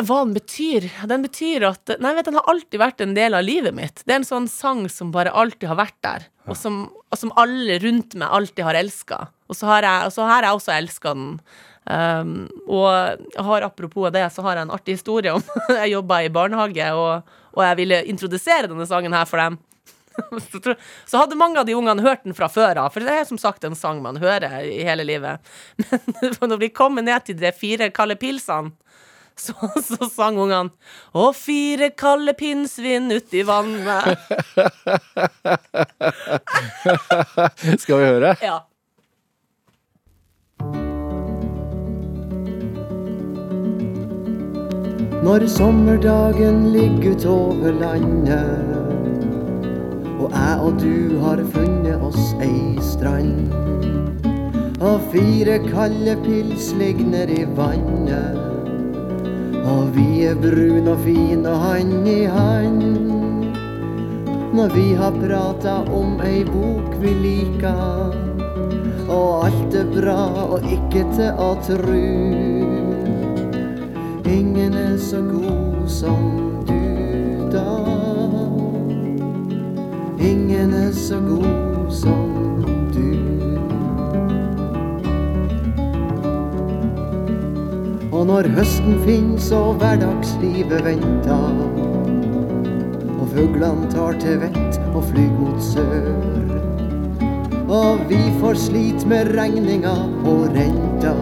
Hva 0.00 0.22
den 0.24 0.34
betyr? 0.36 0.86
Den 1.10 1.24
betyr 1.26 1.64
at 1.68 1.92
Nei, 2.00 2.14
vet, 2.16 2.28
den 2.28 2.38
har 2.38 2.48
alltid 2.50 2.80
vært 2.80 3.02
en 3.04 3.14
del 3.16 3.36
av 3.36 3.44
livet 3.44 3.74
mitt. 3.76 4.02
Det 4.04 4.14
er 4.14 4.20
en 4.22 4.28
sånn 4.28 4.48
sang 4.50 4.86
som 4.92 5.10
bare 5.14 5.32
alltid 5.32 5.68
har 5.68 5.78
vært 5.80 5.98
der, 6.04 6.28
og 6.48 6.56
som, 6.56 6.82
og 7.10 7.18
som 7.20 7.32
alle 7.40 7.78
rundt 7.82 8.16
meg 8.18 8.32
alltid 8.32 8.64
har 8.66 8.78
elska. 8.80 9.26
Og 9.50 9.58
så 9.58 9.68
har 9.68 9.86
jeg, 9.86 10.12
og 10.12 10.30
har 10.30 10.46
jeg 10.46 10.60
også 10.60 10.76
elska 10.76 11.14
den. 11.16 11.32
Um, 11.90 12.34
og 12.70 13.24
har, 13.40 13.64
apropos 13.66 14.12
det, 14.14 14.22
så 14.30 14.44
har 14.46 14.58
jeg 14.58 14.68
en 14.68 14.74
artig 14.76 14.94
historie 14.98 15.32
om 15.32 15.42
Jeg 15.80 15.94
jobba 15.94 16.20
i 16.22 16.30
barnehage, 16.32 16.92
og, 16.94 17.32
og 17.56 17.64
jeg 17.66 17.78
ville 17.80 18.04
introdusere 18.12 18.70
denne 18.70 18.86
sangen 18.86 19.16
her 19.16 19.26
for 19.26 19.42
dem. 19.42 19.58
Så 21.08 21.16
hadde 21.16 21.38
mange 21.38 21.60
av 21.60 21.66
de 21.66 21.74
ungene 21.74 22.04
hørt 22.04 22.24
den 22.26 22.36
fra 22.36 22.50
før 22.52 22.82
av, 22.82 22.92
for 22.92 23.04
det 23.04 23.14
er 23.14 23.26
som 23.28 23.38
sagt 23.40 23.64
en 23.64 23.78
sang 23.78 24.02
man 24.04 24.20
hører 24.20 24.60
i 24.66 24.82
hele 24.86 25.06
livet. 25.06 25.40
Men 26.40 26.52
når 26.52 26.60
vi 26.66 26.74
kommer 26.74 27.04
ned 27.06 27.26
til 27.26 27.38
de 27.40 27.52
fire 27.56 27.90
kalde 27.94 28.18
pilsene, 28.20 28.74
så, 29.44 29.54
så 29.82 30.08
sang 30.12 30.38
ungene 30.40 30.70
'Å, 31.14 31.30
fire 31.36 31.90
kalde 31.96 32.34
pinnsvin 32.36 33.10
uti 33.12 33.42
vannet. 33.46 34.18
Skal 37.82 37.96
vi 37.98 38.04
høre? 38.04 38.34
Ja. 38.44 38.58
Når 45.24 45.46
sommerdagen 45.52 46.72
ligger 46.72 47.12
utover 47.12 47.72
landet 47.76 48.70
Og 50.20 50.30
jeg 50.32 50.60
og 50.64 50.78
du 50.80 51.18
har 51.20 51.42
funnet 51.52 52.00
oss 52.00 52.32
ei 52.40 52.80
strand 52.80 53.52
Og 54.80 55.00
fire 55.12 55.58
kalde 55.66 56.16
pils 56.24 56.72
ligger 56.80 57.12
ned 57.12 57.34
i 57.36 57.44
vannet 57.56 58.59
Og 59.64 59.90
vi 59.96 60.24
er 60.24 60.38
brun 60.40 60.88
og 60.88 60.98
fin 61.04 61.46
og 61.46 61.58
hand 61.60 62.08
i 62.08 62.24
hand 62.24 62.82
Når 64.56 64.74
vi 64.74 64.86
har 64.94 65.12
prata 65.12 65.74
om 65.94 66.20
ei 66.24 66.42
bok 66.44 66.96
vi 67.00 67.12
liker, 67.22 68.16
og 69.08 69.44
alt 69.46 69.76
er 69.78 69.86
bra 69.94 70.24
og 70.42 70.66
ikke 70.66 71.04
til 71.14 71.38
å 71.38 71.52
tru. 71.64 72.02
Ingen 74.26 74.74
er 74.74 74.98
så 74.98 75.22
god 75.22 75.86
som 75.86 76.26
du, 76.66 77.46
da. 77.54 77.78
Ingen 80.18 80.74
er 80.74 80.92
så 80.92 81.22
god 81.30 81.94
som 82.02 82.39
Og 88.10 88.24
når 88.26 88.48
høsten 88.56 88.96
finnes 89.04 89.52
og 89.54 89.76
hverdagslivet 89.78 90.80
venter, 90.82 91.52
og 93.20 93.28
fuglene 93.30 93.90
tar 93.92 94.18
til 94.18 94.40
vett 94.42 94.80
og 94.90 95.04
flyr 95.12 95.30
mot 95.36 95.60
sør, 95.62 96.08
og 97.70 98.02
vi 98.10 98.18
får 98.40 98.58
slit 98.64 99.06
med 99.06 99.30
regninga 99.38 99.94
og 100.26 100.50
renta, 100.56 101.14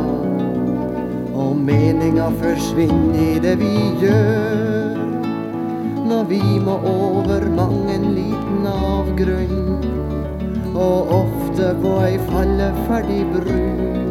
og 1.37 1.61
meninga 1.61 2.31
forsvinner 2.41 3.21
i 3.21 3.39
det 3.45 3.59
vi 3.61 3.75
gjør, 4.01 4.97
når 6.09 6.25
vi 6.33 6.43
må 6.65 6.81
over 6.89 7.45
mang 7.53 7.85
en 7.93 8.11
liten 8.17 8.65
avgrunn, 8.73 9.89
og 10.73 11.17
ofte 11.21 11.75
på 11.85 11.99
ei 12.09 12.17
falleferdig 12.33 13.25
bru. 13.37 14.08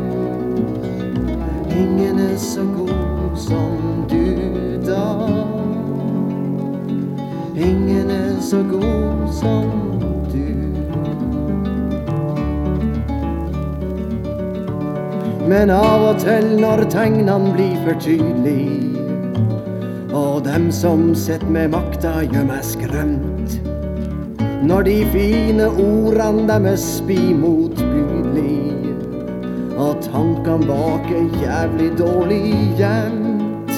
Ingen 1.78 2.20
er 2.20 2.38
så 2.38 2.62
god 2.62 3.38
som 3.38 4.06
du 4.10 4.26
da. 4.86 5.06
Ingen 7.56 8.10
er 8.10 8.42
så 8.42 8.64
god 8.64 9.34
som 9.34 9.70
du. 10.32 10.48
Men 15.48 15.70
av 15.70 16.08
og 16.10 16.20
til 16.20 16.50
når 16.60 16.88
tegnene 16.92 17.54
blir 17.54 17.78
for 17.86 18.00
tydelige, 18.02 18.98
og 20.18 20.46
dem 20.50 20.72
som 20.74 21.12
sitter 21.16 21.46
med 21.46 21.76
makta 21.78 22.24
gjør 22.26 22.50
meg 22.50 22.66
skremt. 22.66 23.60
Når 24.66 24.90
de 24.90 24.98
fine 25.14 25.70
ordene 25.70 26.48
deres 26.50 26.88
motbydelige 27.06 27.86
og 27.86 27.87
tankene 30.58 30.68
bak 30.68 31.12
er 31.12 31.42
jævlig 31.42 31.98
dårlig 31.98 32.80
jevnt. 32.80 33.72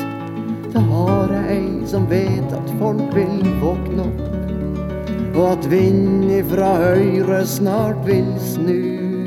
Da 0.74 0.80
har 0.80 1.32
jeg 1.34 1.58
ei 1.58 1.88
som 1.88 2.06
vet 2.10 2.54
at 2.54 2.70
folk 2.80 3.16
vil 3.16 3.44
våkne 3.62 4.04
opp, 4.04 5.36
og 5.36 5.52
at 5.52 5.72
vind 5.72 6.32
ifra 6.32 6.78
høyre 6.78 7.46
snart 7.46 8.06
vil 8.06 8.34
snu. 8.40 9.26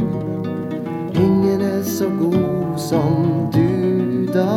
Ingen 1.14 1.60
er 1.60 1.82
så 1.82 2.08
god 2.08 2.78
som 2.78 3.50
du, 3.52 4.26
da. 4.32 4.48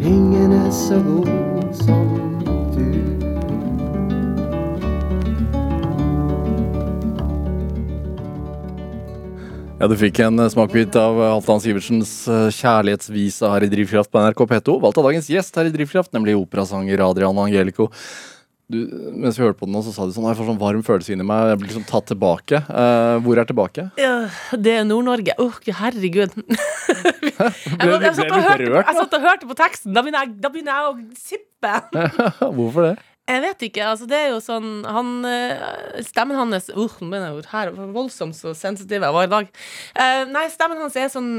Ingen 0.00 0.52
er 0.52 0.70
så 0.70 1.02
god 1.02 1.47
Ja, 9.78 9.86
Du 9.86 9.94
fikk 9.94 10.18
en 10.24 10.40
eh, 10.42 10.48
smakbit 10.50 10.96
av 10.98 11.20
eh, 11.22 11.28
Halvdan 11.30 11.60
Sivertsens 11.62 12.10
eh, 12.26 12.48
kjærlighetsvise 12.56 13.46
her 13.52 13.62
i 13.62 13.68
Drivkraft 13.70 14.10
på 14.10 14.18
NRK 14.24 14.40
P2. 14.50 14.74
Valgt 14.82 14.98
av 14.98 15.06
dagens 15.06 15.28
gjest 15.30 15.54
her 15.54 15.68
i 15.68 15.74
Drivkraft, 15.74 16.10
nemlig 16.16 16.34
operasanger 16.34 17.04
Adrian 17.06 17.38
Angelico. 17.38 17.86
Du, 18.68 18.80
mens 19.14 19.38
vi 19.38 19.44
hørte 19.46 19.60
på 19.62 19.68
den 19.70 19.78
så 19.86 19.94
sa 19.94 20.04
du 20.04 20.10
sånn 20.12 20.26
Jeg 20.28 20.36
får 20.36 20.48
sånn 20.50 20.58
varm 20.60 20.82
følelse 20.84 21.14
inni 21.14 21.24
meg. 21.24 21.52
Jeg 21.52 21.60
blir 21.60 21.70
liksom 21.70 21.86
tatt 21.88 22.10
tilbake. 22.10 22.58
Eh, 22.58 23.20
hvor 23.22 23.38
er 23.38 23.46
tilbake? 23.48 23.86
Ja, 24.02 24.16
det 24.66 24.74
er 24.80 24.88
Nord-Norge. 24.88 25.38
Åh, 25.40 25.60
herregud. 25.78 26.34
jeg, 26.42 27.30
Ble, 27.38 27.94
jeg, 28.02 28.18
jeg 28.18 28.98
satt 28.98 29.14
og 29.14 29.28
hørte 29.30 29.46
på 29.46 29.56
teksten. 29.62 29.94
Da 29.94 30.02
begynner 30.02 30.26
jeg, 30.26 30.34
da 30.42 30.50
begynner 30.52 30.74
jeg 30.74 30.90
å 30.90 31.22
sippe. 31.22 31.76
Hvorfor 32.58 32.90
det? 32.90 32.92
Jeg 33.28 33.42
vet 33.44 33.64
ikke. 33.68 33.84
altså 33.84 34.08
Det 34.08 34.16
er 34.16 34.30
jo 34.32 34.40
sånn 34.40 34.82
han, 34.88 35.12
eh, 35.28 36.00
Stemmen 36.06 36.38
hans 36.38 36.70
uh, 36.72 36.98
ble 37.04 37.20
jeg 37.20 37.44
her 37.52 37.72
voldsomt 37.92 38.36
så 38.36 38.54
sensitiv 38.56 39.04
jeg 39.04 39.14
var 39.14 39.28
i 39.28 39.32
dag. 39.32 39.50
Uh, 39.92 40.24
nei, 40.32 40.46
stemmen 40.52 40.80
hans 40.80 40.96
er 40.96 41.10
sånn 41.12 41.30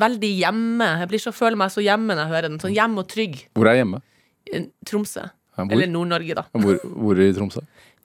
veldig 0.00 0.32
hjemme. 0.40 0.90
Jeg 1.02 1.12
blir 1.12 1.22
så, 1.22 1.34
føler 1.36 1.60
meg 1.60 1.72
så 1.74 1.84
hjemme 1.84 2.16
når 2.16 2.24
jeg 2.24 2.34
hører 2.34 2.48
den. 2.48 2.60
Sånn 2.62 2.76
hjem 2.76 2.98
og 3.02 3.08
trygg. 3.12 3.40
Hvor 3.52 3.68
er 3.68 3.76
jeg 3.76 3.84
hjemme? 3.84 4.00
Eh, 4.50 4.68
Tromsø. 4.88 5.28
Ja, 5.54 5.66
Eller 5.68 5.90
Nord-Norge, 5.90 6.34
da. 6.40 6.48
hvor, 6.58 6.80
hvor 6.82 7.20
i 7.22 7.30
Tromsø? 7.36 7.62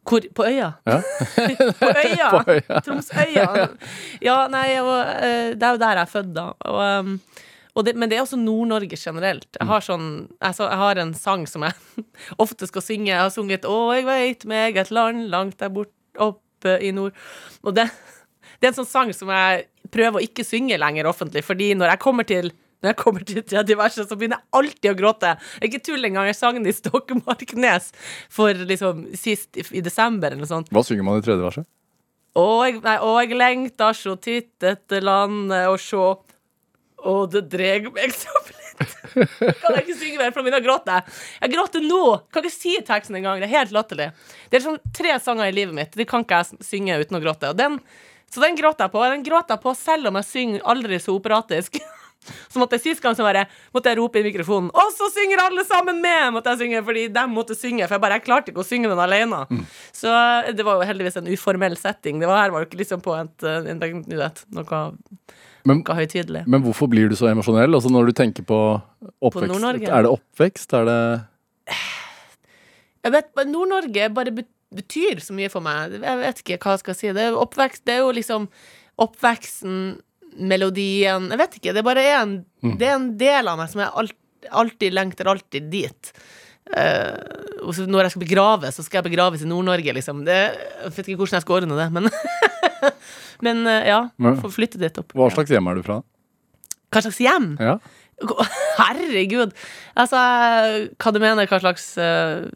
Hvor, 0.10 0.26
på 0.36 0.46
øya? 0.46 0.72
Ja. 0.90 1.00
på 1.82 1.90
øya! 1.90 2.30
På 2.36 2.44
øya. 2.54 2.82
Tromsøya. 2.86 3.48
Ja, 4.26 4.40
nei, 4.52 4.68
og, 4.82 4.96
uh, 5.00 5.54
det 5.56 5.70
er 5.70 5.78
jo 5.78 5.82
der 5.82 6.02
jeg 6.02 6.04
er 6.04 6.12
født, 6.12 6.34
da. 6.36 6.50
Og, 6.70 6.82
um, 7.06 7.46
det, 7.86 7.96
men 8.00 8.12
det 8.12 8.18
er 8.18 8.24
også 8.24 8.40
Nord-Norge 8.40 8.98
generelt. 9.00 9.48
Jeg 9.56 9.68
har, 9.70 9.84
sånn, 9.86 10.08
altså, 10.44 10.68
jeg 10.68 10.82
har 10.82 11.02
en 11.02 11.14
sang 11.18 11.46
som 11.50 11.66
jeg 11.68 12.06
ofte 12.44 12.70
skal 12.70 12.86
synge. 12.86 13.12
Jeg 13.12 13.22
har 13.22 13.34
sunget 13.34 13.68
'Å, 13.68 13.80
jeg 13.98 14.08
veit 14.08 14.46
meg 14.50 14.78
et 14.78 14.94
land 14.94 15.28
langt 15.34 15.60
der 15.60 15.74
bort 15.74 15.94
oppe 16.18 16.80
i 16.84 16.94
nord'. 16.96 17.18
Og 17.64 17.76
det, 17.76 17.90
det 18.60 18.70
er 18.70 18.74
en 18.74 18.82
sånn 18.82 18.94
sang 18.94 19.14
som 19.16 19.32
jeg 19.34 19.68
prøver 19.94 20.20
å 20.20 20.26
ikke 20.26 20.46
synge 20.48 20.80
lenger 20.80 21.10
offentlig, 21.10 21.44
fordi 21.46 21.74
når 21.78 21.96
jeg 21.96 22.04
kommer 22.06 22.28
til 22.28 22.52
når 22.80 22.94
jeg 22.94 23.00
kommer 23.02 23.26
til 23.28 23.44
tredje 23.44 23.76
verset, 23.76 24.08
så 24.08 24.16
begynner 24.16 24.40
jeg 24.40 24.56
alltid 24.56 24.94
å 24.94 24.96
gråte. 24.96 25.34
Ikke 25.68 25.82
tull 25.84 26.06
engang. 26.08 26.30
Jeg 26.30 26.38
sang 26.40 26.56
den 26.56 26.70
i 26.70 26.72
Stokmarknes 26.72 27.90
for 28.32 28.56
liksom 28.56 29.02
sist 29.20 29.60
i, 29.60 29.66
i 29.76 29.84
desember 29.84 30.32
eller 30.32 30.46
noe 30.46 30.48
sånt. 30.48 30.72
Hva 30.72 30.86
synger 30.88 31.04
man 31.04 31.20
i 31.20 31.26
tredje 31.26 31.44
verset? 31.44 31.68
Å, 32.40 32.46
jeg, 32.70 32.80
nei, 32.86 32.96
og 33.04 33.18
jeg 33.20 33.36
lengtar 33.36 33.98
så 33.98 34.14
titt 34.22 34.64
etter 34.64 35.04
landet 35.04 35.68
og 35.68 35.80
sjå, 35.82 36.06
og 37.08 37.30
det 37.34 37.46
dreg 37.52 37.90
meg 37.96 38.16
så 38.16 38.34
blitt. 38.48 38.66
Kan 38.80 39.76
jeg 39.76 39.84
ikke 39.84 39.98
synge 40.00 40.20
mer, 40.22 40.32
for 40.32 40.40
da 40.40 40.46
begynner 40.46 40.60
jeg 40.60 40.66
å 40.66 40.70
gråte. 40.70 41.00
Jeg 41.44 41.54
gråter 41.56 41.86
nå! 41.86 42.04
Kan 42.32 42.46
ikke 42.46 42.56
si 42.56 42.76
teksten 42.88 43.20
engang. 43.20 43.42
Det 43.42 43.50
er 43.50 43.58
helt 43.58 43.76
latterlig. 43.76 44.12
Det 44.50 44.60
er 44.60 44.66
sånn 44.66 44.80
tre 44.96 45.16
sanger 45.24 45.50
i 45.50 45.56
livet 45.56 45.76
mitt. 45.76 45.98
De 46.00 46.08
kan 46.08 46.24
ikke 46.26 46.42
jeg 46.44 46.66
synge 46.66 47.00
uten 47.02 47.20
å 47.20 47.24
gråte. 47.24 47.54
Den, 47.60 47.80
så 48.32 48.44
den 48.46 48.60
gråter 48.60 48.88
jeg 48.88 48.96
på. 48.96 49.02
Og 49.04 49.16
Den 49.16 49.26
gråter 49.26 49.58
jeg 49.58 49.66
på 49.66 49.76
selv 49.78 50.12
om 50.12 50.20
jeg 50.22 50.30
synger 50.30 50.68
aldri 50.76 51.02
så 51.04 51.16
operatisk. 51.18 51.80
Så 52.52 52.60
måtte 52.60 52.76
jeg 52.76 52.84
Sist 52.84 53.04
gang 53.04 53.16
så 53.16 53.24
bare 53.24 53.46
måtte 53.72 53.88
jeg 53.94 53.96
rope 53.96 54.20
i 54.20 54.26
mikrofonen 54.26 54.68
Og 54.76 54.90
så 54.92 55.08
synger 55.14 55.40
alle 55.40 55.64
sammen 55.64 56.02
med! 56.04 56.34
Måtte 56.36 56.52
jeg 56.52 56.66
synge 56.66 56.82
Fordi 56.84 57.06
de 57.16 57.24
måtte 57.32 57.56
synge, 57.56 57.86
for 57.88 57.96
jeg 57.96 58.04
bare 58.04 58.18
jeg 58.18 58.26
klarte 58.26 58.52
ikke 58.52 58.60
å 58.60 58.68
synge 58.68 58.92
den 58.92 59.00
alene. 59.00 59.40
Så 59.96 60.12
det 60.52 60.66
var 60.68 60.82
jo 60.82 60.90
heldigvis 60.90 61.16
en 61.22 61.30
uformell 61.32 61.78
setting. 61.80 62.20
Det 62.20 62.28
var 62.28 62.42
her 62.44 62.52
var 62.52 62.66
jo 62.66 62.68
ikke 62.68 62.82
liksom 62.82 63.04
på 63.06 63.16
et, 63.16 63.48
en, 63.48 63.70
en, 63.72 63.86
en, 63.88 64.04
vet, 64.20 64.44
noe, 64.52 64.82
Men, 65.68 65.82
noe 65.82 65.98
høytidelig. 65.98 66.46
men 66.48 66.64
hvorfor 66.64 66.90
blir 66.92 67.12
du 67.12 67.18
så 67.20 67.30
emosjonell? 67.32 67.74
Altså 67.76 67.92
når 67.92 68.10
du 68.10 68.16
tenker 68.18 68.46
på 68.48 68.60
oppvekst. 69.20 69.52
Nord-Norge? 69.52 69.90
er 69.90 70.06
det 70.06 70.12
oppvekst? 70.14 70.76
Er 70.78 70.88
det 70.90 71.00
Jeg 73.04 73.16
vet, 73.16 73.32
Nord-Norge 73.48 74.10
bare 74.16 74.36
betyr 74.76 75.22
så 75.24 75.36
mye 75.36 75.50
for 75.52 75.66
meg. 75.66 75.98
Jeg 76.00 76.22
vet 76.22 76.44
ikke 76.44 76.60
hva 76.64 76.76
jeg 76.78 76.84
skal 76.84 76.98
si. 76.98 77.12
Det 77.16 77.26
er, 77.30 77.38
oppvekst, 77.38 77.86
det 77.88 77.98
er 77.98 78.04
jo 78.04 78.14
liksom 78.16 78.48
oppveksten, 79.00 79.80
melodien 80.40 81.32
Jeg 81.32 81.40
vet 81.42 81.56
ikke. 81.58 81.74
Det 81.74 81.86
bare 81.86 82.04
er 82.06 82.18
en, 82.22 82.36
det 82.78 82.88
er 82.88 82.98
en 83.00 83.14
del 83.20 83.50
av 83.50 83.58
meg 83.60 83.72
som 83.72 83.82
jeg 83.82 83.94
alltid, 84.02 84.52
alltid 84.62 84.96
lengter 84.96 85.28
alltid 85.28 85.72
dit. 85.72 86.12
Uh, 86.70 87.18
når 87.90 88.06
jeg 88.06 88.14
skal 88.14 88.24
begraves, 88.24 88.76
så 88.78 88.86
skal 88.86 89.00
jeg 89.00 89.10
begraves 89.10 89.42
i 89.42 89.50
Nord-Norge, 89.50 89.96
liksom. 89.98 90.22
Det, 90.28 90.38
jeg 90.54 90.94
vet 90.96 91.08
ikke 91.10 91.24
hvordan 91.24 91.40
jeg 91.40 91.46
skal 91.48 91.58
ordne 91.58 91.80
det, 91.80 91.88
men 91.96 92.08
Men 93.46 93.66
eh, 93.68 93.88
ja, 93.92 94.00
får 94.20 94.40
få 94.44 94.52
flytte 94.60 94.80
dit 94.82 94.98
opp. 95.02 95.14
Hva 95.18 95.30
slags 95.34 95.52
hjem 95.54 95.68
er 95.72 95.80
du 95.80 95.84
fra? 95.86 96.00
Hva 96.94 97.04
slags 97.06 97.20
hjem? 97.24 97.52
Ja? 97.62 97.78
Herregud! 98.80 99.54
Altså, 100.00 100.20
hva 101.00 101.14
du 101.16 101.20
mener, 101.24 101.48
hva 101.48 101.60
slags 101.64 101.86
uh, 102.02 102.48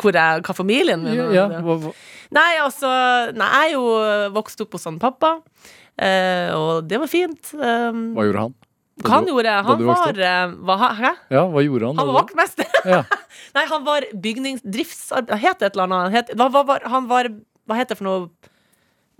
hvor 0.00 0.14
jeg, 0.16 0.44
Hva 0.46 0.54
familien 0.56 1.02
min 1.02 1.16
Ja, 1.18 1.26
er? 1.26 1.34
ja, 1.36 1.46
hva, 1.66 1.74
hva? 1.82 1.90
Nei, 2.36 2.52
altså 2.62 2.88
Nei, 3.36 3.48
jeg 3.52 3.72
er 3.72 3.74
jo 3.74 4.30
vokst 4.36 4.62
opp 4.64 4.76
hos 4.78 4.86
han 4.88 4.96
pappa, 5.02 5.34
uh, 5.42 6.48
og 6.56 6.86
det 6.88 7.00
var 7.02 7.10
fint. 7.10 7.52
Um, 7.58 8.08
hva 8.16 8.24
gjorde 8.30 8.46
han? 8.46 8.56
Hva 9.04 9.12
han 9.18 9.26
gjorde? 9.28 9.52
Han 9.66 9.82
var, 9.84 10.16
hva, 10.64 10.76
Hæ? 10.96 11.10
Ja, 11.36 11.42
hva 11.52 11.60
gjorde 11.66 11.90
han? 11.90 11.98
Han 12.00 12.08
var 12.08 12.16
vaktmester! 12.22 12.70
Ja. 12.88 13.02
Nei, 13.58 13.64
han 13.68 13.84
var 13.84 14.06
bygningsdriftsarbeider... 14.24 15.42
Het 15.42 15.60
det 15.60 15.68
et 15.68 15.76
eller 15.76 15.90
annet? 15.90 16.14
Het, 16.16 16.32
hva, 16.40 16.48
var- 16.64 16.86
han 16.88 17.08
var 17.10 17.28
Hva 17.68 17.76
heter 17.76 17.92
det 17.92 18.00
for 18.00 18.08
noe 18.08 18.54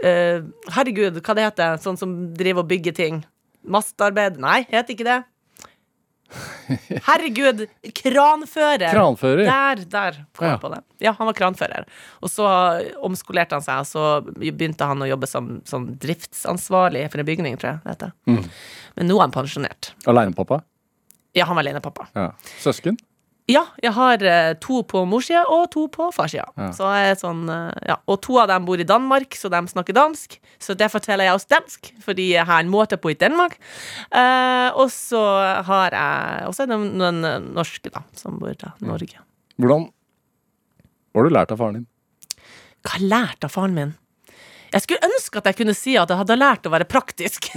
Eh, 0.03 0.43
Herregud, 0.75 1.23
hva 1.25 1.35
det 1.39 1.45
heter 1.47 1.79
Sånn 1.81 1.97
som 1.97 2.11
driver 2.37 2.65
og 2.65 2.69
bygger 2.69 2.93
ting. 2.97 3.23
Mastarbeid? 3.65 4.37
Nei, 4.43 4.61
heter 4.69 4.93
ikke 4.95 5.07
det. 5.09 5.23
Herregud! 7.07 7.61
Kranfører! 7.95 8.91
Kranfører? 8.91 9.45
Der, 9.47 9.83
der 9.91 10.17
kom 10.37 10.49
Ja. 10.49 10.57
på 10.59 10.71
det. 10.73 10.81
Ja, 11.05 11.13
han 11.19 11.27
var 11.29 11.35
kranfører. 11.39 11.87
Og 12.21 12.31
så 12.33 12.47
omskolerte 13.07 13.55
han 13.57 13.63
seg, 13.65 13.79
og 13.85 13.87
så 13.87 14.05
begynte 14.37 14.89
han 14.91 15.03
å 15.05 15.09
jobbe 15.09 15.29
som, 15.31 15.61
som 15.65 15.87
driftsansvarlig 16.03 17.05
for 17.13 17.23
en 17.23 17.29
bygning, 17.29 17.57
tror 17.61 17.77
jeg 17.77 17.83
det 17.85 17.95
heter. 17.95 18.13
Mm. 18.27 18.43
Men 18.97 19.11
nå 19.11 19.19
er 19.21 19.25
han 19.29 19.35
pensjonert. 19.37 19.93
Alenepappa? 20.11 20.61
Ja, 21.37 21.47
han 21.47 21.57
var 21.59 21.63
alenepappa. 21.67 22.09
Ja. 22.17 22.31
Søsken? 22.63 22.99
Ja, 23.47 23.63
jeg 23.79 23.93
har 23.95 24.23
eh, 24.27 24.53
to 24.59 24.81
på 24.91 25.05
morssida 25.07 25.45
og 25.55 25.69
to 25.71 25.85
på 25.93 26.09
farssida. 26.15 26.49
Ja. 26.59 26.71
Er 26.99 27.19
sånn, 27.19 27.45
eh, 27.53 27.77
ja. 27.93 27.97
Og 28.11 28.19
to 28.27 28.41
av 28.43 28.49
dem 28.51 28.65
bor 28.67 28.81
i 28.83 28.87
Danmark, 28.87 29.37
så 29.39 29.51
de 29.53 29.61
snakker 29.71 29.95
dansk. 29.95 30.35
Så 30.59 30.75
det 30.75 30.89
forteller 30.91 31.29
jeg 31.29 31.39
også 31.39 31.53
dansk, 31.55 31.93
fordi 32.03 32.33
jeg 32.33 32.47
har 32.49 32.65
en 32.65 32.73
måte 32.73 32.99
på 32.99 33.13
i 33.15 33.19
Danmark. 33.19 33.55
Eh, 34.11 34.71
og 34.75 34.91
så 34.91 35.23
har 35.69 35.95
jeg 35.95 36.49
Og 36.49 36.57
så 36.57 36.65
er 36.65 36.73
noen 36.75 37.23
eh, 37.25 37.39
norske, 37.39 37.93
da, 37.95 38.03
som 38.19 38.41
bor 38.43 38.51
i 38.51 38.73
Norge. 38.83 39.23
Hvordan 39.57 39.87
Hva 41.15 41.23
har 41.23 41.31
du 41.31 41.33
lært 41.39 41.55
av 41.55 41.63
faren 41.63 41.79
din? 41.79 41.87
Hva 42.83 42.97
har 42.97 43.01
jeg 43.01 43.13
lært 43.15 43.47
av 43.47 43.55
faren 43.55 43.79
min? 43.79 43.95
Jeg 44.73 44.83
skulle 44.85 45.09
ønske 45.09 45.41
at 45.41 45.49
jeg 45.51 45.59
kunne 45.61 45.75
si 45.77 45.95
at 45.99 46.11
jeg 46.11 46.21
hadde 46.21 46.37
lært 46.39 46.67
å 46.67 46.73
være 46.73 46.87
praktisk. 46.91 47.49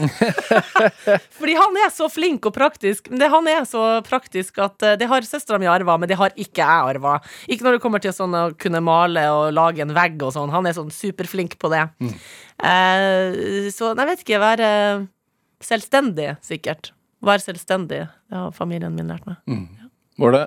Fordi 1.39 1.55
han 1.57 1.79
er 1.81 1.93
så 1.93 2.09
flink 2.11 2.45
og 2.49 2.55
praktisk. 2.55 3.09
Men 3.11 3.23
det, 3.23 3.29
han 3.33 3.49
er 3.51 3.65
så 3.69 3.83
praktisk 4.05 4.61
at 4.63 4.85
eh, 4.85 4.97
det 4.99 5.09
har 5.11 5.27
søstera 5.27 5.59
mi 5.61 5.69
arva, 5.69 5.97
men 5.99 6.11
det 6.11 6.19
har 6.19 6.35
ikke 6.35 6.61
jeg 6.61 6.93
arva. 6.93 7.17
Ikke 7.49 7.67
når 7.67 7.77
det 7.77 7.83
kommer 7.85 8.03
til 8.03 8.15
sånn 8.15 8.37
å 8.37 8.43
kunne 8.59 8.83
male 8.85 9.25
og 9.33 9.49
lage 9.57 9.83
en 9.85 9.95
vegg 9.97 10.21
og 10.25 10.35
sånn. 10.35 10.53
Han 10.53 10.69
er 10.69 10.77
sånn 10.77 10.93
superflink 10.93 11.57
på 11.61 11.71
det. 11.73 11.85
Eh, 12.59 13.69
så 13.73 13.93
jeg 13.93 14.09
vet 14.13 14.23
ikke, 14.25 14.43
være 14.43 14.71
selvstendig, 15.65 16.33
sikkert. 16.45 16.93
Være 17.25 17.43
selvstendig. 17.43 18.05
Det 18.29 18.37
har 18.37 18.55
familien 18.55 18.95
min 18.95 19.11
lært 19.11 19.27
meg. 19.27 19.41
Var 20.19 20.35
det 20.35 20.45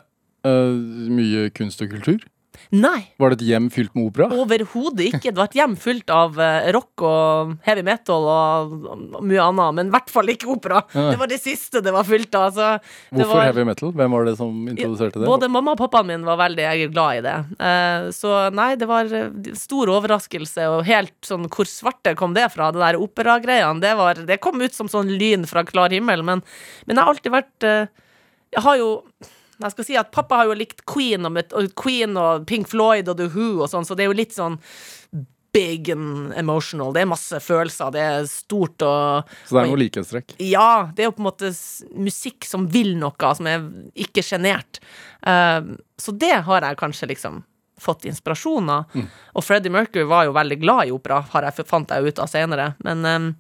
uh, 0.48 1.08
mye 1.12 1.48
kunst 1.56 1.82
og 1.84 1.92
kultur? 1.92 2.22
Nei. 2.72 3.00
Var 3.20 3.32
det 3.32 3.36
et 3.40 3.46
hjem 3.48 3.66
fylt 3.72 3.94
med 3.96 4.06
opera? 4.10 4.26
Overhodet 4.32 5.06
ikke. 5.08 5.30
Det 5.32 5.38
var 5.40 5.48
et 5.50 5.56
hjem 5.58 5.74
fullt 5.80 6.10
av 6.12 6.38
eh, 6.40 6.68
rock 6.76 7.04
og 7.08 7.54
heavy 7.66 7.82
metal 7.86 8.26
og 8.32 8.74
mye 9.24 9.42
annet, 9.44 9.74
men 9.78 9.90
i 9.90 9.94
hvert 9.94 10.12
fall 10.12 10.32
ikke 10.32 10.48
opera. 10.52 10.82
Nei. 10.94 11.06
Det 11.14 11.20
var 11.22 11.30
det 11.32 11.38
siste 11.42 11.82
det 11.84 11.92
var 11.94 12.04
fylt 12.08 12.34
av. 12.38 12.50
Så 12.56 12.68
det 12.78 13.18
Hvorfor 13.22 13.34
var, 13.38 13.48
heavy 13.50 13.64
metal? 13.68 13.92
Hvem 13.96 14.16
var 14.16 14.28
det 14.28 14.36
som 14.40 14.62
introduserte 14.72 15.20
det? 15.22 15.28
Både 15.30 15.48
mamma 15.52 15.74
og 15.76 15.80
pappaen 15.82 16.08
min 16.12 16.24
var 16.28 16.40
veldig 16.42 16.68
glad 16.94 17.20
i 17.20 17.24
det. 17.28 17.36
Eh, 17.70 18.08
så 18.16 18.34
nei, 18.54 18.70
det 18.80 18.88
var 18.90 19.12
eh, 19.16 19.28
stor 19.58 19.92
overraskelse, 19.96 20.68
og 20.76 20.84
helt 20.88 21.14
sånn 21.26 21.48
Hvor 21.52 21.68
svarte 21.68 22.14
kom 22.18 22.36
det 22.36 22.48
fra, 22.54 22.70
det 22.72 22.80
der 22.84 23.00
operagreiene? 23.00 23.80
Det, 23.82 23.94
var- 23.98 24.24
det 24.28 24.40
kom 24.44 24.60
ut 24.62 24.74
som 24.76 24.88
sånn 24.92 25.12
lyn 25.18 25.44
fra 25.48 25.64
klar 25.68 25.92
himmel, 25.92 26.22
men, 26.26 26.44
men 26.86 26.96
jeg 26.96 27.02
har 27.04 27.12
alltid 27.12 27.32
vært 27.34 27.66
Jeg 28.52 28.62
har 28.64 28.76
jo 28.80 28.90
jeg 29.68 29.76
skal 29.76 29.88
si 29.88 29.98
at 30.00 30.12
Pappa 30.14 30.40
har 30.40 30.50
jo 30.50 30.56
likt 30.58 30.84
Queen 30.88 31.28
og, 31.28 31.38
Queen 31.78 32.16
og 32.20 32.46
Pink 32.48 32.70
Floyd 32.70 33.10
og 33.12 33.20
The 33.20 33.28
Who 33.32 33.62
og 33.62 33.70
sånn, 33.72 33.86
så 33.88 33.96
det 33.98 34.06
er 34.06 34.12
jo 34.12 34.18
litt 34.22 34.34
sånn 34.36 34.58
big 35.52 35.90
and 35.92 36.32
emotional. 36.40 36.94
Det 36.94 37.02
er 37.02 37.10
masse 37.10 37.40
følelser, 37.44 37.92
det 37.92 38.00
er 38.00 38.26
stort 38.30 38.82
og 38.86 39.32
Så 39.44 39.58
det 39.58 39.62
er 39.62 39.68
noe 39.68 39.80
likhetstrekk? 39.82 40.34
ja, 40.40 40.88
det 40.96 41.04
er 41.04 41.10
jo 41.10 41.16
på 41.18 41.24
en 41.24 41.28
måte 41.28 41.52
musikk 41.92 42.48
som 42.48 42.64
vil 42.72 42.94
noe, 43.00 43.32
som 43.36 43.48
er 43.50 43.66
ikke 43.92 44.24
sjenert. 44.24 44.80
Uh, 45.20 45.76
så 46.00 46.14
det 46.16 46.38
har 46.48 46.64
jeg 46.64 46.80
kanskje 46.80 47.10
liksom 47.12 47.42
fått 47.82 48.06
inspirasjon 48.08 48.70
av. 48.70 48.98
Og 49.34 49.44
Freddie 49.44 49.72
Mercury 49.72 50.06
var 50.08 50.28
jo 50.28 50.36
veldig 50.36 50.58
glad 50.62 50.88
i 50.88 50.94
opera, 50.94 51.22
har 51.32 51.48
jeg, 51.48 51.66
fant 51.68 51.90
jeg 51.90 52.12
ut 52.12 52.20
av 52.22 52.30
senere. 52.30 52.72
Men, 52.86 53.04
eh, 53.04 53.30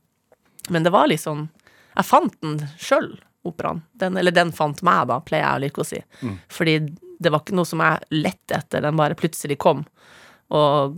men 0.68 0.86
det 0.86 0.92
var 0.94 1.10
liksom 1.10 1.48
Jeg 1.92 2.08
fant 2.08 2.36
den 2.40 2.56
sjøl, 2.80 3.10
operaen. 3.48 3.82
Den, 3.98 4.16
eller 4.20 4.34
den 4.34 4.52
fant 4.54 4.82
meg, 4.86 5.08
da, 5.10 5.20
pleier 5.24 5.46
jeg 5.46 5.58
å 5.58 5.62
like 5.64 5.82
å 5.82 5.88
si. 5.88 6.02
Fordi 6.52 6.76
det 7.22 7.32
var 7.32 7.42
ikke 7.44 7.56
noe 7.58 7.68
som 7.68 7.82
jeg 7.82 8.22
lette 8.22 8.58
etter, 8.58 8.82
den 8.84 8.98
bare 8.98 9.18
plutselig 9.18 9.58
kom. 9.62 9.84
Og 10.52 10.96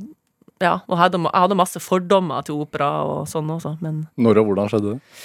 ja, 0.63 0.79
og 0.87 0.95
jeg 0.95 1.01
hadde, 1.03 1.21
jeg 1.27 1.43
hadde 1.45 1.59
masse 1.59 1.83
fordommer 1.83 2.45
til 2.47 2.63
opera 2.63 2.89
og 3.09 3.27
sånn 3.29 3.51
også, 3.51 3.77
men 3.85 4.05
Når 4.17 4.41
og 4.41 4.53
hvordan 4.53 4.71
skjedde 4.71 4.95
det? 4.95 5.19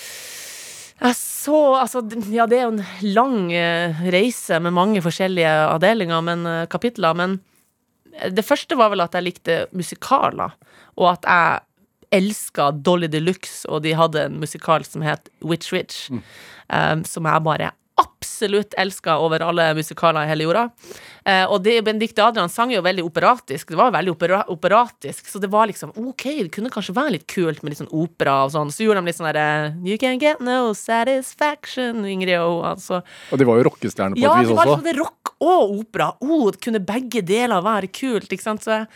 jeg 1.00 1.16
så 1.16 1.60
Altså, 1.80 2.02
ja, 2.34 2.46
det 2.50 2.58
er 2.58 2.66
jo 2.66 2.74
en 2.74 3.14
lang 3.16 3.54
eh, 3.56 4.02
reise 4.12 4.60
med 4.60 4.76
mange 4.76 5.00
forskjellige 5.06 5.54
avdelinger, 5.70 6.22
men 6.26 6.46
eh, 6.50 6.66
kapitler, 6.72 7.16
men 7.16 7.38
det 8.36 8.44
første 8.44 8.76
var 8.76 8.92
vel 8.92 9.06
at 9.06 9.16
jeg 9.16 9.24
likte 9.24 9.58
musikaler, 9.72 10.52
og 11.00 11.12
at 11.14 11.24
jeg 11.30 12.20
elska 12.20 12.72
Dolly 12.84 13.08
de 13.08 13.22
Luxe, 13.22 13.64
og 13.70 13.84
de 13.86 13.94
hadde 13.96 14.26
en 14.26 14.40
musikal 14.42 14.84
som 14.84 15.06
het 15.06 15.30
Witch 15.46 15.72
Witch, 15.72 16.10
eh, 16.70 16.96
som 17.10 17.30
jeg 17.30 17.46
bare 17.46 17.74
absolutt 18.00 18.74
elska 18.78 19.18
over 19.20 19.44
alle 19.44 19.74
musikaler 19.76 20.24
i 20.24 20.30
hele 20.32 20.46
jorda. 20.48 20.66
Eh, 21.26 21.44
og 21.52 21.64
det, 21.64 21.82
Benedicte 21.84 22.24
Adrian 22.24 22.52
sang 22.52 22.72
jo 22.72 22.82
veldig 22.84 23.04
operatisk. 23.04 23.74
Det 23.74 23.80
var 23.80 23.94
veldig 23.96 24.14
opera, 24.14 24.42
operatisk, 24.52 25.28
så 25.28 25.42
det 25.44 25.50
var 25.52 25.68
liksom 25.70 25.92
OK, 26.00 26.26
det 26.40 26.54
kunne 26.56 26.72
kanskje 26.74 26.96
være 26.96 27.18
litt 27.18 27.28
kult 27.32 27.64
med 27.64 27.74
litt 27.74 27.82
sånn 27.82 27.92
opera 27.92 28.42
og 28.46 28.54
sånn. 28.56 28.74
Så 28.74 28.86
gjorde 28.86 29.04
de 29.04 29.12
litt 29.12 29.20
sånn 29.20 29.30
derre 29.32 29.76
You 29.86 30.00
can 30.02 30.20
get 30.22 30.44
no 30.44 30.74
satisfaction, 30.78 32.04
Ingrid 32.08 32.40
og 32.40 32.66
altså. 32.74 33.04
Og 33.32 33.42
de 33.42 33.48
var 33.50 33.60
jo 33.60 33.70
rockestjerner 33.70 34.20
på 34.20 34.24
Ja, 34.24 34.36
et 34.36 34.44
det 34.44 34.52
vis 34.52 34.60
var 34.60 34.72
liksom 34.72 34.86
det 34.88 34.98
rock 35.00 35.34
og 35.40 35.80
opera. 35.80 36.12
Oh, 36.24 36.50
det 36.52 36.64
kunne 36.64 36.84
begge 36.84 37.24
deler 37.26 37.64
være 37.64 37.92
kult, 37.92 38.32
ikke 38.32 38.48
sant. 38.48 38.64
Så 38.64 38.78
jeg, 38.78 38.92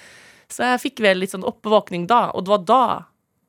så 0.52 0.74
jeg 0.74 0.86
fikk 0.90 1.04
vel 1.04 1.24
litt 1.24 1.34
sånn 1.34 1.48
oppvåkning 1.48 2.08
da, 2.12 2.30
og 2.32 2.46
det 2.46 2.56
var 2.56 2.70
da 2.70 2.86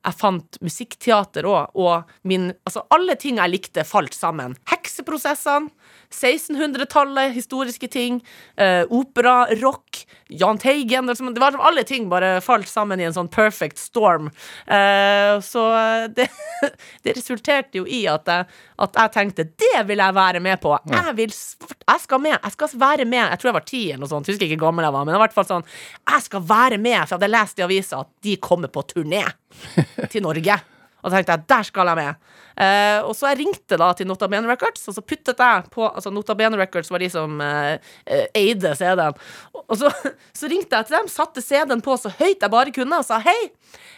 jeg 0.05 0.17
fant 0.19 0.57
musikkteater 0.63 1.47
òg, 1.49 1.75
og 1.75 2.11
min 2.29 2.51
Altså, 2.65 2.85
alle 2.93 3.15
ting 3.19 3.39
jeg 3.41 3.51
likte, 3.51 3.85
falt 3.87 4.13
sammen. 4.17 4.55
Hekseprosessene, 4.69 5.71
1600-tallet, 6.11 7.33
historiske 7.35 7.87
ting, 7.91 8.21
eh, 8.57 8.83
opera, 8.89 9.45
rock, 9.61 10.05
Jahn 10.27 10.57
Teigen 10.57 11.05
liksom, 11.05 11.33
Det 11.33 11.39
var 11.39 11.51
som 11.51 11.61
alle 11.61 11.83
ting 11.83 12.09
bare 12.09 12.41
falt 12.41 12.67
sammen 12.67 12.99
i 12.99 13.05
en 13.05 13.13
sånn 13.13 13.29
perfect 13.29 13.77
storm. 13.77 14.31
Eh, 14.65 15.35
så 15.45 15.65
det, 16.15 16.27
det 17.05 17.15
resulterte 17.17 17.81
jo 17.81 17.85
i 17.85 18.05
at 18.09 18.25
jeg, 18.31 18.47
at 18.81 18.99
jeg 19.01 19.13
tenkte 19.13 19.45
det 19.45 19.85
vil 19.85 20.01
jeg 20.01 20.17
være 20.17 20.41
med 20.41 20.61
på. 20.63 20.73
Jeg, 20.89 21.15
vil, 21.19 21.33
jeg 21.33 22.03
skal 22.03 22.23
med. 22.23 22.37
Jeg 22.39 22.57
skal 22.57 22.77
være 22.81 23.05
med. 23.05 23.21
Jeg 23.29 23.41
tror 23.41 23.51
jeg 23.51 23.59
var 23.59 23.67
ti 23.69 23.83
eller 23.89 24.05
noe 24.05 24.13
sånt. 24.15 24.31
Husker 24.31 24.49
ikke 24.49 24.63
gammel 24.65 24.87
jeg 24.87 24.97
var, 24.97 25.07
men 25.07 25.17
i 25.17 25.21
hvert 25.21 25.35
fall 25.35 25.47
sånn 25.49 25.67
Jeg 25.67 26.25
skal 26.25 26.45
være 26.49 26.79
med, 26.81 26.97
for 27.03 27.15
jeg 27.15 27.19
hadde 27.19 27.33
lest 27.35 27.61
i 27.61 27.67
avisa 27.67 28.01
at 28.01 28.13
de 28.25 28.39
kommer 28.41 28.71
på 28.73 28.85
turné 28.89 29.25
til 30.11 30.25
Norge. 30.25 30.57
Og 31.05 31.11
da 31.13 31.19
tenkte 31.19 31.35
jeg, 31.35 31.45
der 31.51 31.65
skal 31.67 31.91
jeg 31.91 31.99
med. 31.99 32.29
Eh, 32.65 32.99
og 33.05 33.11
så 33.13 33.29
jeg 33.29 33.43
ringte 33.43 33.77
da 33.77 33.91
til 33.93 34.07
Nota 34.09 34.29
Bene 34.31 34.49
Records, 34.49 34.87
og 34.89 34.95
så 34.95 35.03
puttet 35.03 35.41
jeg 35.43 35.65
på 35.73 35.83
Altså 35.89 36.09
Nota 36.09 36.33
Bene 36.39 36.57
Records 36.57 36.89
var 36.89 37.03
de 37.03 37.09
som 37.13 37.41
eh, 37.43 37.75
eh, 38.07 38.25
eide 38.39 38.71
CD-en. 38.79 39.17
Og 39.65 39.75
så, 39.77 39.91
så 40.39 40.49
ringte 40.49 40.79
jeg 40.79 40.87
til 40.89 40.97
dem, 40.97 41.11
satte 41.11 41.43
CD-en 41.45 41.83
på 41.85 41.97
så 42.01 42.09
høyt 42.17 42.41
jeg 42.41 42.53
bare 42.53 42.73
kunne, 42.73 43.01
og 43.01 43.05
sa 43.05 43.19
hei. 43.21 43.37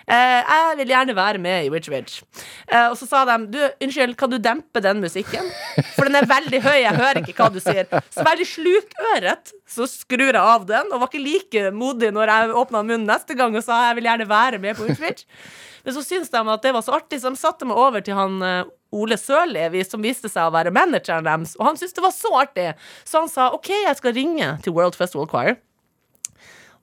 eh, 0.09 0.41
jeg 0.41 0.79
vil 0.81 0.91
gjerne 0.95 1.15
være 1.15 1.43
med 1.43 1.67
i 1.67 1.71
Witch 1.71 1.91
Witch. 1.93 2.19
Eh, 2.67 2.89
og 2.89 2.97
så 2.99 3.07
sa 3.07 3.23
de 3.29 3.37
du, 3.53 3.59
unnskyld, 3.85 4.17
kan 4.19 4.33
du 4.33 4.39
dempe 4.41 4.83
den 4.83 4.99
musikken? 5.05 5.47
For 5.95 6.09
den 6.09 6.19
er 6.19 6.27
veldig 6.27 6.63
høy, 6.65 6.77
jeg 6.81 6.97
hører 6.97 7.21
ikke 7.23 7.37
hva 7.39 7.51
du 7.53 7.61
sier. 7.63 7.87
Så 8.11 8.25
veldig 8.27 8.49
slukøret 8.51 9.53
så 9.67 9.87
skrur 9.89 10.29
jeg 10.29 10.39
av 10.39 10.65
den, 10.67 10.91
og 10.93 11.01
var 11.01 11.09
ikke 11.11 11.23
like 11.23 11.63
modig 11.75 12.13
når 12.15 12.31
jeg 12.31 12.55
åpna 12.61 12.83
munnen 12.85 13.07
neste 13.09 13.35
gang 13.37 13.55
og 13.55 13.65
sa 13.65 13.89
jeg 13.89 13.97
vil 13.99 14.07
gjerne 14.07 14.29
være 14.29 14.61
med 14.63 14.79
på 14.79 14.87
Witch. 14.87 15.27
Men 15.83 15.95
så 15.95 16.03
syntes 16.03 16.31
de 16.31 16.39
at 16.41 16.63
det 16.63 16.73
var 16.75 16.83
så 16.83 16.95
artig, 16.97 17.19
så 17.23 17.31
de 17.31 17.39
satte 17.39 17.67
meg 17.67 17.79
over 17.79 18.03
til 18.03 18.17
han 18.17 18.41
eh, 18.43 18.71
Ole 18.95 19.17
Sørli, 19.19 19.83
som 19.87 20.03
viste 20.03 20.31
seg 20.31 20.47
å 20.47 20.55
være 20.55 20.73
manageren 20.75 21.27
deres, 21.27 21.55
og 21.59 21.67
han 21.69 21.79
syntes 21.79 21.95
det 21.95 22.03
var 22.03 22.15
så 22.15 22.31
artig. 22.41 22.67
Så 23.07 23.21
han 23.21 23.31
sa 23.31 23.49
OK, 23.55 23.71
jeg 23.71 23.99
skal 23.99 24.15
ringe 24.15 24.49
til 24.63 24.75
World 24.75 24.97
Festival 24.99 25.29
Choir, 25.31 25.59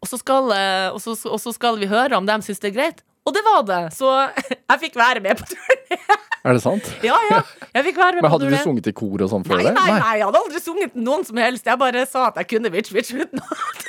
og 0.04 0.08
så 0.08 0.20
skal, 0.20 0.52
eh, 0.52 0.88
og 0.92 1.00
så, 1.00 1.16
og 1.28 1.40
så 1.40 1.52
skal 1.56 1.80
vi 1.80 1.88
høre 1.88 2.16
om 2.16 2.28
de 2.28 2.36
syns 2.44 2.60
det 2.60 2.72
er 2.72 2.78
greit. 2.78 3.04
Og 3.24 3.32
det 3.32 3.40
var 3.46 3.62
det! 3.68 3.82
Så 3.96 4.10
jeg 4.70 4.80
fikk 4.82 4.96
være 5.00 5.22
med 5.24 5.38
på 5.40 5.46
turné. 5.54 5.98
Er 6.44 6.52
det 6.58 6.60
sant? 6.64 6.88
Ja, 7.08 7.16
ja. 7.30 7.40
Jeg 7.72 7.86
fikk 7.88 7.96
være 8.02 8.18
med 8.18 8.22
Men 8.26 8.30
på 8.30 8.34
hadde 8.36 8.50
du 8.52 8.56
sunget 8.60 8.90
i 8.90 8.94
kor 8.96 9.24
og 9.24 9.30
sånn 9.32 9.46
før 9.48 9.56
Nei, 9.62 9.64
det? 9.70 9.74
nei, 9.78 9.90
nei, 9.96 10.14
jeg 10.20 10.26
hadde 10.28 10.42
aldri 10.44 10.60
sunget 10.64 10.98
noen 10.98 11.24
som 11.28 11.40
helst. 11.40 11.66
Jeg 11.70 11.80
bare 11.80 12.04
sa 12.10 12.26
at 12.28 12.40
jeg 12.42 12.50
kunne 12.52 12.72
Witch 12.74 12.92
Witch 12.96 13.14
uten 13.16 13.40
at 13.40 13.86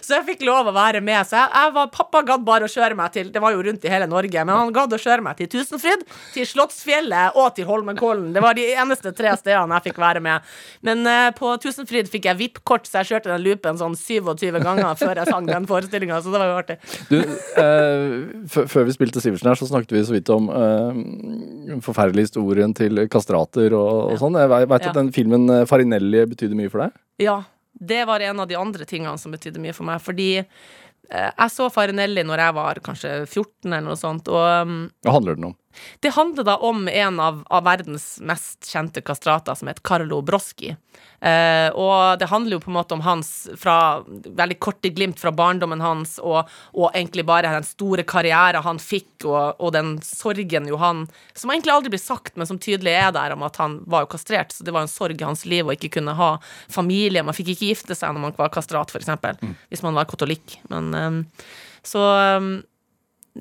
Så 0.00 0.14
jeg 0.16 0.24
fikk 0.28 0.44
lov 0.46 0.68
å 0.70 0.74
være 0.76 1.00
med. 1.04 1.26
Så 1.26 1.36
jeg, 1.38 1.50
jeg 1.54 1.72
var, 1.74 1.88
pappa 1.94 2.22
gadd 2.26 2.44
bare 2.46 2.68
å 2.68 2.70
kjøre 2.70 2.94
meg 2.98 3.12
til 3.14 3.30
Det 3.34 3.40
var 3.42 3.54
jo 3.56 3.62
rundt 3.66 3.84
i 3.84 3.90
hele 3.90 4.06
Norge, 4.10 4.44
men 4.46 4.54
han 4.54 4.72
gadd 4.76 4.92
å 4.94 5.00
kjøre 5.02 5.24
meg 5.26 5.36
til 5.40 5.48
Tusenfryd, 5.56 6.04
til 6.34 6.46
Slottsfjellet 6.46 7.36
og 7.40 7.50
til 7.56 7.66
Holmenkollen. 7.68 8.30
Det 8.36 8.42
var 8.44 8.54
de 8.58 8.66
eneste 8.78 9.12
tre 9.16 9.32
stedene 9.40 9.78
jeg 9.80 9.88
fikk 9.90 9.98
være 10.02 10.22
med. 10.24 10.46
Men 10.86 11.02
uh, 11.08 11.30
på 11.36 11.52
Tusenfryd 11.62 12.10
fikk 12.12 12.28
jeg 12.30 12.38
VIP-kort, 12.40 12.86
så 12.86 13.00
jeg 13.02 13.10
kjørte 13.14 13.32
den 13.32 13.42
loopen 13.46 13.80
sånn 13.80 13.96
27 13.98 14.60
ganger 14.62 14.94
før 15.00 15.20
jeg 15.22 15.30
sang 15.32 15.48
den 15.50 15.66
forestillinga, 15.68 16.20
så 16.22 16.32
det 16.34 16.42
var 16.42 16.52
jo 16.52 16.58
artig. 16.62 16.78
Du, 17.10 17.18
uh, 17.20 18.46
før- 18.52 18.86
vi 18.86 18.94
spilte 18.94 19.20
Sivertsen 19.24 19.48
her, 19.50 19.58
så 19.58 19.66
snakket 19.68 19.92
vi 19.96 20.04
så 20.06 20.14
vidt 20.14 20.30
om 20.30 20.46
eh, 20.52 20.98
den 21.72 21.80
forferdelige 21.82 22.28
historien 22.28 22.70
til 22.76 23.00
kastrater 23.10 23.74
og, 23.74 24.12
og 24.12 24.20
sånn. 24.20 24.36
Jeg 24.38 24.50
vet 24.52 24.86
Ja. 24.86 24.92
at 24.92 24.98
den 25.00 25.10
filmen 25.16 25.48
eh, 25.50 25.64
Farinelli 25.66 26.22
betydde 26.30 26.54
mye 26.58 26.70
for 26.70 26.84
deg. 26.84 26.94
Ja, 27.24 27.40
det 27.78 28.04
var 28.08 28.24
en 28.24 28.40
av 28.40 28.48
de 28.48 28.56
andre 28.58 28.86
tingene 28.88 29.18
som 29.20 29.34
betydde 29.34 29.60
mye 29.62 29.74
for 29.76 29.88
meg. 29.88 30.00
Fordi 30.04 30.30
eh, 30.40 31.30
jeg 31.30 31.52
så 31.52 31.68
Farinelli 31.72 32.24
når 32.26 32.44
jeg 32.44 32.56
var 32.56 32.82
kanskje 32.84 33.12
14 33.26 33.70
eller 33.70 33.86
noe 33.90 34.00
sånt. 34.00 34.30
Og 34.32 34.68
um, 34.68 34.78
Hva 35.04 35.16
handler 35.18 35.38
den 35.38 35.50
om? 35.50 35.56
Det 36.00 36.14
handler 36.16 36.46
da 36.46 36.56
om 36.64 36.88
en 36.88 37.20
av, 37.20 37.42
av 37.46 37.64
verdens 37.66 38.16
mest 38.20 38.68
kjente 38.68 39.02
kastrater, 39.04 39.54
som 39.54 39.68
heter 39.68 39.84
Carlo 39.86 40.20
Broschi. 40.22 40.74
Eh, 41.20 41.68
og 41.72 42.18
det 42.20 42.28
handler 42.28 42.56
jo 42.56 42.62
på 42.64 42.70
en 42.70 42.76
måte 42.76 42.96
om 42.96 43.02
hans 43.04 43.30
fra 43.56 44.02
veldig 44.06 44.58
korte 44.60 44.90
glimt 44.92 45.20
fra 45.20 45.32
barndommen 45.32 45.80
hans, 45.84 46.16
og, 46.20 46.50
og 46.76 46.90
egentlig 46.92 47.24
bare 47.28 47.52
den 47.54 47.66
store 47.66 48.04
karrieren 48.08 48.64
han 48.64 48.80
fikk, 48.82 49.24
og, 49.24 49.56
og 49.60 49.72
den 49.76 49.96
sorgen 50.04 50.68
jo 50.68 50.78
han 50.80 51.06
Som 51.36 51.50
egentlig 51.52 51.72
aldri 51.72 51.92
blir 51.94 52.02
sagt, 52.02 52.34
men 52.36 52.48
som 52.48 52.60
tydelig 52.60 52.92
er 52.96 53.10
der, 53.16 53.34
om 53.34 53.44
at 53.46 53.56
han 53.60 53.78
var 53.88 54.04
jo 54.04 54.12
kastrert, 54.16 54.52
så 54.52 54.64
det 54.64 54.74
var 54.76 54.84
en 54.84 54.92
sorg 54.92 55.20
i 55.20 55.26
hans 55.26 55.44
liv 55.48 55.66
å 55.66 55.74
ikke 55.74 55.94
kunne 55.98 56.16
ha 56.16 56.36
familie. 56.72 57.24
Man 57.24 57.36
fikk 57.36 57.54
ikke 57.54 57.72
gifte 57.72 57.96
seg 57.96 58.14
når 58.14 58.28
man 58.28 58.38
var 58.38 58.52
kastrat, 58.54 58.92
f.eks., 58.92 59.06
eksempel 59.06 59.38
hvis 59.70 59.84
man 59.84 59.96
var 59.96 60.08
katolikk. 60.10 60.58
Men 60.72 60.94
eh, 60.94 61.20
så 61.86 62.02
eh, 62.16 62.48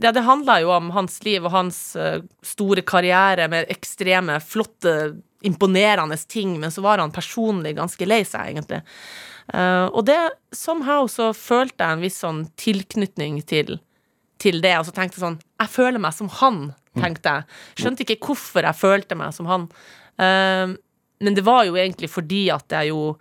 ja, 0.01 0.11
det 0.11 0.25
handla 0.25 0.59
jo 0.61 0.71
om 0.75 0.89
hans 0.95 1.19
liv 1.25 1.45
og 1.45 1.53
hans 1.53 1.79
eh, 1.95 2.21
store 2.45 2.83
karriere 2.87 3.47
med 3.51 3.71
ekstreme, 3.71 4.39
flotte, 4.43 5.15
imponerende 5.45 6.17
ting, 6.17 6.59
men 6.59 6.71
så 6.73 6.81
var 6.81 7.01
han 7.01 7.13
personlig 7.13 7.75
ganske 7.77 8.07
lei 8.07 8.23
seg, 8.25 8.53
egentlig. 8.53 8.81
Eh, 9.53 9.85
og 9.85 10.05
det 10.07 10.19
somehow 10.55 11.09
så 11.11 11.31
følte 11.37 11.83
jeg 11.83 11.97
en 11.97 12.05
viss 12.05 12.17
sånn 12.23 12.41
tilknytning 12.59 13.41
til, 13.47 13.77
til 14.41 14.61
det, 14.63 14.73
og 14.79 14.87
så 14.87 14.95
tenkte 14.95 15.19
jeg 15.19 15.25
sånn 15.27 15.39
Jeg 15.61 15.73
føler 15.75 16.01
meg 16.01 16.17
som 16.17 16.31
han, 16.41 16.59
tenkte 16.95 17.37
jeg. 17.37 17.47
Skjønte 17.81 18.05
ikke 18.05 18.31
hvorfor 18.31 18.65
jeg 18.65 18.79
følte 18.79 19.17
meg 19.19 19.35
som 19.35 19.49
han. 19.51 19.69
Eh, 20.17 20.75
men 21.23 21.37
det 21.37 21.45
var 21.45 21.63
jo 21.67 21.77
egentlig 21.79 22.11
fordi 22.11 22.47
at 22.53 22.73
jeg 22.75 22.91
jo 22.91 23.15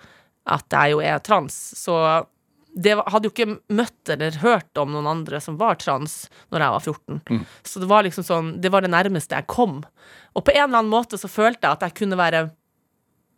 at 0.44 0.74
jeg 0.76 0.92
jo 0.92 1.00
er 1.00 1.20
trans, 1.24 1.54
så 1.80 1.96
det 2.74 2.96
hadde 2.98 3.28
jo 3.28 3.32
ikke 3.32 3.58
møtt 3.74 4.10
eller 4.10 4.40
hørt 4.42 4.80
om 4.80 4.90
noen 4.90 5.06
andre 5.06 5.38
som 5.42 5.56
var 5.60 5.78
trans 5.78 6.24
når 6.50 6.64
jeg 6.64 6.74
var 6.74 6.82
14. 6.82 7.44
Så 7.62 7.82
det 7.82 7.88
var 7.90 8.06
liksom 8.06 8.26
sånn 8.26 8.50
Det 8.62 8.72
var 8.74 8.82
det 8.82 8.90
nærmeste 8.90 9.38
jeg 9.38 9.46
kom. 9.50 9.80
Og 10.34 10.42
på 10.42 10.54
en 10.54 10.64
eller 10.66 10.80
annen 10.82 10.92
måte 10.92 11.18
så 11.20 11.30
følte 11.30 11.68
jeg 11.68 11.78
at 11.78 11.84
jeg 11.86 11.98
kunne 12.02 12.18
være 12.18 12.48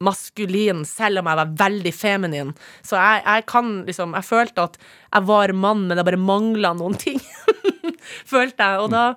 maskulin 0.04 0.84
selv 0.88 1.22
om 1.22 1.28
jeg 1.30 1.40
var 1.40 1.52
veldig 1.60 1.92
feminin. 1.96 2.54
Så 2.84 2.96
jeg, 3.00 3.24
jeg 3.24 3.46
kan 3.48 3.74
liksom 3.88 4.16
Jeg 4.16 4.28
følte 4.28 4.68
at 4.70 4.78
jeg 4.80 5.28
var 5.28 5.52
mann, 5.52 5.86
men 5.88 6.00
jeg 6.00 6.08
bare 6.08 6.20
mangla 6.20 6.72
noen 6.76 6.96
ting. 7.00 7.20
følte 8.34 8.70
jeg. 8.70 8.80
Og 8.84 8.90
da 8.94 9.10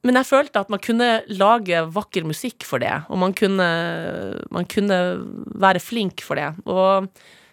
men 0.00 0.16
jeg 0.16 0.30
følte 0.30 0.62
at 0.62 0.70
man 0.72 0.80
kunne 0.80 1.06
lage 1.28 1.82
vakker 1.92 2.24
musikk 2.24 2.64
for 2.64 2.80
det, 2.80 3.02
og 3.12 3.18
man 3.20 3.34
kunne, 3.36 3.66
man 4.48 4.64
kunne 4.64 4.96
være 5.60 5.82
flink 5.84 6.24
for 6.24 6.40
det. 6.40 6.46
Og 6.64 7.10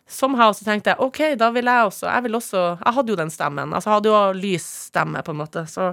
somehow 0.08 0.54
så 0.56 0.66
tenkte 0.68 0.94
jeg 0.94 1.04
OK, 1.04 1.20
da 1.40 1.50
vil 1.56 1.68
jeg 1.68 1.90
også 1.90 2.08
Jeg 2.08 2.24
vil 2.26 2.38
også 2.40 2.62
Jeg 2.80 2.96
hadde 2.96 3.12
jo 3.14 3.20
den 3.20 3.32
stemmen. 3.34 3.74
Altså, 3.74 3.90
jeg 3.90 3.98
hadde 4.00 4.14
jo 4.14 4.22
lys 4.40 4.68
stemme, 4.88 5.24
på 5.24 5.34
en 5.36 5.42
måte. 5.42 5.66
Så, 5.70 5.90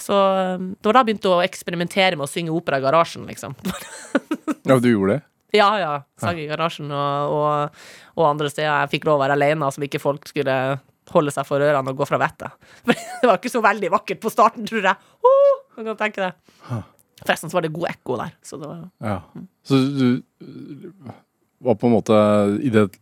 så 0.00 0.18
det 0.58 0.86
var 0.86 0.98
da 0.98 1.02
jeg 1.02 1.10
begynte 1.10 1.32
å 1.32 1.42
eksperimentere 1.44 2.18
med 2.18 2.28
å 2.28 2.30
synge 2.30 2.54
opera 2.54 2.78
i 2.80 2.84
garasjen, 2.84 3.26
liksom. 3.30 3.56
Ja, 4.68 4.76
du 4.78 4.86
gjorde 4.90 5.16
det? 5.16 5.22
Ja, 5.56 5.70
ja. 5.80 5.92
Sang 6.20 6.38
i 6.38 6.46
garasjen 6.46 6.92
og, 6.94 7.32
og, 7.34 7.80
og 8.20 8.26
andre 8.28 8.50
steder. 8.52 8.68
Jeg 8.84 8.92
fikk 8.92 9.08
lov 9.08 9.18
å 9.18 9.22
være 9.24 9.34
alene, 9.38 9.70
som 9.74 9.82
ikke 9.82 9.98
folk 10.02 10.28
skulle 10.30 10.54
holde 11.10 11.32
seg 11.34 11.46
for 11.48 11.64
ørene 11.64 11.90
og 11.90 11.98
gå 11.98 12.06
fra 12.06 12.20
vettet. 12.22 12.54
For 12.86 12.94
det 12.94 13.26
var 13.26 13.40
ikke 13.40 13.50
så 13.50 13.62
veldig 13.64 13.90
vakkert 13.96 14.20
på 14.22 14.30
starten, 14.30 14.68
tror 14.68 14.86
jeg. 14.92 15.10
Oh, 15.26 15.56
jeg 15.80 15.88
kan 15.88 15.98
tenke 16.04 16.28
det. 16.28 16.30
Forresten 17.24 17.50
så 17.50 17.58
var 17.58 17.66
det 17.66 17.72
god 17.74 17.88
ekko 17.90 18.20
der. 18.20 18.36
Så 18.46 18.60
det 18.60 18.70
var 18.70 18.84
Ja. 19.02 19.16
Så 19.66 19.80
du 19.98 20.06
var 21.60 21.76
på 21.80 21.88
en 21.88 21.96
måte 21.96 22.18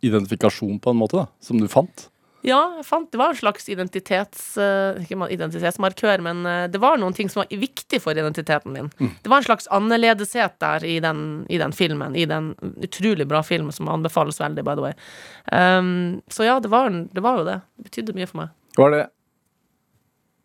identifikasjon 0.05 0.79
på 0.83 0.91
en 0.91 0.99
måte, 0.99 1.21
da, 1.21 1.27
som 1.45 1.61
du 1.61 1.69
fant? 1.71 2.09
Ja, 2.47 2.59
jeg 2.79 2.85
fant 2.87 3.09
det 3.11 3.19
var 3.19 3.33
en 3.33 3.39
slags 3.39 3.67
identitets, 3.71 4.43
eh, 4.63 5.01
ikke 5.03 5.27
identitetsmarkør, 5.35 6.23
men 6.23 6.45
eh, 6.47 6.67
det 6.71 6.79
var 6.83 7.01
noen 7.01 7.17
ting 7.17 7.31
som 7.31 7.43
var 7.43 7.51
viktig 7.51 7.99
for 8.03 8.15
identiteten 8.15 8.75
min. 8.75 8.91
Det 8.95 9.31
var 9.31 9.41
en 9.41 9.49
slags 9.49 9.67
annerledeshet 9.75 10.55
der 10.63 10.87
i 10.87 10.99
den, 11.03 11.21
i 11.51 11.59
den 11.59 11.75
filmen, 11.75 12.15
i 12.15 12.29
den 12.31 12.53
utrolig 12.85 13.27
bra 13.29 13.43
filmen 13.43 13.75
som 13.75 13.91
anbefales 13.91 14.39
veldig, 14.41 14.65
by 14.67 14.77
the 14.79 14.87
way. 14.87 14.95
Um, 15.51 16.21
så 16.31 16.47
ja, 16.47 16.59
det 16.63 16.71
var, 16.71 16.91
det 16.91 17.25
var 17.25 17.41
jo 17.43 17.49
det. 17.49 17.61
Det 17.77 17.91
betydde 17.91 18.17
mye 18.19 18.31
for 18.31 18.45
meg. 18.45 18.55
Var 18.79 18.95
det 18.95 19.07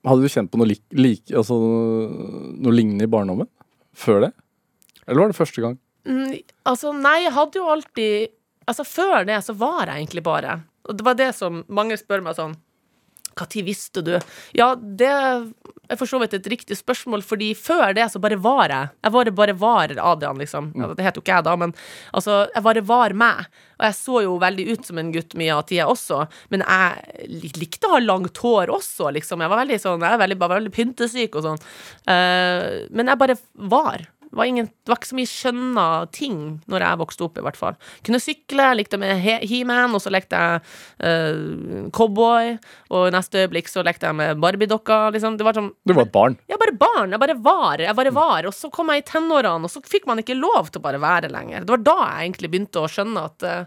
Hadde 0.04 0.28
du 0.28 0.34
kjent 0.34 0.50
på 0.52 0.60
noe, 0.60 0.68
lik, 0.68 0.82
lik, 1.00 1.30
altså, 1.32 1.56
noe 1.56 2.74
lignende 2.76 3.06
i 3.08 3.12
barndommen? 3.12 3.48
Før 3.96 4.26
det? 4.26 4.34
Eller 5.06 5.22
var 5.22 5.32
det 5.32 5.38
første 5.38 5.64
gang? 5.64 5.78
Mm, 6.04 6.34
altså, 6.68 6.92
nei, 6.92 7.22
jeg 7.24 7.32
hadde 7.38 7.60
jo 7.62 7.70
alltid 7.72 8.34
Altså, 8.68 8.84
før 8.88 9.26
det 9.28 9.38
så 9.44 9.54
var 9.56 9.88
jeg 9.88 10.02
egentlig 10.04 10.24
bare 10.24 10.58
Og 10.88 10.98
det 11.00 11.06
var 11.08 11.16
det 11.20 11.30
som 11.36 11.62
mange 11.72 11.96
spør 12.00 12.24
meg 12.26 12.36
sånn 12.36 12.58
Når 13.40 13.64
visste 13.64 14.04
du? 14.04 14.18
Ja, 14.56 14.74
det 14.76 15.08
er 15.10 15.98
for 16.00 16.08
så 16.10 16.20
vidt 16.22 16.34
et 16.38 16.48
riktig 16.48 16.78
spørsmål, 16.80 17.22
fordi 17.28 17.50
før 17.58 17.92
det 17.98 18.06
så 18.14 18.20
bare 18.22 18.38
var 18.40 18.72
jeg. 18.72 18.92
Jeg 19.04 19.14
bare, 19.14 19.34
bare 19.36 19.56
var 19.60 19.92
Adrian, 19.92 20.38
liksom. 20.40 20.70
Ja, 20.80 20.88
Det 20.96 21.04
het 21.06 21.18
jo 21.18 21.22
ikke 21.22 21.36
jeg 21.36 21.46
da, 21.46 21.56
men 21.60 21.74
altså, 22.16 22.38
jeg 22.54 22.64
bare 22.66 22.84
var 22.88 23.14
meg. 23.20 23.44
Og 23.80 23.86
jeg 23.90 23.98
så 23.98 24.22
jo 24.24 24.38
veldig 24.42 24.66
ut 24.72 24.88
som 24.88 25.02
en 25.02 25.12
gutt 25.14 25.36
mye 25.38 25.54
av 25.58 25.66
tida 25.70 25.86
også, 25.92 26.22
men 26.54 26.64
jeg 26.66 27.28
lik- 27.44 27.60
likte 27.62 27.90
å 27.90 27.98
ha 27.98 28.00
langt 28.06 28.38
hår 28.42 28.72
også, 28.74 29.12
liksom. 29.18 29.44
Jeg 29.44 29.52
var 29.54 29.62
veldig 29.66 29.80
sånn, 29.84 30.00
jeg 30.08 30.16
var 30.16 30.24
veldig, 30.24 30.40
bare 30.46 30.60
veldig 30.62 30.74
pyntesyk 30.80 31.36
og 31.42 31.46
sånn. 31.50 31.62
Uh, 32.08 32.88
men 32.96 33.12
jeg 33.12 33.22
bare 33.26 33.38
var. 33.76 34.08
Var, 34.34 34.46
ingen, 34.50 34.66
det 34.66 34.90
var 34.90 34.98
ikke 34.98 35.10
så 35.12 35.18
mye 35.20 35.30
skjønna 35.30 35.84
ting 36.12 36.38
når 36.72 36.82
jeg 36.88 37.00
vokste 37.04 37.26
opp, 37.28 37.38
i 37.38 37.44
hvert 37.46 37.60
fall. 37.60 37.76
Kunne 38.06 38.20
sykle, 38.24 38.66
likte 38.80 38.98
med 38.98 39.20
He- 39.22 39.44
He-Man, 39.46 39.94
og 39.94 40.02
så 40.02 40.10
lekte 40.10 40.40
jeg 40.42 40.64
uh, 41.06 41.90
cowboy, 41.94 42.56
og 42.94 43.08
i 43.10 43.14
neste 43.14 43.44
øyeblikk 43.44 43.70
så 43.72 43.84
lekte 43.86 44.10
jeg 44.10 44.18
med 44.18 44.42
Barbie-dokka, 44.42 45.00
liksom. 45.16 45.38
Det 45.38 45.46
var 45.48 45.58
sånn 45.58 45.72
Du 45.86 45.94
var 45.94 46.08
et 46.08 46.14
barn. 46.16 46.38
jeg 46.50 46.60
bare 46.62 46.76
barn, 46.82 47.14
jeg 47.14 47.22
bare 47.24 47.38
var, 47.46 47.78
jeg 47.86 47.96
bare 48.02 48.16
var. 48.16 48.50
Og 48.50 48.56
så 48.58 48.72
kom 48.74 48.90
jeg 48.94 49.04
i 49.04 49.08
tenårene, 49.12 49.64
og 49.70 49.72
så 49.74 49.84
fikk 49.86 50.08
man 50.10 50.22
ikke 50.24 50.38
lov 50.40 50.72
til 50.74 50.82
å 50.82 50.88
bare 50.88 51.02
være 51.04 51.30
lenger. 51.34 51.66
Det 51.68 51.76
var 51.78 51.86
da 51.86 51.98
jeg 52.08 52.28
egentlig 52.32 52.52
begynte 52.54 52.84
å 52.84 52.90
skjønne 52.92 53.26
at, 53.30 53.44
eh, 53.50 53.66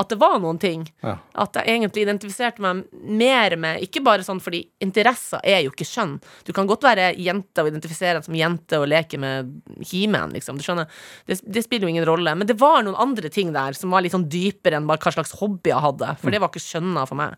at 0.00 0.08
det 0.08 0.16
var 0.20 0.38
noen 0.40 0.58
ting. 0.60 0.86
Ja. 1.04 1.16
At 1.44 1.56
jeg 1.58 1.68
egentlig 1.68 2.06
identifiserte 2.06 2.62
meg 2.64 2.84
mer 2.92 3.56
med 3.60 3.82
Ikke 3.84 4.00
bare 4.04 4.24
sånn 4.24 4.40
fordi 4.40 4.62
interesser 4.82 5.42
er 5.44 5.60
jo 5.66 5.72
ikke 5.74 5.86
skjønn. 5.88 6.14
Du 6.46 6.52
kan 6.56 6.68
godt 6.70 6.86
være 6.86 7.10
jente 7.20 7.64
og 7.64 7.68
identifisere 7.68 8.16
deg 8.18 8.26
som 8.26 8.38
jente 8.38 8.80
og 8.80 8.88
leke 8.88 9.20
med 9.20 9.52
He-Man, 9.90 10.32
liksom. 10.36 10.56
Du 10.56 10.64
skjønner? 10.64 10.88
Det, 11.28 11.42
det 11.44 11.64
spiller 11.66 11.88
jo 11.88 11.92
ingen 11.92 12.08
rolle. 12.08 12.34
Men 12.38 12.48
det 12.48 12.56
var 12.60 12.80
noen 12.86 12.98
andre 13.00 13.32
ting 13.32 13.52
der 13.52 13.76
som 13.76 13.92
var 13.92 14.04
litt 14.04 14.16
sånn 14.16 14.30
dypere 14.32 14.80
enn 14.80 14.88
bare 14.88 15.02
hva 15.04 15.14
slags 15.18 15.36
hobby 15.42 15.74
jeg 15.74 15.84
hadde. 15.84 16.14
For 16.22 16.32
det 16.32 16.40
var 16.40 16.52
ikke 16.52 16.64
skjønna 16.64 17.04
for 17.10 17.20
meg. 17.20 17.36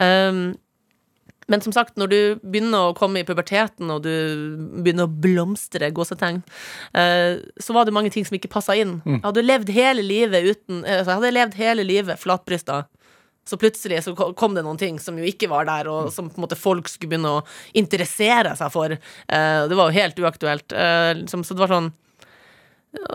Um, 0.00 0.44
men 1.52 1.60
som 1.60 1.74
sagt, 1.74 1.98
når 2.00 2.08
du 2.08 2.18
begynner 2.40 2.88
å 2.88 2.94
komme 2.96 3.20
i 3.20 3.26
puberteten, 3.28 3.90
og 3.92 4.06
du 4.06 4.12
begynner 4.80 5.04
å 5.04 5.12
blomstre, 5.24 5.90
gåsetegn, 5.92 6.40
eh, 6.96 7.42
så 7.60 7.76
var 7.76 7.84
det 7.84 7.92
mange 7.92 8.12
ting 8.14 8.24
som 8.24 8.38
ikke 8.38 8.50
passa 8.52 8.76
inn. 8.78 9.00
Jeg 9.18 9.26
hadde 9.26 9.44
levd 9.44 9.72
hele 9.76 10.04
livet 10.06 10.48
uten 10.48 10.80
eh, 10.80 11.02
altså, 11.02 11.12
Jeg 11.12 11.18
hadde 11.20 11.36
levd 11.36 11.58
hele 11.60 11.84
livet 11.84 12.22
flatbrysta. 12.22 12.86
Så 13.44 13.58
plutselig 13.58 14.04
så 14.06 14.14
kom 14.38 14.54
det 14.56 14.62
noen 14.64 14.78
ting 14.80 15.00
som 15.02 15.18
jo 15.18 15.26
ikke 15.28 15.50
var 15.50 15.66
der, 15.68 15.90
og 15.92 16.12
som 16.14 16.30
på 16.30 16.40
en 16.40 16.46
måte 16.46 16.56
folk 16.56 16.88
skulle 16.88 17.12
begynne 17.12 17.36
å 17.40 17.44
interessere 17.76 18.54
seg 18.56 18.72
for. 18.72 18.96
Eh, 18.96 19.62
det 19.68 19.76
var 19.76 19.90
jo 19.90 19.98
helt 19.98 20.24
uaktuelt. 20.24 20.72
Liksom, 21.20 21.44
så 21.44 21.58
det 21.58 21.66
var 21.66 21.76
sånn 21.76 21.92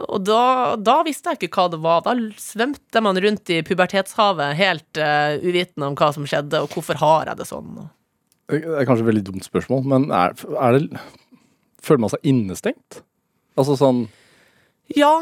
og 0.10 0.24
da, 0.26 0.74
da 0.82 0.96
visste 1.06 1.30
jeg 1.30 1.46
ikke 1.46 1.62
hva 1.62 1.68
det 1.70 1.80
var. 1.84 2.02
Da 2.02 2.16
svømte 2.42 3.02
man 3.06 3.20
rundt 3.22 3.52
i 3.54 3.60
pubertetshavet 3.66 4.58
helt 4.58 4.98
uh, 4.98 5.38
uvitende 5.38 5.92
om 5.92 5.98
hva 5.98 6.10
som 6.16 6.26
skjedde, 6.26 6.64
og 6.66 6.74
hvorfor 6.74 6.98
har 6.98 7.30
jeg 7.30 7.42
det 7.42 7.46
sånn. 7.46 7.76
Og 7.84 7.86
Det 8.48 8.62
er 8.64 8.88
kanskje 8.88 9.04
et 9.04 9.10
veldig 9.10 9.26
dumt 9.28 9.48
spørsmål, 9.48 9.84
men 9.92 10.12
er, 10.16 10.38
er 10.56 10.78
det 10.78 11.02
Føler 11.84 12.04
man 12.04 12.12
seg 12.12 12.24
innestengt? 12.28 13.02
Altså 13.60 13.76
sånn 13.80 14.06
Ja, 14.96 15.14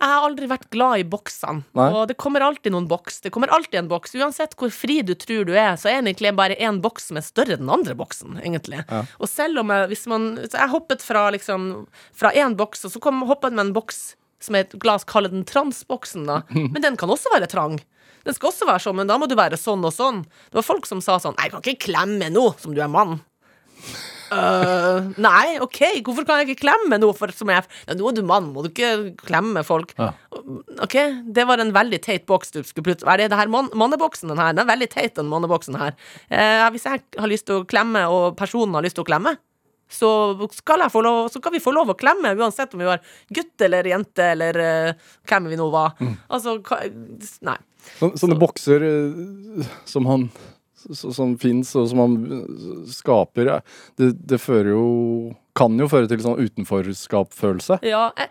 jeg 0.00 0.08
har 0.08 0.24
aldri 0.24 0.46
vært 0.48 0.70
glad 0.72 1.02
i 1.02 1.04
boksene. 1.12 1.60
Nei. 1.76 1.86
Og 1.92 2.06
det 2.08 2.16
kommer 2.16 2.40
alltid 2.46 2.72
noen 2.72 2.86
boks. 2.88 3.18
Det 3.20 3.32
kommer 3.34 3.52
alltid 3.52 3.82
en 3.82 3.90
boks. 3.90 4.14
Uansett 4.16 4.54
hvor 4.56 4.72
fri 4.72 5.02
du 5.04 5.12
tror 5.12 5.44
du 5.44 5.52
er, 5.52 5.74
så 5.76 5.90
er 5.90 5.98
det 5.98 6.14
egentlig 6.14 6.32
bare 6.38 6.56
én 6.56 6.78
boks 6.80 7.10
som 7.10 7.18
er 7.20 7.26
større 7.26 7.58
enn 7.58 7.66
den 7.66 7.74
andre 7.74 7.92
boksen, 7.98 8.38
egentlig. 8.40 8.80
Ja. 8.86 9.02
Og 9.20 9.28
selv 9.28 9.60
om 9.60 9.74
jeg, 9.74 9.90
hvis 9.92 10.06
man 10.08 10.30
Så 10.46 10.56
jeg 10.56 10.72
hoppet 10.72 11.04
fra 11.04 11.26
liksom 11.34 11.68
Fra 12.16 12.32
én 12.32 12.56
boks, 12.56 12.86
og 12.88 12.94
så 12.94 13.02
kom, 13.02 13.20
hoppet 13.28 13.52
med 13.52 13.66
en 13.66 13.74
boks 13.76 14.00
som 14.40 14.56
er 14.56 14.66
et 14.66 14.76
glass, 14.82 15.06
kaller 15.08 15.32
den 15.32 15.46
transboksen, 15.48 16.28
da. 16.28 16.42
Men 16.74 16.84
den 16.84 17.00
kan 17.00 17.12
også 17.12 17.32
være 17.34 17.50
trang. 17.50 17.80
Den 18.26 18.36
skal 18.36 18.50
også 18.50 18.68
være 18.68 18.84
sånn, 18.84 18.98
men 19.00 19.08
da 19.08 19.16
må 19.20 19.28
du 19.30 19.36
være 19.38 19.58
sånn 19.60 19.84
og 19.86 19.94
sånn. 19.96 20.24
Det 20.50 20.60
var 20.60 20.66
folk 20.66 20.88
som 20.88 21.00
sa 21.04 21.16
sånn 21.22 21.36
Nei, 21.38 21.48
jeg 21.48 21.54
kan 21.54 21.64
ikke 21.64 21.86
klemme 21.88 22.32
nå 22.32 22.50
som 22.60 22.74
du 22.76 22.82
er 22.84 22.90
mann. 22.92 23.18
Uh, 24.30 25.10
nei, 25.18 25.56
OK, 25.58 25.80
hvorfor 26.06 26.22
kan 26.26 26.38
jeg 26.38 26.52
ikke 26.52 26.68
klemme 26.68 27.00
noe 27.02 27.14
for, 27.18 27.32
som 27.34 27.50
jeg, 27.50 27.64
ja, 27.88 27.96
Nå 27.98 28.12
er 28.12 28.14
du 28.14 28.22
mann, 28.22 28.52
må 28.54 28.62
du 28.62 28.68
ikke 28.70 29.16
klemme 29.18 29.64
folk. 29.66 29.94
Ja. 29.98 30.12
OK, 30.84 30.96
det 31.26 31.46
var 31.48 31.62
en 31.62 31.72
veldig 31.74 31.98
teit 32.04 32.28
boks 32.30 32.54
du 32.54 32.60
skulle 32.62 32.86
plutselig 32.92 33.10
Er 33.10 33.24
det 33.24 33.30
det 33.32 33.40
her 33.40 33.50
man, 33.50 33.72
manneboksen, 33.74 34.30
den 34.30 34.38
her? 34.38 34.54
Den 34.54 34.62
er 34.62 34.70
veldig 34.70 34.90
teit, 34.92 35.16
den 35.18 35.32
manneboksen 35.32 35.80
her. 35.80 35.96
Uh, 36.30 36.68
hvis 36.76 36.86
jeg 36.86 37.02
har 37.02 37.32
lyst 37.32 37.48
til 37.50 37.62
å 37.62 37.66
klemme, 37.68 38.04
og 38.06 38.38
personen 38.38 38.78
har 38.78 38.86
lyst 38.86 39.00
til 39.00 39.06
å 39.06 39.10
klemme, 39.10 39.34
så 39.90 40.10
lov, 41.02 41.28
så 41.28 41.40
kan 41.42 41.52
vi 41.52 41.62
få 41.62 41.72
lov 41.74 41.90
å 41.90 41.98
klemme, 41.98 42.34
uansett 42.38 42.74
om 42.74 42.82
vi 42.82 42.88
var 42.88 43.02
gutt 43.28 43.66
eller 43.66 43.88
jente 43.90 44.30
eller 44.36 44.60
uh, 44.60 45.10
hvem 45.28 45.50
vi 45.50 45.58
nå 45.60 45.66
var. 45.72 45.98
Altså, 46.30 46.58
hva, 46.64 46.80
nei. 47.46 47.58
Sånne, 47.98 48.16
så. 48.20 48.38
bokser 48.38 48.82
eh, 48.84 49.68
som 49.88 50.04
han 50.10 50.26
Som 50.92 51.32
fins, 51.40 51.72
og 51.76 51.88
som 51.88 52.00
han 52.02 52.16
eh, 52.24 52.82
skaper, 52.92 53.50
det, 54.00 54.10
det 54.28 54.38
fører 54.40 54.72
jo 54.74 54.84
kan 55.56 55.74
jo 55.80 55.88
føre 55.90 56.08
til 56.08 56.22
sånn 56.24 56.40
utenforskapsfølelse. 56.40 57.80
Ja, 57.84 58.06
jeg, 58.16 58.30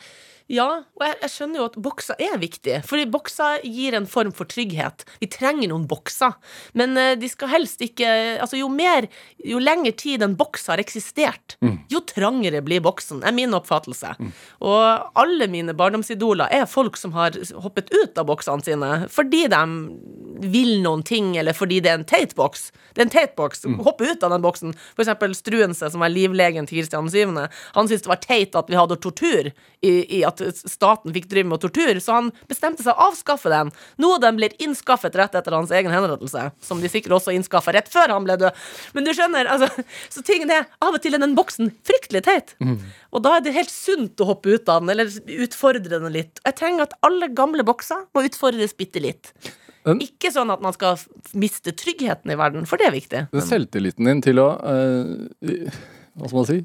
ja, 0.50 0.68
og 0.97 1.04
jeg, 1.06 1.16
jeg 1.22 1.32
skjønner 1.36 1.60
jo 1.60 1.66
at 1.70 1.76
bokser 1.86 2.22
er 2.26 2.39
viktig, 2.41 2.80
fordi 2.89 3.06
bokser 3.14 3.62
gir 3.70 3.93
en 3.93 4.08
form 4.10 4.32
for 4.34 4.50
trygghet. 4.50 5.06
Vi 5.22 5.30
trenger 5.30 5.70
noen 5.70 5.86
bokser, 5.89 6.34
men 6.74 6.97
eh, 6.97 7.14
de 7.20 7.30
skal 7.30 7.52
helst 7.54 7.84
ikke 7.86 8.08
Altså, 8.39 8.58
jo 8.60 8.70
mer, 8.72 9.06
jo 9.45 9.60
lengre 9.62 9.91
tid 9.97 10.24
en 10.24 10.34
boks 10.39 10.68
har 10.72 10.82
eksistert, 10.82 11.58
jo 11.91 12.02
trangere 12.08 12.62
blir 12.66 12.82
boksen, 12.84 13.22
er 13.28 13.34
min 13.36 13.54
oppfattelse. 13.54 14.16
Og 14.66 15.20
alle 15.20 15.47
mine 15.52 15.76
barndomsidoler 15.78 16.50
er 16.56 16.66
folk 16.70 16.97
som 16.97 17.14
har 17.18 17.38
hoppet 17.62 17.91
ut 17.93 18.18
av 18.18 18.28
boksene 18.30 18.66
sine 18.66 18.91
fordi 19.14 19.45
de 19.52 19.62
vil 20.50 20.80
noen 20.84 21.04
ting, 21.04 21.34
eller 21.38 21.56
fordi 21.58 21.82
det 21.84 21.91
er 21.91 22.00
en 22.00 22.08
teit 22.08 22.36
boks. 22.38 22.70
Det 22.95 23.04
er 23.04 23.08
en 23.08 23.14
teit 23.14 23.36
boks. 23.38 23.66
Hoppe 23.84 24.08
ut 24.08 24.24
av 24.24 24.34
den 24.34 24.43
boksen. 24.43 24.74
For 24.95 25.04
eksempel 25.04 25.36
Struense, 25.38 25.89
som 25.91 26.04
var 26.04 26.14
livlegen 26.14 26.70
til 26.70 26.80
Kristian 26.80 27.10
7., 27.12 27.36
han 27.76 27.89
syntes 27.89 28.06
det 28.06 28.14
var 28.14 28.24
teit 28.24 28.56
at 28.56 28.72
vi 28.72 28.80
hadde 28.80 29.00
tortur, 29.04 29.52
i, 29.82 29.91
i 30.20 30.24
at 30.28 30.38
staten 30.59 31.13
fikk 31.15 31.29
drive 31.31 31.49
med 31.51 31.61
tortur, 31.63 31.99
så 32.03 32.17
han 32.17 32.31
bestemte 32.49 32.85
seg 32.85 32.95
å 32.95 33.09
avskaffe 33.09 33.51
den. 33.51 33.71
Noe 34.01 34.19
den 34.23 34.39
blir 34.39 34.55
innskaffet 34.63 35.17
rett 35.19 35.37
etter 35.37 35.55
hans 35.55 35.73
egen 35.75 35.93
henrettelse, 35.93 36.49
som 36.63 36.81
de 36.81 36.91
sikkert 36.91 37.19
også 37.19 37.35
innskaffa 37.35 37.75
rett 37.75 37.91
før 37.91 38.15
han 38.15 38.27
ble 38.27 38.39
død. 38.41 38.65
Men 38.97 39.07
du 39.07 39.13
skjønner, 39.15 39.49
altså, 39.51 39.69
så 40.15 40.25
tingen 40.25 40.51
er, 40.55 40.67
av 40.83 40.97
og 40.97 41.03
til 41.03 41.17
er 41.17 41.23
den 41.23 41.37
boksen 41.37 41.73
fryktelig 41.87 42.25
teit. 42.27 42.55
Og 43.15 43.23
da 43.25 43.37
er 43.37 43.45
det 43.45 43.55
helt 43.55 43.73
sunt 43.73 44.21
å 44.21 44.29
hoppe 44.33 44.55
ut 44.55 44.69
av 44.69 44.83
den, 44.83 44.93
eller 44.93 45.39
utfordre 45.45 45.99
den 45.99 46.13
litt. 46.13 46.41
Jeg 46.45 46.57
trenger 46.59 46.87
at 46.87 46.97
alle 47.05 47.31
gamle 47.33 47.65
bokser 47.67 48.05
må 48.15 48.25
utfordres 48.27 48.75
bitte 48.77 49.01
litt. 49.03 49.33
Um, 49.87 50.01
Ikke 50.03 50.31
sånn 50.33 50.51
at 50.51 50.61
man 50.63 50.75
skal 50.75 50.99
miste 51.39 51.71
tryggheten 51.77 52.33
i 52.33 52.37
verden, 52.39 52.67
for 52.69 52.81
det 52.81 52.89
er 52.89 52.95
viktig. 52.95 53.21
Selvtilliten 53.47 54.09
din 54.09 54.23
til 54.25 54.41
å 54.43 54.49
eh, 54.59 55.79
hva 56.20 56.30
skal 56.30 56.39
man 56.39 56.47
si? 56.47 56.57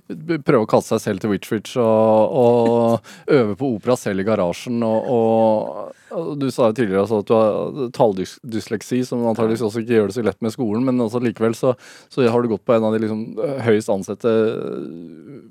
Prøve 0.44 0.64
å 0.64 0.70
kaste 0.70 0.94
seg 0.94 1.02
selv 1.02 1.22
til 1.22 1.30
Witch 1.32 1.52
Witch 1.52 1.76
og, 1.80 2.34
og 2.40 3.34
øve 3.34 3.55
på 3.61 3.70
opera 3.76 3.96
selv 3.98 4.22
i 4.22 4.26
garasjen. 4.26 4.82
Og, 4.86 5.11
og, 5.14 6.32
Du 6.38 6.48
sa 6.50 6.70
jo 6.70 6.76
tidligere 6.78 7.05
altså 7.05 7.20
at 7.22 7.30
du 7.30 7.34
har 7.34 7.92
talldysleksi, 7.96 9.02
som 9.07 9.24
antakeligvis 9.30 9.64
også 9.66 9.84
ikke 9.84 9.96
gjør 9.96 10.11
det 10.11 10.16
så 10.18 10.26
lett 10.26 10.42
med 10.44 10.55
skolen, 10.55 10.86
men 10.86 11.02
altså 11.02 11.22
likevel 11.22 11.57
så, 11.59 11.74
så 12.12 12.26
har 12.26 12.42
du 12.42 12.50
gått 12.52 12.66
på 12.66 12.76
en 12.76 12.88
av 12.88 12.94
de 12.94 13.02
liksom 13.05 13.24
høyest 13.66 13.92
ansette 13.94 14.34
eh, 14.34 15.48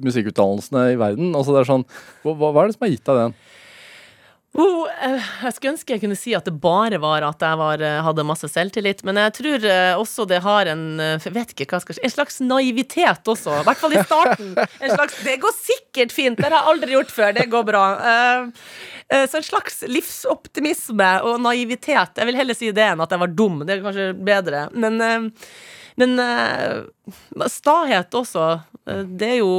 musikkutdannelsene 0.00 0.90
i 0.94 1.00
verden. 1.00 1.32
Altså 1.34 1.54
det 1.54 1.64
er 1.64 1.72
sånn, 1.72 1.88
hva, 2.24 2.36
hva 2.38 2.52
er 2.64 2.70
det 2.70 2.78
som 2.78 2.86
har 2.86 2.94
gitt 2.94 3.08
deg 3.08 3.24
den? 3.24 3.40
Oh, 4.58 4.88
eh, 4.90 5.26
jeg 5.44 5.54
skulle 5.54 5.72
ønske 5.76 5.94
jeg 5.94 6.00
kunne 6.02 6.16
si 6.18 6.32
at 6.34 6.48
det 6.48 6.56
bare 6.58 6.98
var 6.98 7.22
at 7.22 7.42
jeg 7.44 7.58
var, 7.60 7.82
eh, 7.86 8.00
hadde 8.02 8.24
masse 8.26 8.48
selvtillit, 8.50 9.04
men 9.06 9.20
jeg 9.22 9.34
tror 9.36 9.66
eh, 9.70 9.92
også 9.94 10.24
det 10.26 10.40
har 10.42 10.66
en 10.72 10.82
vet 10.98 11.52
ikke 11.54 11.68
hva 11.70 11.78
skal 11.84 11.94
si 11.94 12.02
En 12.02 12.10
slags 12.10 12.40
naivitet 12.42 13.30
også, 13.30 13.60
i 13.60 13.66
hvert 13.68 13.78
fall 13.78 13.94
i 13.94 14.02
starten. 14.02 14.56
En 14.58 14.94
slags, 14.96 15.20
det 15.22 15.36
går 15.44 15.54
sikkert 15.54 16.14
fint, 16.14 16.40
det 16.40 16.48
har 16.48 16.56
jeg 16.56 16.70
aldri 16.72 16.96
gjort 16.96 17.14
før, 17.14 17.34
det 17.36 17.46
går 17.52 17.66
bra. 17.68 17.84
Så 19.10 19.38
en 19.38 19.46
slags 19.46 19.80
livsoptimisme 19.86 21.10
og 21.26 21.40
naivitet. 21.44 22.18
Jeg 22.18 22.28
vil 22.28 22.38
heller 22.38 22.58
si 22.58 22.70
det 22.74 22.86
enn 22.88 23.02
at 23.02 23.12
jeg 23.14 23.22
var 23.22 23.34
dum, 23.34 23.62
det 23.66 23.76
er 23.76 23.84
kanskje 23.84 24.08
bedre. 24.16 24.64
Men, 24.74 25.30
men 26.00 26.24
stahet 27.52 28.18
også, 28.18 28.48
det 29.06 29.30
er 29.36 29.38
jo 29.42 29.54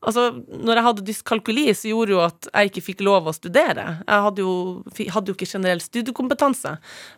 Altså, 0.00 0.22
når 0.48 0.78
jeg 0.78 0.84
hadde 0.86 1.02
dyskalkuli, 1.04 1.66
så 1.76 1.90
gjorde 1.90 2.14
jo 2.14 2.20
at 2.24 2.46
jeg 2.54 2.70
ikke 2.70 2.82
fikk 2.86 3.02
lov 3.04 3.26
å 3.28 3.34
studere. 3.36 3.84
Jeg 4.08 4.24
hadde 4.26 4.40
jo, 4.40 4.52
hadde 5.12 5.28
jo 5.28 5.34
ikke 5.36 5.48
generell 5.50 5.82
studiekompetanse. 5.84 6.70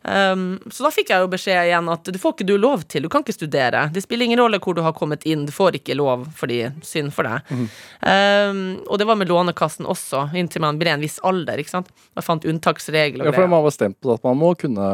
Um, 0.02 0.58
så 0.66 0.82
da 0.88 0.90
fikk 0.90 1.12
jeg 1.14 1.22
jo 1.22 1.28
beskjed 1.30 1.68
igjen 1.68 1.90
at 1.92 2.10
du 2.10 2.18
får 2.18 2.34
ikke 2.34 2.46
du 2.48 2.56
lov 2.58 2.82
til, 2.90 3.06
du 3.06 3.08
kan 3.12 3.22
ikke 3.22 3.36
studere. 3.36 3.84
Det 3.94 4.02
spiller 4.02 4.26
ingen 4.26 4.40
rolle 4.42 4.58
hvor 4.58 4.74
du 4.74 4.82
har 4.82 4.96
kommet 4.98 5.22
inn, 5.30 5.44
du 5.46 5.52
får 5.54 5.78
ikke 5.78 5.94
lov 5.94 6.26
fordi 6.34 6.58
synd 6.82 7.14
for 7.14 7.28
deg. 7.30 7.54
um, 8.02 8.62
og 8.90 8.98
det 8.98 9.06
var 9.06 9.18
med 9.20 9.30
Lånekassen 9.30 9.86
også, 9.86 10.24
inntil 10.38 10.64
man 10.64 10.78
ble 10.80 10.90
en 10.96 11.02
viss 11.04 11.20
alder, 11.22 11.62
ikke 11.62 11.74
sant. 11.76 11.92
Jeg 12.18 12.26
fant 12.26 12.44
unntaksregler 12.50 13.28
Ja, 13.30 13.32
for. 13.36 13.46
Man 13.52 13.62
var 13.64 13.74
stemt 13.74 14.00
på 14.02 14.12
at 14.16 14.24
man 14.26 14.38
må 14.40 14.52
kunne 14.58 14.88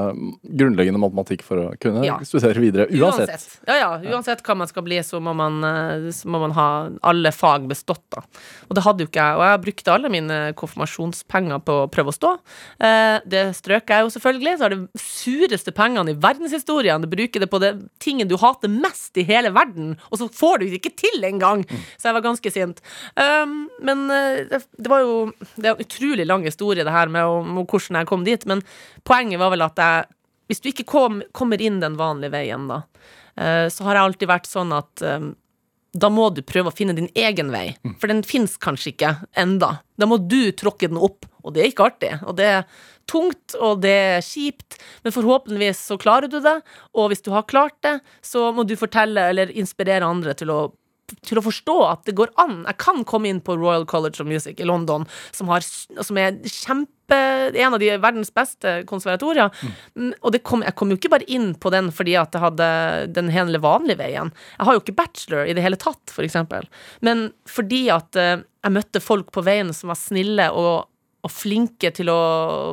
grunnleggende 0.44 1.00
matematikk 1.02 1.42
for 1.46 1.56
å 1.62 1.66
kunne 1.80 2.04
Ja. 2.04 2.18
studere 2.24 2.60
videre. 2.60 2.86
Uansett. 2.92 3.60
Ja, 3.66 3.76
ja, 3.80 3.90
uansett 4.12 4.42
hva 4.44 4.56
man 4.56 4.68
skal 4.68 4.84
bli, 4.86 5.00
så 5.02 5.20
må 5.20 5.34
man, 5.34 5.62
eh, 5.64 6.10
så 6.12 6.28
må 6.28 6.40
man 6.44 6.52
ha 6.52 6.68
alle 7.02 7.32
fag 7.32 7.66
bestått, 7.78 8.04
da. 8.14 8.24
Og 8.68 8.76
det 8.76 8.84
hadde 8.84 9.04
jo 9.04 9.10
ikke 9.10 9.24
jeg, 9.24 9.38
og 9.38 9.44
jeg 9.46 9.62
brukte 9.66 9.94
alle 9.94 10.10
mine 10.12 10.38
konfirmasjonspenger 10.58 11.62
på 11.66 11.76
å 11.84 11.88
prøve 11.92 12.12
å 12.12 12.16
stå. 12.16 12.32
Eh, 12.84 13.18
det 13.28 13.44
strøk 13.58 13.92
jeg 13.94 14.04
jo 14.04 14.12
selvfølgelig, 14.16 14.56
så 14.58 14.66
er 14.66 14.74
det 14.74 15.02
sureste 15.02 15.74
pengene 15.76 16.14
i 16.14 16.18
verdenshistorien. 16.18 17.04
Du 17.04 17.10
bruker 17.12 17.44
det 17.44 17.50
på 17.52 17.62
det 17.62 17.72
tingen 18.02 18.30
du 18.30 18.36
hater 18.40 18.72
mest 18.72 19.18
i 19.20 19.26
hele 19.28 19.52
verden, 19.54 19.96
og 20.10 20.20
så 20.20 20.30
får 20.32 20.60
du 20.60 20.68
det 20.68 20.82
ikke 20.82 20.96
til 20.98 21.24
engang! 21.28 21.64
Så 21.98 22.10
jeg 22.10 22.18
var 22.18 22.26
ganske 22.26 22.52
sint. 22.52 22.82
Um, 23.14 23.68
men 23.84 24.06
eh, 24.12 24.58
det, 24.58 24.88
var 24.90 25.02
jo 25.04 25.16
Det 25.56 25.66
er 25.66 25.74
en 25.74 25.82
utrolig 25.82 26.26
lang 26.26 26.46
historie, 26.46 26.84
det 26.84 26.94
her 26.94 27.10
med, 27.12 27.66
hvordan 27.68 28.00
jeg 28.00 28.08
kom 28.10 28.24
dit, 28.26 28.46
men 28.48 28.62
poenget 29.08 29.40
var 29.40 29.52
vel 29.54 29.66
at 29.66 29.78
jeg 29.78 30.06
hvis 30.48 30.62
du 30.64 30.70
ikke 30.70 30.88
kom, 30.88 31.20
kommer 31.36 31.60
inn 31.60 31.82
den 31.82 31.98
vanlige 32.00 32.32
veien, 32.32 32.70
da, 32.70 32.82
eh, 33.36 33.66
så 33.72 33.84
har 33.84 33.98
jeg 33.98 34.08
alltid 34.08 34.30
vært 34.30 34.48
sånn 34.48 34.72
at 34.72 35.04
eh, 35.04 35.28
da 35.96 36.10
må 36.12 36.28
du 36.34 36.42
prøve 36.44 36.70
å 36.70 36.74
finne 36.74 36.94
din 36.96 37.08
egen 37.16 37.52
vei, 37.52 37.72
for 38.00 38.10
den 38.10 38.20
fins 38.26 38.58
kanskje 38.60 38.92
ikke 38.92 39.12
enda. 39.40 39.78
Da 39.96 40.08
må 40.08 40.18
du 40.20 40.50
tråkke 40.52 40.90
den 40.90 41.00
opp, 41.00 41.26
og 41.42 41.54
det 41.54 41.62
er 41.62 41.70
ikke 41.70 41.86
artig. 41.88 42.10
Og 42.28 42.36
det 42.38 42.48
er 42.58 42.66
tungt, 43.08 43.56
og 43.56 43.80
det 43.82 43.94
er 43.94 44.24
kjipt, 44.24 44.76
men 45.04 45.14
forhåpentligvis 45.14 45.80
så 45.90 45.96
klarer 46.00 46.28
du 46.30 46.38
det. 46.44 46.58
Og 46.92 47.08
hvis 47.10 47.24
du 47.24 47.32
har 47.32 47.48
klart 47.48 47.78
det, 47.86 47.98
så 48.20 48.50
må 48.52 48.66
du 48.68 48.76
fortelle 48.78 49.30
eller 49.32 49.54
inspirere 49.56 50.06
andre 50.06 50.36
til 50.36 50.52
å 50.52 50.60
til 51.24 51.40
å 51.40 51.44
forstå 51.44 51.74
at 51.88 52.04
det 52.08 52.14
går 52.18 52.32
an. 52.40 52.62
Jeg 52.66 52.78
kan 52.82 53.04
komme 53.08 53.30
inn 53.30 53.40
på 53.44 53.56
Royal 53.58 53.86
College 53.88 54.22
of 54.22 54.28
Music 54.30 54.60
i 54.60 54.66
London, 54.68 55.06
som, 55.32 55.50
har, 55.52 55.64
som 55.64 56.20
er 56.20 56.38
kjempe 56.44 56.94
en 57.56 57.72
av 57.72 57.80
de 57.80 57.88
verdens 57.96 58.28
beste 58.36 58.82
konservatorier. 58.88 59.48
Mm, 59.96 60.10
Og 60.20 60.34
det 60.34 60.42
kom, 60.44 60.60
jeg 60.66 60.76
kom 60.76 60.92
jo 60.92 60.98
ikke 60.98 61.12
bare 61.14 61.28
inn 61.32 61.54
på 61.56 61.72
den 61.72 61.88
fordi 61.94 62.18
at 62.20 62.36
jeg 62.36 62.44
hadde 62.44 62.68
den 63.16 63.30
hele 63.32 63.60
vanlige 63.64 64.02
veien. 64.02 64.32
Jeg 64.58 64.68
har 64.68 64.76
jo 64.76 64.82
ikke 64.84 64.98
bachelor 64.98 65.48
i 65.48 65.56
det 65.56 65.64
hele 65.64 65.80
tatt, 65.80 66.12
for 66.12 66.26
eksempel. 66.26 66.68
Men 67.00 67.30
fordi 67.48 67.86
at 67.94 68.18
eh, 68.20 68.44
jeg 68.66 68.76
møtte 68.76 69.00
folk 69.00 69.32
på 69.32 69.44
veien 69.46 69.72
som 69.72 69.88
var 69.92 70.00
snille 70.00 70.50
og 70.52 70.88
og 71.26 71.30
flinke 71.34 71.90
til 71.92 72.06
å 72.12 72.18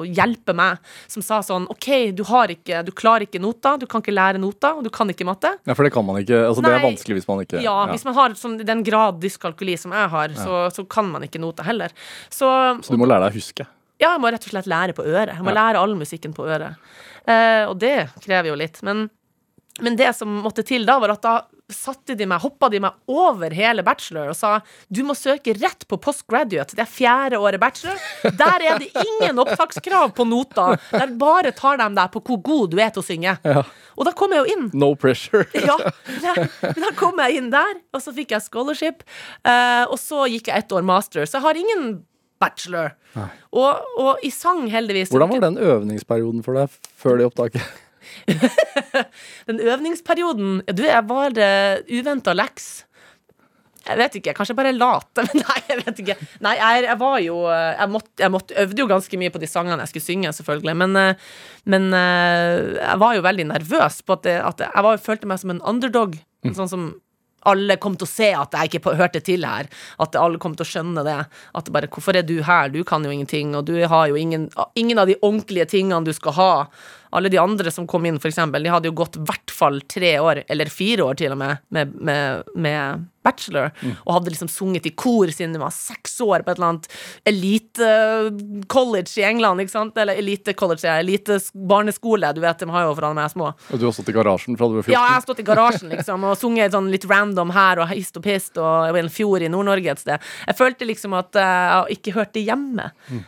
hjelpe 0.06 0.54
meg, 0.54 0.78
som 1.10 1.24
sa 1.26 1.40
sånn 1.42 1.64
OK, 1.74 1.88
du 2.14 2.22
har 2.30 2.52
ikke 2.54 2.84
Du 2.86 2.92
klarer 2.94 3.26
ikke 3.26 3.42
nota, 3.42 3.72
du 3.82 3.88
kan 3.90 4.04
ikke 4.04 4.14
lære 4.14 4.38
nota, 4.40 4.76
og 4.78 4.84
du 4.86 4.90
kan 4.94 5.10
ikke 5.10 5.26
matte. 5.26 5.50
Ja, 5.66 5.74
for 5.74 5.84
det 5.88 5.92
kan 5.96 6.06
man 6.06 6.20
ikke. 6.22 6.44
Altså, 6.48 6.62
det 6.62 6.74
er 6.76 6.84
vanskelig 6.86 7.18
hvis 7.18 7.28
man 7.28 7.42
ikke 7.42 7.64
Ja, 7.66 7.74
hvis 7.90 8.06
man 8.06 8.14
har 8.14 8.36
sånn, 8.38 8.60
den 8.62 8.84
grad 8.86 9.18
dyskalkuli 9.24 9.78
som 9.82 9.92
jeg 9.98 10.12
har, 10.14 10.30
så, 10.38 10.68
så 10.76 10.86
kan 10.88 11.10
man 11.10 11.26
ikke 11.26 11.42
nota 11.42 11.66
heller. 11.66 11.90
Så, 12.30 12.48
Så 12.86 12.94
du 12.94 13.02
må 13.02 13.10
lære 13.10 13.26
deg 13.26 13.34
å 13.34 13.40
huske. 13.42 13.66
ja, 14.00 14.12
jeg 14.14 14.22
må 14.22 14.30
rett 14.32 14.46
og 14.46 14.54
slett 14.54 14.70
lære 14.70 14.94
på 14.94 15.04
øret. 15.08 15.34
Jeg 15.34 15.44
må 15.44 15.50
Ja. 15.56 15.58
lære 15.64 15.82
all 15.82 15.96
musikken 15.98 16.34
på 16.38 16.46
øret. 16.46 16.76
Eh, 17.26 17.66
og 17.66 17.80
det 17.82 18.10
krever 18.22 18.52
jo 18.54 18.56
litt. 18.62 18.78
Men, 18.84 19.08
men 19.82 19.96
det 19.98 20.14
som 20.16 20.30
måtte 20.46 20.62
til 20.64 20.86
da, 20.86 21.00
var 21.02 21.16
at 21.18 21.22
da 21.26 21.36
satte 21.72 22.14
de 22.18 22.28
meg, 22.30 22.44
hoppa 22.44 22.70
de 22.70 22.80
meg 22.84 22.94
over 23.10 23.54
hele 23.56 23.84
bachelor 23.86 24.30
og 24.30 24.38
sa 24.38 24.60
du 24.94 25.02
må 25.08 25.16
søke 25.18 25.56
rett 25.58 25.86
på 25.90 25.98
postgraduate. 26.02 26.78
Det 26.78 26.84
er 26.84 26.92
fjerde 26.92 27.40
året 27.42 27.62
bachelor. 27.62 27.98
Der 28.24 28.66
er 28.70 28.82
det 28.82 28.92
ingen 29.02 29.42
opptakskrav 29.42 30.14
på 30.18 30.28
nota. 30.30 30.76
Der 30.94 31.14
bare 31.18 31.54
tar 31.58 31.80
de 31.82 31.90
deg 31.98 32.14
på 32.14 32.22
hvor 32.30 32.42
god 32.46 32.76
du 32.76 32.82
er 32.82 32.94
til 32.94 33.02
å 33.02 33.08
synge. 33.08 33.36
Og 33.96 34.06
da 34.08 34.14
kom 34.18 34.36
jeg 34.36 34.44
jo 34.44 34.58
inn. 34.58 34.68
No 34.78 34.94
pressure. 35.00 35.48
Ja, 35.66 35.78
da, 36.22 36.34
da 36.78 36.90
kom 37.00 37.18
jeg 37.24 37.40
inn 37.40 37.48
der, 37.50 37.80
og 37.96 38.04
så 38.04 38.12
fikk 38.14 38.36
jeg 38.36 38.46
scholarship. 38.46 39.02
Uh, 39.42 39.88
og 39.90 39.98
så 39.98 40.28
gikk 40.30 40.52
jeg 40.52 40.66
ett 40.66 40.76
år 40.76 40.86
master, 40.86 41.26
så 41.26 41.40
jeg 41.40 41.46
har 41.48 41.58
ingen 41.58 41.88
bachelor. 42.42 42.94
Og, 43.56 43.82
og 44.02 44.26
i 44.28 44.30
sang, 44.34 44.66
heldigvis 44.70 45.14
Hvordan 45.14 45.32
var 45.32 45.44
den 45.48 45.58
øvningsperioden 45.58 46.44
for 46.46 46.60
deg 46.60 46.94
før 47.00 47.22
det 47.22 47.30
opptaket? 47.32 47.64
Den 49.48 49.62
øvningsperioden 49.62 50.60
Du, 50.72 50.84
jeg 50.86 51.06
var 51.10 51.36
uh, 51.36 51.82
uventa 51.92 52.34
leks. 52.36 52.86
Jeg 53.86 54.00
vet 54.00 54.16
ikke, 54.18 54.34
kanskje 54.34 54.56
bare 54.58 54.74
lat. 54.74 55.10
Men 55.28 55.44
nei, 55.44 55.58
jeg 55.70 55.82
vet 55.84 56.02
ikke. 56.04 56.18
Nei, 56.46 56.56
jeg, 56.58 56.86
jeg 56.88 57.00
var 57.02 57.18
jo 57.22 57.40
eh, 57.54 57.72
jeg, 57.76 57.92
måtte, 57.94 58.14
jeg 58.24 58.34
måtte, 58.34 58.58
øvde 58.64 58.82
jo 58.82 58.88
ganske 58.90 59.20
mye 59.22 59.34
på 59.34 59.42
de 59.42 59.50
sangene 59.50 59.86
jeg 59.86 59.94
skulle 59.94 60.08
synge, 60.08 60.34
selvfølgelig. 60.40 60.76
Men, 60.82 60.98
eh, 61.02 61.28
men 61.70 61.90
eh, 61.94 62.80
jeg 62.80 63.02
var 63.04 63.18
jo 63.18 63.26
veldig 63.26 63.48
nervøs 63.54 64.02
på 64.06 64.18
at, 64.18 64.26
det, 64.26 64.38
at 64.42 64.66
jeg 64.66 64.88
var, 64.88 65.04
følte 65.06 65.30
meg 65.30 65.42
som 65.42 65.54
en 65.54 65.62
underdog. 65.74 66.18
Sånn 66.54 66.70
som 66.70 66.90
alle 67.50 67.78
kom 67.82 67.96
til 68.00 68.08
å 68.08 68.12
se 68.12 68.32
at 68.36 68.56
jeg 68.58 68.72
ikke 68.72 68.96
hørte 69.00 69.22
til 69.26 69.46
her. 69.48 69.70
At 70.02 70.18
alle 70.20 70.42
kom 70.42 70.58
til 70.58 70.66
å 70.66 70.70
skjønne 70.70 71.06
det. 71.08 71.18
At 71.58 71.72
bare, 71.74 71.90
Hvorfor 71.96 72.18
er 72.18 72.26
du 72.28 72.40
her? 72.44 72.70
Du 72.74 72.84
kan 72.84 73.06
jo 73.06 73.14
ingenting. 73.14 73.56
Og 73.56 73.66
du 73.70 73.78
har 73.86 74.08
jo 74.12 74.20
ingen, 74.20 74.50
ingen 74.76 75.02
av 75.02 75.10
de 75.10 75.18
ordentlige 75.22 75.70
tingene 75.78 76.04
du 76.06 76.14
skal 76.16 76.38
ha. 76.40 76.52
Alle 77.16 77.32
de 77.32 77.40
andre 77.40 77.72
som 77.72 77.88
kom 77.88 78.06
inn, 78.06 78.20
for 78.20 78.32
eksempel, 78.32 78.64
de 78.66 78.74
hadde 78.74 78.90
jo 78.90 78.98
gått 78.98 79.20
i 79.20 79.26
hvert 79.26 79.54
fall 79.54 79.80
tre 79.88 80.18
år, 80.20 80.44
eller 80.52 80.72
fire 80.74 81.06
år 81.06 81.20
til 81.22 81.36
og 81.36 81.40
med, 81.40 81.62
med, 81.72 81.94
med, 81.96 82.50
med 82.60 83.06
bachelor, 83.26 83.72
og 84.06 84.14
hadde 84.20 84.34
liksom 84.34 84.52
sunget 84.52 84.88
i 84.90 84.94
kor 84.96 85.32
siden 85.34 85.56
de 85.56 85.62
var 85.62 85.74
seks 85.76 86.18
år 86.24 86.46
på 86.46 86.54
et 86.54 86.60
eller 86.60 86.72
annet 86.74 86.90
elite-college 87.32 89.14
i 89.22 89.26
England, 89.28 89.64
ikke 89.64 89.74
sant? 89.74 89.98
Eller 90.02 90.20
elite-college, 90.22 90.86
elite-barneskole, 91.04 92.32
du 92.36 92.42
vet, 92.44 92.62
de 92.62 92.70
har 92.72 92.88
jo 92.88 92.96
fra 92.98 93.12
de 93.14 93.24
er 93.24 93.34
små. 93.34 93.52
Og 93.70 93.82
du 93.82 93.88
har 93.88 93.96
stått 93.96 94.12
i 94.14 94.18
garasjen 94.18 94.60
fra 94.60 94.70
du 94.72 94.80
var 94.80 94.88
14? 94.88 94.94
Ja, 94.96 95.06
jeg 95.10 95.18
har 95.18 95.26
stått 95.26 95.44
i 95.44 95.48
garasjen 95.48 95.94
liksom 95.94 96.28
og 96.30 96.38
sunget 96.40 96.76
sånn 96.76 96.92
litt 96.94 97.08
random 97.10 97.54
her 97.56 97.82
og 97.84 97.90
hist 97.92 98.18
og 98.20 98.26
pist 98.26 98.60
og 98.62 98.96
i 98.96 99.04
en 99.04 99.12
fjord 99.12 99.46
i 99.46 99.52
Nord-Norge 99.52 99.96
et 99.96 100.04
sted. 100.04 100.30
Jeg 100.46 100.60
følte 100.60 100.90
liksom 100.90 101.16
at 101.18 101.38
eh, 101.40 101.64
jeg 101.76 102.00
ikke 102.00 102.16
hørte 102.20 102.44
hjemme, 102.44 102.92
mm. 103.10 103.24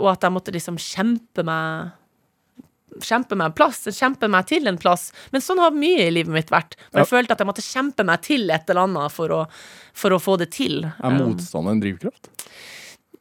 og 0.00 0.08
at 0.12 0.24
jeg 0.24 0.34
måtte 0.34 0.54
liksom 0.54 0.78
kjempe 0.80 1.44
meg 1.46 1.92
Kjempe 3.00 3.36
meg 3.38 3.46
en 3.46 3.52
plass, 3.56 3.84
kjempe 3.96 4.28
meg 4.28 4.46
til 4.50 4.66
en 4.68 4.76
plass. 4.78 5.12
Men 5.32 5.40
sånn 5.40 5.58
har 5.62 5.70
mye 5.72 6.08
i 6.08 6.10
livet 6.12 6.32
mitt 6.34 6.50
vært. 6.52 6.74
For 6.90 7.00
jeg 7.00 7.06
Ja. 7.08 7.16
følte 7.16 7.32
at 7.32 7.38
jeg 7.38 7.46
måtte 7.48 7.64
kjempe 7.64 8.04
meg 8.04 8.20
til 8.22 8.50
et 8.50 8.68
eller 8.68 8.82
annet 8.84 9.12
for 9.12 9.28
å, 9.28 9.48
for 9.94 10.10
å 10.10 10.18
få 10.20 10.36
det 10.38 10.50
til. 10.52 10.84
Er 10.84 11.10
motstand 11.16 11.68
en 11.68 11.80
drivkraft? 11.80 12.28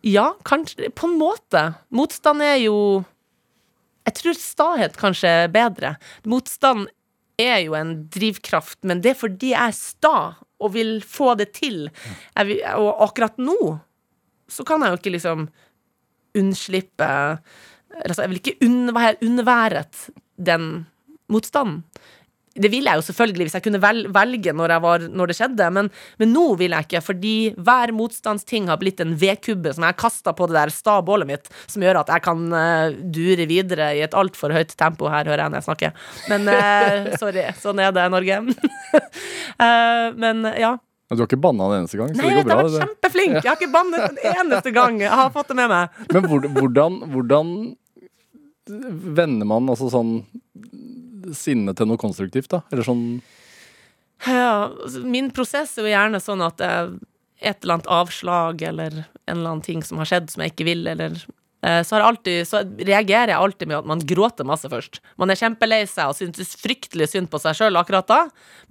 ja, 0.04 0.34
kanskje 0.44 0.90
På 0.96 1.08
en 1.08 1.18
måte. 1.20 1.76
Motstand 1.92 2.42
er 2.42 2.58
jo 2.64 3.06
Jeg 4.08 4.16
tror 4.16 4.34
stahet 4.34 4.98
kanskje 4.98 5.28
er 5.46 5.48
bedre. 5.48 5.96
Motstand 6.26 6.88
er 7.38 7.60
jo 7.64 7.74
en 7.76 8.08
drivkraft, 8.10 8.80
men 8.84 9.00
det 9.02 9.12
er 9.12 9.20
fordi 9.20 9.52
jeg 9.54 9.68
er 9.68 9.72
sta 9.78 10.36
og 10.60 10.74
vil 10.74 11.00
få 11.02 11.36
det 11.38 11.54
til. 11.54 11.90
Vil, 12.36 12.60
og 12.78 13.00
akkurat 13.10 13.38
nå 13.38 13.80
så 14.50 14.66
kan 14.66 14.82
jeg 14.82 14.90
jo 14.92 14.98
ikke 14.98 15.14
liksom 15.16 15.48
unnslippe 16.36 17.40
altså, 18.06 18.24
Jeg 18.24 18.32
vil 18.32 18.42
ikke 18.42 18.58
underværet 18.68 19.22
unnværet 19.26 20.08
den 20.38 20.72
motstanden. 21.32 21.84
Det 22.52 22.68
ville 22.68 22.92
jeg 22.92 23.00
jo 23.00 23.04
selvfølgelig 23.06 23.46
hvis 23.48 23.54
jeg 23.56 23.64
kunne 23.64 23.80
velge 24.12 24.52
når, 24.52 24.74
var, 24.84 25.06
når 25.08 25.32
det 25.32 25.38
skjedde, 25.38 25.70
men, 25.72 25.88
men 26.20 26.34
nå 26.36 26.50
vil 26.60 26.76
jeg 26.76 26.88
ikke, 26.88 27.02
fordi 27.06 27.36
hver 27.56 27.94
motstandsting 27.96 28.68
har 28.68 28.80
blitt 28.82 29.00
en 29.00 29.14
vedkubbe 29.16 29.72
som 29.72 29.86
jeg 29.86 29.94
har 29.94 30.02
kasta 30.02 30.34
på 30.36 30.50
det 30.52 30.58
der 30.58 30.74
sta 30.76 30.98
bålet 31.06 31.30
mitt, 31.30 31.48
som 31.72 31.86
gjør 31.86 32.02
at 32.02 32.12
jeg 32.12 32.26
kan 32.28 32.44
uh, 32.52 32.92
dure 33.16 33.48
videre 33.48 33.94
i 33.96 34.04
et 34.04 34.18
altfor 34.18 34.52
høyt 34.52 34.76
tempo. 34.76 35.08
Her 35.08 35.32
hører 35.32 35.46
jeg 35.46 35.54
når 35.54 35.62
jeg 35.62 35.70
snakker. 35.70 36.06
Men 36.28 36.52
uh, 36.52 37.12
sorry, 37.22 37.48
sånn 37.64 37.80
er 37.80 37.96
det, 37.96 38.08
Norge. 38.12 38.44
uh, 38.44 40.08
men 40.26 40.50
ja. 40.52 40.76
Men 41.12 41.18
Du 41.20 41.24
har 41.24 41.28
ikke 41.28 41.42
banna 41.44 41.66
en 41.68 41.82
eneste 41.82 41.98
gang, 42.00 42.12
så 42.12 42.20
Nei, 42.20 42.28
jeg 42.30 42.38
vet, 42.38 42.48
jeg 42.48 42.56
har 42.56 42.68
vært 42.68 42.84
kjempeflink. 42.86 43.34
Jeg 43.38 43.50
har 43.50 43.58
ikke 43.58 43.74
bannet 43.74 44.04
en 44.06 44.20
eneste 44.32 44.72
gang. 44.76 45.00
Jeg 45.04 45.12
har 45.12 45.32
fått 45.34 45.50
det 45.52 45.58
med 45.60 45.68
meg. 45.68 45.98
Men 46.16 46.28
hvordan, 46.32 46.94
hvordan 47.12 47.50
vender 49.18 49.48
man 49.50 49.70
altså 49.72 49.90
sånn 49.92 50.22
sinne 51.38 51.76
til 51.78 51.90
noe 51.90 52.02
konstruktivt, 52.02 52.50
da? 52.54 52.64
Eller 52.72 52.88
sånn 52.88 53.06
Ja, 54.26 54.70
altså, 54.70 55.04
min 55.06 55.32
prosess 55.34 55.78
er 55.78 55.88
jo 55.88 55.94
gjerne 55.94 56.22
sånn 56.22 56.44
at 56.46 56.62
et 56.62 57.64
eller 57.64 57.80
annet 57.80 57.92
avslag 57.92 58.62
eller 58.62 58.92
en 59.02 59.38
eller 59.38 59.54
annen 59.56 59.66
ting 59.66 59.82
som 59.86 60.02
har 60.02 60.10
skjedd 60.10 60.30
som 60.34 60.44
jeg 60.44 60.54
ikke 60.54 60.68
vil, 60.68 60.84
eller 60.88 61.18
så, 61.62 61.96
har 61.96 62.08
alltid, 62.08 62.42
så 62.50 62.64
reagerer 62.82 63.34
jeg 63.34 63.38
alltid 63.38 63.70
med 63.70 63.78
at 63.82 63.90
man 63.92 64.02
gråter 64.08 64.48
masse 64.48 64.70
først. 64.72 64.98
Man 65.22 65.30
er 65.30 65.38
kjempelei 65.38 65.84
seg 65.90 66.10
og 66.10 66.18
synes 66.18 66.56
fryktelig 66.58 67.12
synd 67.12 67.30
på 67.30 67.38
seg 67.42 67.58
sjøl 67.60 67.78
akkurat 67.78 68.08
da. 68.10 68.20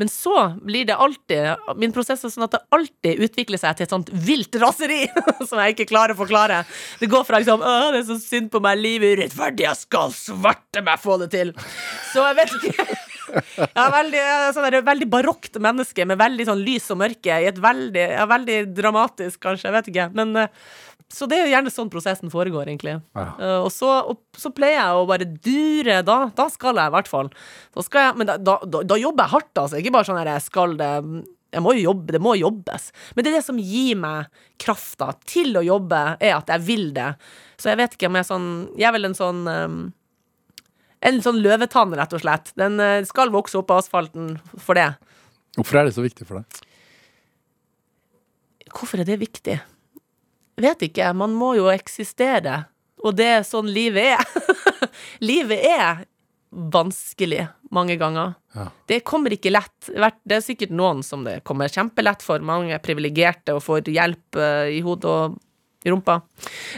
Men 0.01 0.11
så 0.11 0.51
blir 0.59 0.88
det 0.88 0.97
alltid 0.99 1.76
Min 1.78 1.95
prosess 1.95 2.24
er 2.26 2.32
sånn 2.32 2.49
at 2.49 2.57
det 2.57 2.62
alltid 2.74 3.22
utvikler 3.26 3.61
seg 3.61 3.78
til 3.78 3.86
et 3.86 3.95
sånt 3.95 4.11
vilt 4.26 4.59
raseri 4.62 5.05
som 5.49 5.61
jeg 5.62 5.76
ikke 5.76 5.91
klarer 5.93 6.16
å 6.16 6.20
forklare. 6.20 6.64
Det 6.99 7.11
går 7.11 7.26
fra 7.28 7.43
liksom 7.43 7.62
Å, 7.62 7.76
det 7.95 8.03
er 8.03 8.09
så 8.11 8.18
synd 8.22 8.51
på 8.51 8.62
meg, 8.64 8.80
livet 8.80 9.12
er 9.12 9.22
urettferdig, 9.22 9.68
jeg 9.68 9.82
skal 9.84 10.11
svarte 10.16 10.82
meg 10.84 10.99
få 11.03 11.20
det 11.22 11.30
til. 11.34 11.55
Så 12.11 12.26
jeg 12.26 12.41
vet 12.41 12.59
ikke. 12.59 12.91
Jeg 13.30 13.78
er 13.78 13.93
veldig, 13.95 14.22
sånn 14.55 14.66
der, 14.66 14.78
veldig 14.86 15.09
barokt 15.11 15.59
menneske 15.62 16.07
med 16.09 16.18
veldig 16.20 16.47
sånn 16.49 16.62
lys 16.66 16.88
og 16.93 17.01
mørke. 17.03 17.36
I 17.41 17.49
et 17.51 17.61
veldig, 17.62 18.07
veldig 18.30 18.59
dramatisk, 18.76 19.41
kanskje. 19.45 19.68
Jeg 19.68 19.76
vet 19.76 19.91
ikke. 19.93 20.09
Men, 20.16 20.34
eh, 20.36 20.70
så 21.11 21.26
det 21.26 21.40
er 21.40 21.48
jo 21.48 21.54
gjerne 21.54 21.72
sånn 21.74 21.90
prosessen 21.90 22.30
foregår, 22.30 22.68
egentlig. 22.68 22.94
Ja. 23.18 23.26
Uh, 23.34 23.58
og, 23.64 23.70
så, 23.74 23.90
og 24.12 24.38
så 24.38 24.52
pleier 24.54 24.78
jeg 24.78 25.00
å 25.00 25.08
bare 25.11 25.26
dure. 25.26 25.98
Da, 26.06 26.18
da 26.38 26.46
skal 26.54 26.78
jeg 26.78 26.92
i 26.92 26.94
hvert 26.94 27.11
fall. 27.11 27.32
Da 27.74 27.84
skal 27.86 28.06
jeg, 28.06 28.18
men 28.20 28.30
da, 28.30 28.38
da, 28.38 28.56
da, 28.86 28.98
jobber 29.00 29.26
jeg 29.26 29.34
hardt, 29.34 29.52
altså. 29.64 29.80
Ikke 29.80 29.94
bare 29.96 30.06
sånn 30.06 30.20
her 30.20 30.30
jeg 30.36 30.46
skal 30.46 30.78
det 30.78 30.94
jeg 31.50 31.64
må 31.64 31.72
jo 31.74 31.88
jobbe, 31.88 32.14
Det 32.14 32.20
må 32.22 32.36
jobbes. 32.38 32.90
Men 33.14 33.26
det 33.26 33.32
er 33.32 33.40
det 33.40 33.46
som 33.46 33.56
gir 33.58 33.96
meg 33.98 34.42
krafta 34.62 35.08
til 35.26 35.56
å 35.58 35.64
jobbe, 35.66 36.02
er 36.22 36.36
at 36.36 36.52
jeg 36.54 36.62
vil 36.68 36.92
det. 36.94 37.08
Så 37.58 37.72
jeg 37.72 37.80
vet 37.80 37.96
ikke 37.96 38.06
om 38.06 38.18
jeg 38.18 38.22
er 38.22 38.28
sånn 38.28 38.50
Jeg 38.78 38.86
er 38.86 38.94
vel 38.94 39.08
en 39.11 39.18
sånn 39.18 39.40
um, 39.50 39.80
en 41.00 41.20
sånn 41.24 41.40
løvetann, 41.40 41.94
rett 41.96 42.12
og 42.12 42.22
slett. 42.22 42.52
Den 42.61 42.76
eh, 42.84 43.00
skal 43.08 43.32
vokse 43.32 43.56
opp 43.56 43.70
av 43.72 43.80
asfalten 43.80 44.34
for 44.61 44.76
det. 44.76 44.90
Hvorfor 45.56 45.80
er 45.80 45.88
det 45.88 45.94
så 45.96 46.04
viktig 46.04 46.26
for 46.28 46.42
deg? 46.42 46.58
Hvorfor 48.68 49.00
er 49.00 49.08
det 49.08 49.16
viktig? 49.22 49.56
Vet 50.61 50.84
ikke. 50.90 51.12
Man 51.16 51.34
må 51.36 51.54
jo 51.58 51.70
eksistere. 51.72 52.64
Og 53.00 53.16
det 53.16 53.28
er 53.38 53.46
sånn 53.48 53.70
livet 53.72 54.16
er. 54.16 54.48
livet 55.30 55.64
er 55.64 56.02
vanskelig 56.50 57.46
mange 57.70 57.96
ganger. 57.96 58.34
Ja. 58.54 58.66
Det 58.90 59.00
kommer 59.06 59.32
ikke 59.32 59.52
lett. 59.52 59.88
Det 59.88 60.36
er 60.36 60.44
sikkert 60.44 60.74
noen 60.74 61.04
som 61.06 61.22
det 61.24 61.40
kommer 61.46 61.70
kjempelett 61.70 62.24
for. 62.26 62.42
Mange 62.44 62.74
er 62.74 62.82
privilegerte 62.82 63.54
og 63.56 63.62
får 63.64 63.88
hjelp 63.88 64.40
eh, 64.40 64.74
i 64.76 64.82
hodet 64.84 65.14
og 65.14 65.38
i 65.86 65.92
rumpa. 65.92 66.18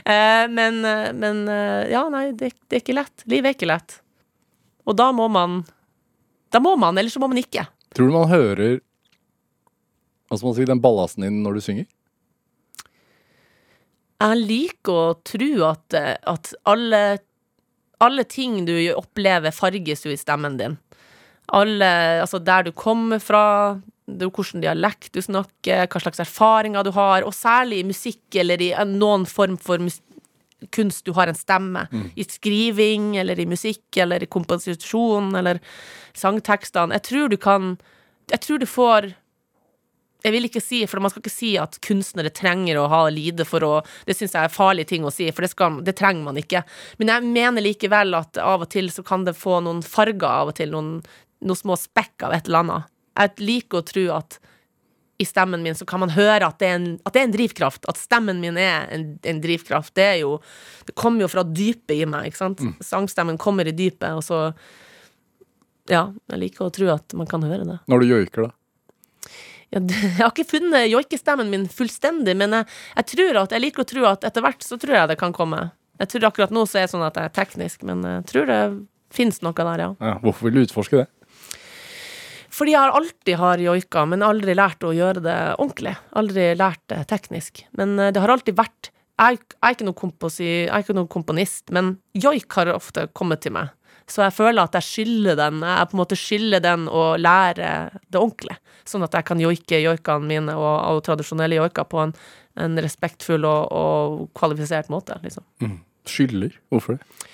Eh, 0.05 0.45
men, 0.53 0.85
eh, 0.87 1.09
men 1.17 1.43
ja, 1.91 2.05
nei, 2.13 2.29
det, 2.39 2.53
det 2.69 2.79
er 2.79 2.85
ikke 2.85 2.99
lett. 3.01 3.27
Livet 3.27 3.51
er 3.51 3.59
ikke 3.59 3.73
lett. 3.73 3.99
Og 4.87 4.99
da 4.99 5.13
må 5.15 5.29
man 5.31 5.63
Da 6.53 6.61
må 6.61 6.75
man, 6.77 6.99
eller 6.99 7.09
så 7.09 7.21
må 7.23 7.31
man 7.33 7.41
ikke. 7.41 7.65
Tror 7.97 8.11
du 8.11 8.13
man 8.13 8.29
hører 8.29 8.81
skal 10.33 10.49
man 10.49 10.55
si, 10.57 10.65
den 10.65 10.81
ballasten 10.81 11.25
din 11.27 11.43
når 11.45 11.59
du 11.59 11.65
synger? 11.65 11.87
Jeg 14.23 14.43
liker 14.47 14.93
å 14.95 15.15
tro 15.27 15.51
at, 15.67 15.97
at 16.31 16.53
alle, 16.71 17.03
alle 18.03 18.25
ting 18.31 18.61
du 18.69 18.75
opplever, 18.95 19.55
farges 19.55 20.07
jo 20.07 20.13
i 20.15 20.21
stemmen 20.21 20.59
din. 20.61 20.77
Alle, 21.53 21.89
altså 22.23 22.39
der 22.39 22.69
du 22.69 22.73
kommer 22.77 23.19
fra, 23.23 23.81
jo 24.07 24.31
hvilken 24.31 24.63
dialekt 24.63 25.11
du 25.17 25.21
snakker, 25.25 25.89
hva 25.91 26.03
slags 26.05 26.23
erfaringer 26.23 26.87
du 26.87 26.93
har, 26.95 27.27
og 27.27 27.35
særlig 27.35 27.83
i 27.83 27.89
musikk 27.89 28.39
eller 28.39 28.63
i 28.63 28.73
noen 28.89 29.27
form 29.29 29.59
for 29.61 29.83
kunst 30.71 31.05
du 31.05 31.13
har 31.17 31.27
en 31.27 31.39
stemme. 31.39 31.89
I 32.15 32.25
skriving, 32.25 33.17
eller 33.19 33.41
i 33.43 33.49
musikk, 33.51 33.85
eller 33.99 34.23
i 34.23 34.31
komposisjon, 34.31 35.35
eller 35.35 35.59
sangtekstene. 36.15 36.95
Jeg 37.01 37.09
tror 37.11 37.29
du 37.29 37.37
kan 37.37 37.77
Jeg 38.31 38.41
tror 38.41 38.59
du 38.63 38.67
får 38.71 39.11
jeg 40.23 40.35
vil 40.35 40.47
ikke 40.47 40.63
si, 40.63 40.83
for 40.87 41.03
man 41.03 41.11
skal 41.11 41.25
ikke 41.25 41.35
si 41.35 41.53
at 41.59 41.81
kunstnere 41.83 42.31
trenger 42.35 42.79
å 42.79 42.87
ha 42.91 43.01
lide 43.11 43.47
for 43.49 43.65
å 43.67 43.73
Det 44.07 44.15
syns 44.17 44.37
jeg 44.37 44.47
er 44.47 44.55
farlig 44.55 44.87
ting 44.91 45.07
å 45.07 45.11
si, 45.15 45.27
for 45.35 45.45
det, 45.45 45.51
skal, 45.55 45.81
det 45.83 45.97
trenger 45.99 46.29
man 46.29 46.39
ikke. 46.39 46.63
Men 47.01 47.11
jeg 47.15 47.33
mener 47.35 47.65
likevel 47.65 48.15
at 48.19 48.39
av 48.39 48.67
og 48.67 48.71
til 48.73 48.91
så 48.95 49.05
kan 49.07 49.27
det 49.27 49.35
få 49.39 49.61
noen 49.67 49.83
farger 49.83 50.29
av 50.29 50.53
og 50.53 50.57
til, 50.61 50.71
noen, 50.75 50.95
noen 51.43 51.59
små 51.59 51.79
spekk 51.81 52.29
av 52.29 52.37
et 52.37 52.47
eller 52.47 52.63
annet. 52.63 52.91
Jeg 53.19 53.45
liker 53.45 53.83
å 53.83 53.87
tro 53.87 54.07
at 54.15 54.39
i 55.23 55.27
stemmen 55.29 55.63
min 55.63 55.77
så 55.79 55.87
kan 55.87 56.01
man 56.03 56.15
høre 56.15 56.47
at 56.49 56.59
det 56.59 56.69
er 56.69 56.79
en, 56.79 56.87
det 57.05 57.19
er 57.19 57.27
en 57.29 57.35
drivkraft. 57.35 57.85
At 57.91 58.01
stemmen 58.01 58.41
min 58.43 58.57
er 58.59 58.89
en, 58.95 59.05
en 59.29 59.43
drivkraft. 59.43 59.95
Det 59.99 60.07
er 60.07 60.17
jo 60.23 60.39
Det 60.87 60.97
kommer 60.99 61.27
jo 61.27 61.31
fra 61.31 61.45
dypet 61.47 61.95
i 61.95 62.07
meg, 62.09 62.31
ikke 62.31 62.41
sant. 62.41 62.65
Sangstemmen 62.83 63.39
kommer 63.39 63.69
i 63.69 63.75
dypet, 63.77 64.11
og 64.15 64.25
så 64.27 64.49
Ja, 65.91 66.13
jeg 66.31 66.39
liker 66.39 66.69
å 66.69 66.75
tro 66.75 66.89
at 66.95 67.15
man 67.19 67.27
kan 67.27 67.43
høre 67.43 67.67
det. 67.67 67.79
Når 67.91 68.03
du 68.03 68.07
joiker, 68.07 68.49
da? 68.49 68.57
Ja, 69.73 69.81
jeg 70.19 70.19
har 70.21 70.33
ikke 70.33 70.51
funnet 70.59 70.91
joikestemmen 70.93 71.53
min 71.53 71.69
fullstendig, 71.73 72.37
men 72.39 72.59
jeg, 72.59 72.69
jeg 72.99 73.11
tror 73.15 73.43
at, 73.45 73.57
jeg 73.57 73.65
liker 73.65 73.85
å 73.85 73.89
tro 73.89 74.09
at 74.11 74.27
etter 74.29 74.45
hvert 74.45 74.67
så 74.67 74.79
tror 74.81 74.99
jeg 74.99 75.13
det 75.13 75.19
kan 75.21 75.35
komme. 75.37 75.71
Jeg 76.03 76.13
tror 76.13 76.29
akkurat 76.29 76.53
nå 76.55 76.67
så 76.69 76.81
er 76.81 76.87
det 76.87 76.93
sånn 76.95 77.07
at 77.07 77.19
jeg 77.19 77.31
er 77.31 77.37
teknisk, 77.37 77.85
men 77.89 78.05
jeg 78.09 78.29
tror 78.31 78.49
det 78.51 78.63
finnes 79.13 79.43
noe 79.45 79.57
der, 79.57 79.85
ja. 79.87 79.91
Ja, 80.01 80.15
hvorfor 80.23 80.49
vil 80.49 80.61
du 80.61 80.65
utforske 80.67 81.03
det? 81.03 81.09
Fordi 82.53 82.75
jeg 82.75 82.97
alltid 82.99 83.39
har 83.41 83.63
joika, 83.65 84.05
men 84.09 84.25
aldri 84.27 84.55
lært 84.57 84.85
å 84.85 84.93
gjøre 84.93 85.23
det 85.25 85.37
ordentlig. 85.57 85.95
Aldri 86.21 86.51
lært 86.59 86.83
det 86.93 87.07
teknisk. 87.09 87.63
Men 87.79 87.97
eh, 87.97 88.13
det 88.13 88.21
har 88.21 88.33
alltid 88.33 88.59
vært 88.59 88.91
Jeg, 89.23 89.39
jeg, 89.39 89.57
er, 89.63 89.75
ikke 89.77 89.87
noen 90.97 91.05
jeg 91.05 91.09
komponist, 91.13 91.71
men 91.71 91.97
joik 92.17 92.53
har 92.57 92.73
ofte 92.75 93.07
kommet 93.15 93.43
til 93.45 93.55
meg. 93.55 93.71
Så 94.13 94.25
jeg 94.27 94.35
føler 94.37 94.67
at 94.67 94.77
jeg 94.77 94.85
skylder 94.85 95.39
den 95.39 95.63
Jeg 95.65 95.89
på 95.89 95.97
en 95.97 96.03
måte 96.03 96.19
skylder 96.21 96.61
den 96.65 96.85
å 96.93 97.05
lære 97.17 97.69
det 98.13 98.21
ordentlig. 98.21 98.59
Sånn 98.89 99.07
at 99.07 99.15
jeg 99.17 99.29
kan 99.29 99.41
joike 99.41 99.81
joikene 99.81 100.29
mine 100.29 100.57
og, 100.59 100.75
og 100.91 101.01
tradisjonelle 101.07 101.61
joiker 101.61 101.87
på 101.89 102.03
en, 102.03 102.13
en 102.61 102.83
respektfull 102.83 103.47
og, 103.49 103.73
og 103.73 104.27
kvalifisert 104.37 104.91
måte, 104.93 105.17
liksom. 105.25 105.47
Skylder? 106.11 106.59
Hvorfor 106.73 106.99
det? 106.99 107.31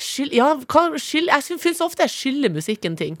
Skyld, 0.00 0.32
ja, 0.34 0.54
hva, 0.66 0.86
skyld, 0.98 1.28
jeg 1.30 1.60
syns 1.60 1.82
ofte 1.84 2.06
jeg 2.06 2.14
skylder 2.14 2.54
musikken 2.54 2.96
ting. 2.98 3.20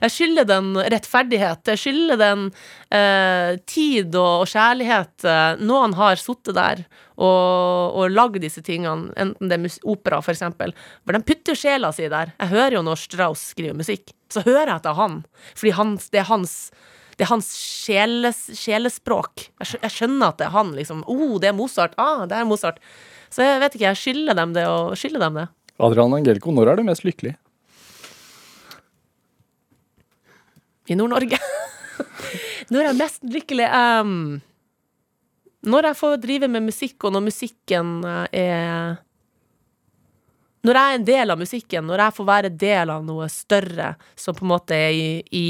Jeg 0.00 0.12
skylder 0.14 0.46
den 0.48 0.72
rettferdighet. 0.92 1.60
Jeg 1.72 1.80
skylder 1.80 2.20
den 2.20 2.46
eh, 2.94 3.56
tid 3.68 4.14
og, 4.14 4.44
og 4.44 4.50
kjærlighet. 4.50 5.12
Eh, 5.28 5.62
Noen 5.66 5.96
har 5.98 6.20
sittet 6.20 6.56
der 6.56 6.84
og, 7.20 7.96
og 8.00 8.14
lagd 8.14 8.40
disse 8.40 8.62
tingene, 8.64 9.12
enten 9.20 9.50
det 9.50 9.58
er 9.58 9.88
opera, 9.92 10.22
for 10.24 10.32
eksempel. 10.32 10.72
For 11.04 11.16
de 11.16 11.20
putter 11.26 11.58
sjela 11.58 11.92
si 11.92 12.08
der. 12.08 12.32
Jeg 12.40 12.52
hører 12.54 12.78
jo 12.78 12.86
når 12.86 13.02
Strauss 13.02 13.50
skriver 13.52 13.76
musikk, 13.76 14.14
så 14.32 14.44
hører 14.46 14.70
jeg 14.70 14.78
at 14.78 14.88
det 14.88 14.94
er 14.94 15.02
han. 15.02 15.20
Fordi 15.52 15.76
hans, 15.76 16.08
det 16.14 16.24
er 16.24 16.32
hans 16.32 16.56
Det 17.20 17.26
er 17.26 17.34
hans 17.34 17.48
sjeles, 17.52 18.38
sjelespråk. 18.56 19.50
Jeg 19.60 19.92
skjønner 19.92 20.30
at 20.30 20.38
det 20.40 20.46
er 20.46 20.54
han, 20.54 20.70
liksom. 20.72 21.02
Oh, 21.04 21.34
det 21.36 21.50
er 21.50 21.52
Mozart. 21.58 21.92
Ah, 22.00 22.22
det 22.24 22.32
er 22.38 22.46
Mozart. 22.48 22.78
Så 23.28 23.44
jeg 23.44 23.60
vet 23.60 23.74
ikke, 23.76 23.90
jeg 23.90 23.98
skylder 24.00 24.38
dem 24.38 24.54
det 24.56 24.64
og 24.64 24.96
skylder 24.96 25.26
dem 25.26 25.36
det. 25.42 25.44
Adrian 25.80 26.14
Angelico, 26.14 26.52
når 26.54 26.72
er 26.72 26.80
du 26.80 26.86
mest 26.86 27.04
lykkelig? 27.06 27.34
I 30.90 30.96
Nord-Norge. 30.98 31.38
når 32.70 32.82
jeg 32.82 32.90
er 32.90 32.98
mest 32.98 33.26
lykkelig 33.30 33.66
um, 33.70 34.40
Når 35.70 35.90
jeg 35.90 35.98
får 36.00 36.16
drive 36.22 36.48
med 36.50 36.66
musikk, 36.66 36.96
og 37.04 37.14
når 37.14 37.26
musikken 37.26 37.92
eh, 38.08 38.40
er 38.40 38.96
Når 40.66 40.78
jeg 40.78 40.88
er 40.88 40.98
en 40.98 41.06
del 41.06 41.34
av 41.34 41.38
musikken, 41.40 41.86
når 41.86 42.04
jeg 42.04 42.16
får 42.16 42.28
være 42.32 42.52
del 42.64 42.94
av 42.96 43.04
noe 43.06 43.28
større 43.32 43.94
som 44.18 44.36
på 44.36 44.44
en 44.46 44.52
måte 44.54 44.76
er 44.76 44.90
i, 44.96 45.10
i 45.32 45.46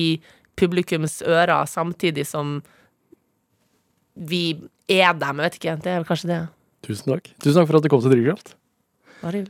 publikums 0.61 1.20
ører, 1.24 1.64
samtidig 1.66 2.26
som 2.28 2.59
vi 4.14 4.45
er 4.91 5.14
dem. 5.16 5.41
Jeg 5.41 5.47
vet 5.47 5.59
ikke. 5.59 5.76
Det 5.81 5.91
er 5.91 6.03
vel 6.03 6.09
kanskje 6.11 6.31
det. 6.31 6.41
Tusen 6.87 7.14
takk. 7.14 7.33
Tusen 7.41 7.59
takk 7.59 7.70
for 7.70 7.78
at 7.81 7.87
du 7.87 7.91
kom 7.93 8.05
til 8.05 8.12
Drivkraft. 8.12 8.55
Bare 9.22 9.47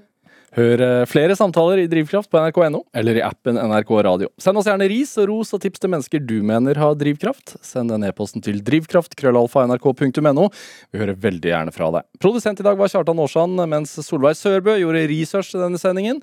Hør 0.56 0.82
eh, 0.82 1.04
flere 1.06 1.36
samtaler 1.38 1.78
i 1.78 1.88
Drivkraft 1.90 2.30
på 2.30 2.40
nrk.no 2.40 2.82
eller 2.96 3.20
i 3.20 3.22
appen 3.22 3.58
NRK 3.60 3.90
Radio. 4.02 4.30
Send 4.40 4.58
oss 4.58 4.66
gjerne 4.66 4.88
ris 4.90 5.12
og 5.22 5.28
ros 5.30 5.54
og 5.54 5.62
tips 5.62 5.82
til 5.82 5.92
mennesker 5.92 6.22
du 6.26 6.40
mener 6.46 6.78
har 6.80 6.96
drivkraft. 6.98 7.54
Send 7.62 7.92
den 7.94 8.06
e-posten 8.08 8.42
til 8.42 8.58
drivkraft.krøllalfa.nrk.no. 8.66 10.48
Vi 10.90 11.02
hører 11.02 11.18
veldig 11.22 11.52
gjerne 11.52 11.74
fra 11.74 11.90
deg. 11.94 12.08
Produsent 12.22 12.62
i 12.62 12.66
dag 12.66 12.78
var 12.80 12.90
Kjartan 12.90 13.22
Aarsand, 13.22 13.62
mens 13.70 13.94
Solveig 14.02 14.38
Sørbø 14.40 14.74
gjorde 14.80 15.06
research 15.12 15.52
til 15.54 15.62
denne 15.62 15.78
sendingen. 15.78 16.18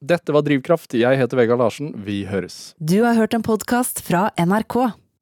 Dette 0.00 0.32
var 0.32 0.44
Drivkraft. 0.44 0.96
Jeg 0.96 1.20
heter 1.20 1.40
Vegard 1.40 1.60
Larsen. 1.60 1.94
Vi 2.04 2.22
høres. 2.28 2.74
Du 2.80 3.00
har 3.04 3.16
hørt 3.16 3.36
en 3.36 3.44
podkast 3.44 4.04
fra 4.04 4.28
NRK. 4.40 4.76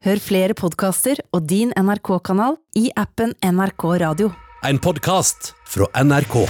Hør 0.06 0.22
flere 0.22 0.54
podkaster 0.59 1.22
og 1.34 1.46
din 1.50 1.74
NRK-kanal 1.78 2.59
i 2.78 2.88
appen 2.98 3.34
NRK 3.42 3.86
Radio. 4.02 4.30
En 4.66 4.78
podkast 4.82 5.54
fra 5.66 5.90
NRK. 6.02 6.42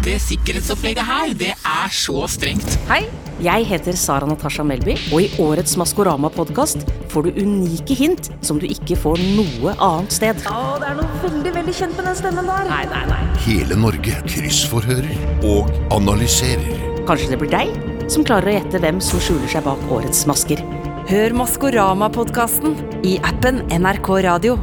Det 0.00 0.14
sikkerhetsopplegget 0.24 1.04
her, 1.04 1.32
det 1.36 1.50
er 1.52 1.90
så 1.92 2.22
strengt. 2.32 2.76
Hei, 2.88 3.02
jeg 3.44 3.66
heter 3.68 3.96
Sara 4.00 4.24
Natasha 4.24 4.64
Melby, 4.64 4.94
og 5.12 5.26
i 5.26 5.28
årets 5.44 5.74
Maskorama-podkast 5.76 6.86
får 7.12 7.26
du 7.28 7.42
unike 7.42 7.92
hint 7.98 8.30
som 8.40 8.56
du 8.56 8.64
ikke 8.64 8.96
får 8.96 9.20
noe 9.36 9.74
annet 9.76 10.16
sted. 10.16 10.40
Å, 10.48 10.78
det 10.80 10.88
er 10.88 10.96
noe 11.02 11.20
veldig, 11.26 11.52
veldig 11.58 11.76
kjent 11.82 12.00
med 12.00 12.08
den 12.08 12.16
stemmen 12.16 12.48
der. 12.48 12.72
Nei, 12.72 12.80
nei, 12.88 13.04
nei. 13.12 13.20
Hele 13.44 13.76
Norge 13.76 14.16
kryssforhører 14.24 15.44
og 15.52 15.68
analyserer. 15.92 16.80
Kanskje 17.04 17.34
det 17.34 17.42
blir 17.44 17.52
deg 17.52 17.76
som 18.08 18.24
klarer 18.24 18.54
å 18.54 18.56
gjette 18.56 18.80
hvem 18.80 19.04
som 19.04 19.20
skjuler 19.20 19.52
seg 19.52 19.68
bak 19.68 19.84
årets 19.92 20.24
masker. 20.30 20.64
Hør 21.12 21.36
Maskorama-podkasten 21.36 23.04
i 23.04 23.18
appen 23.28 23.66
NRK 23.68 24.14
Radio. 24.24 24.56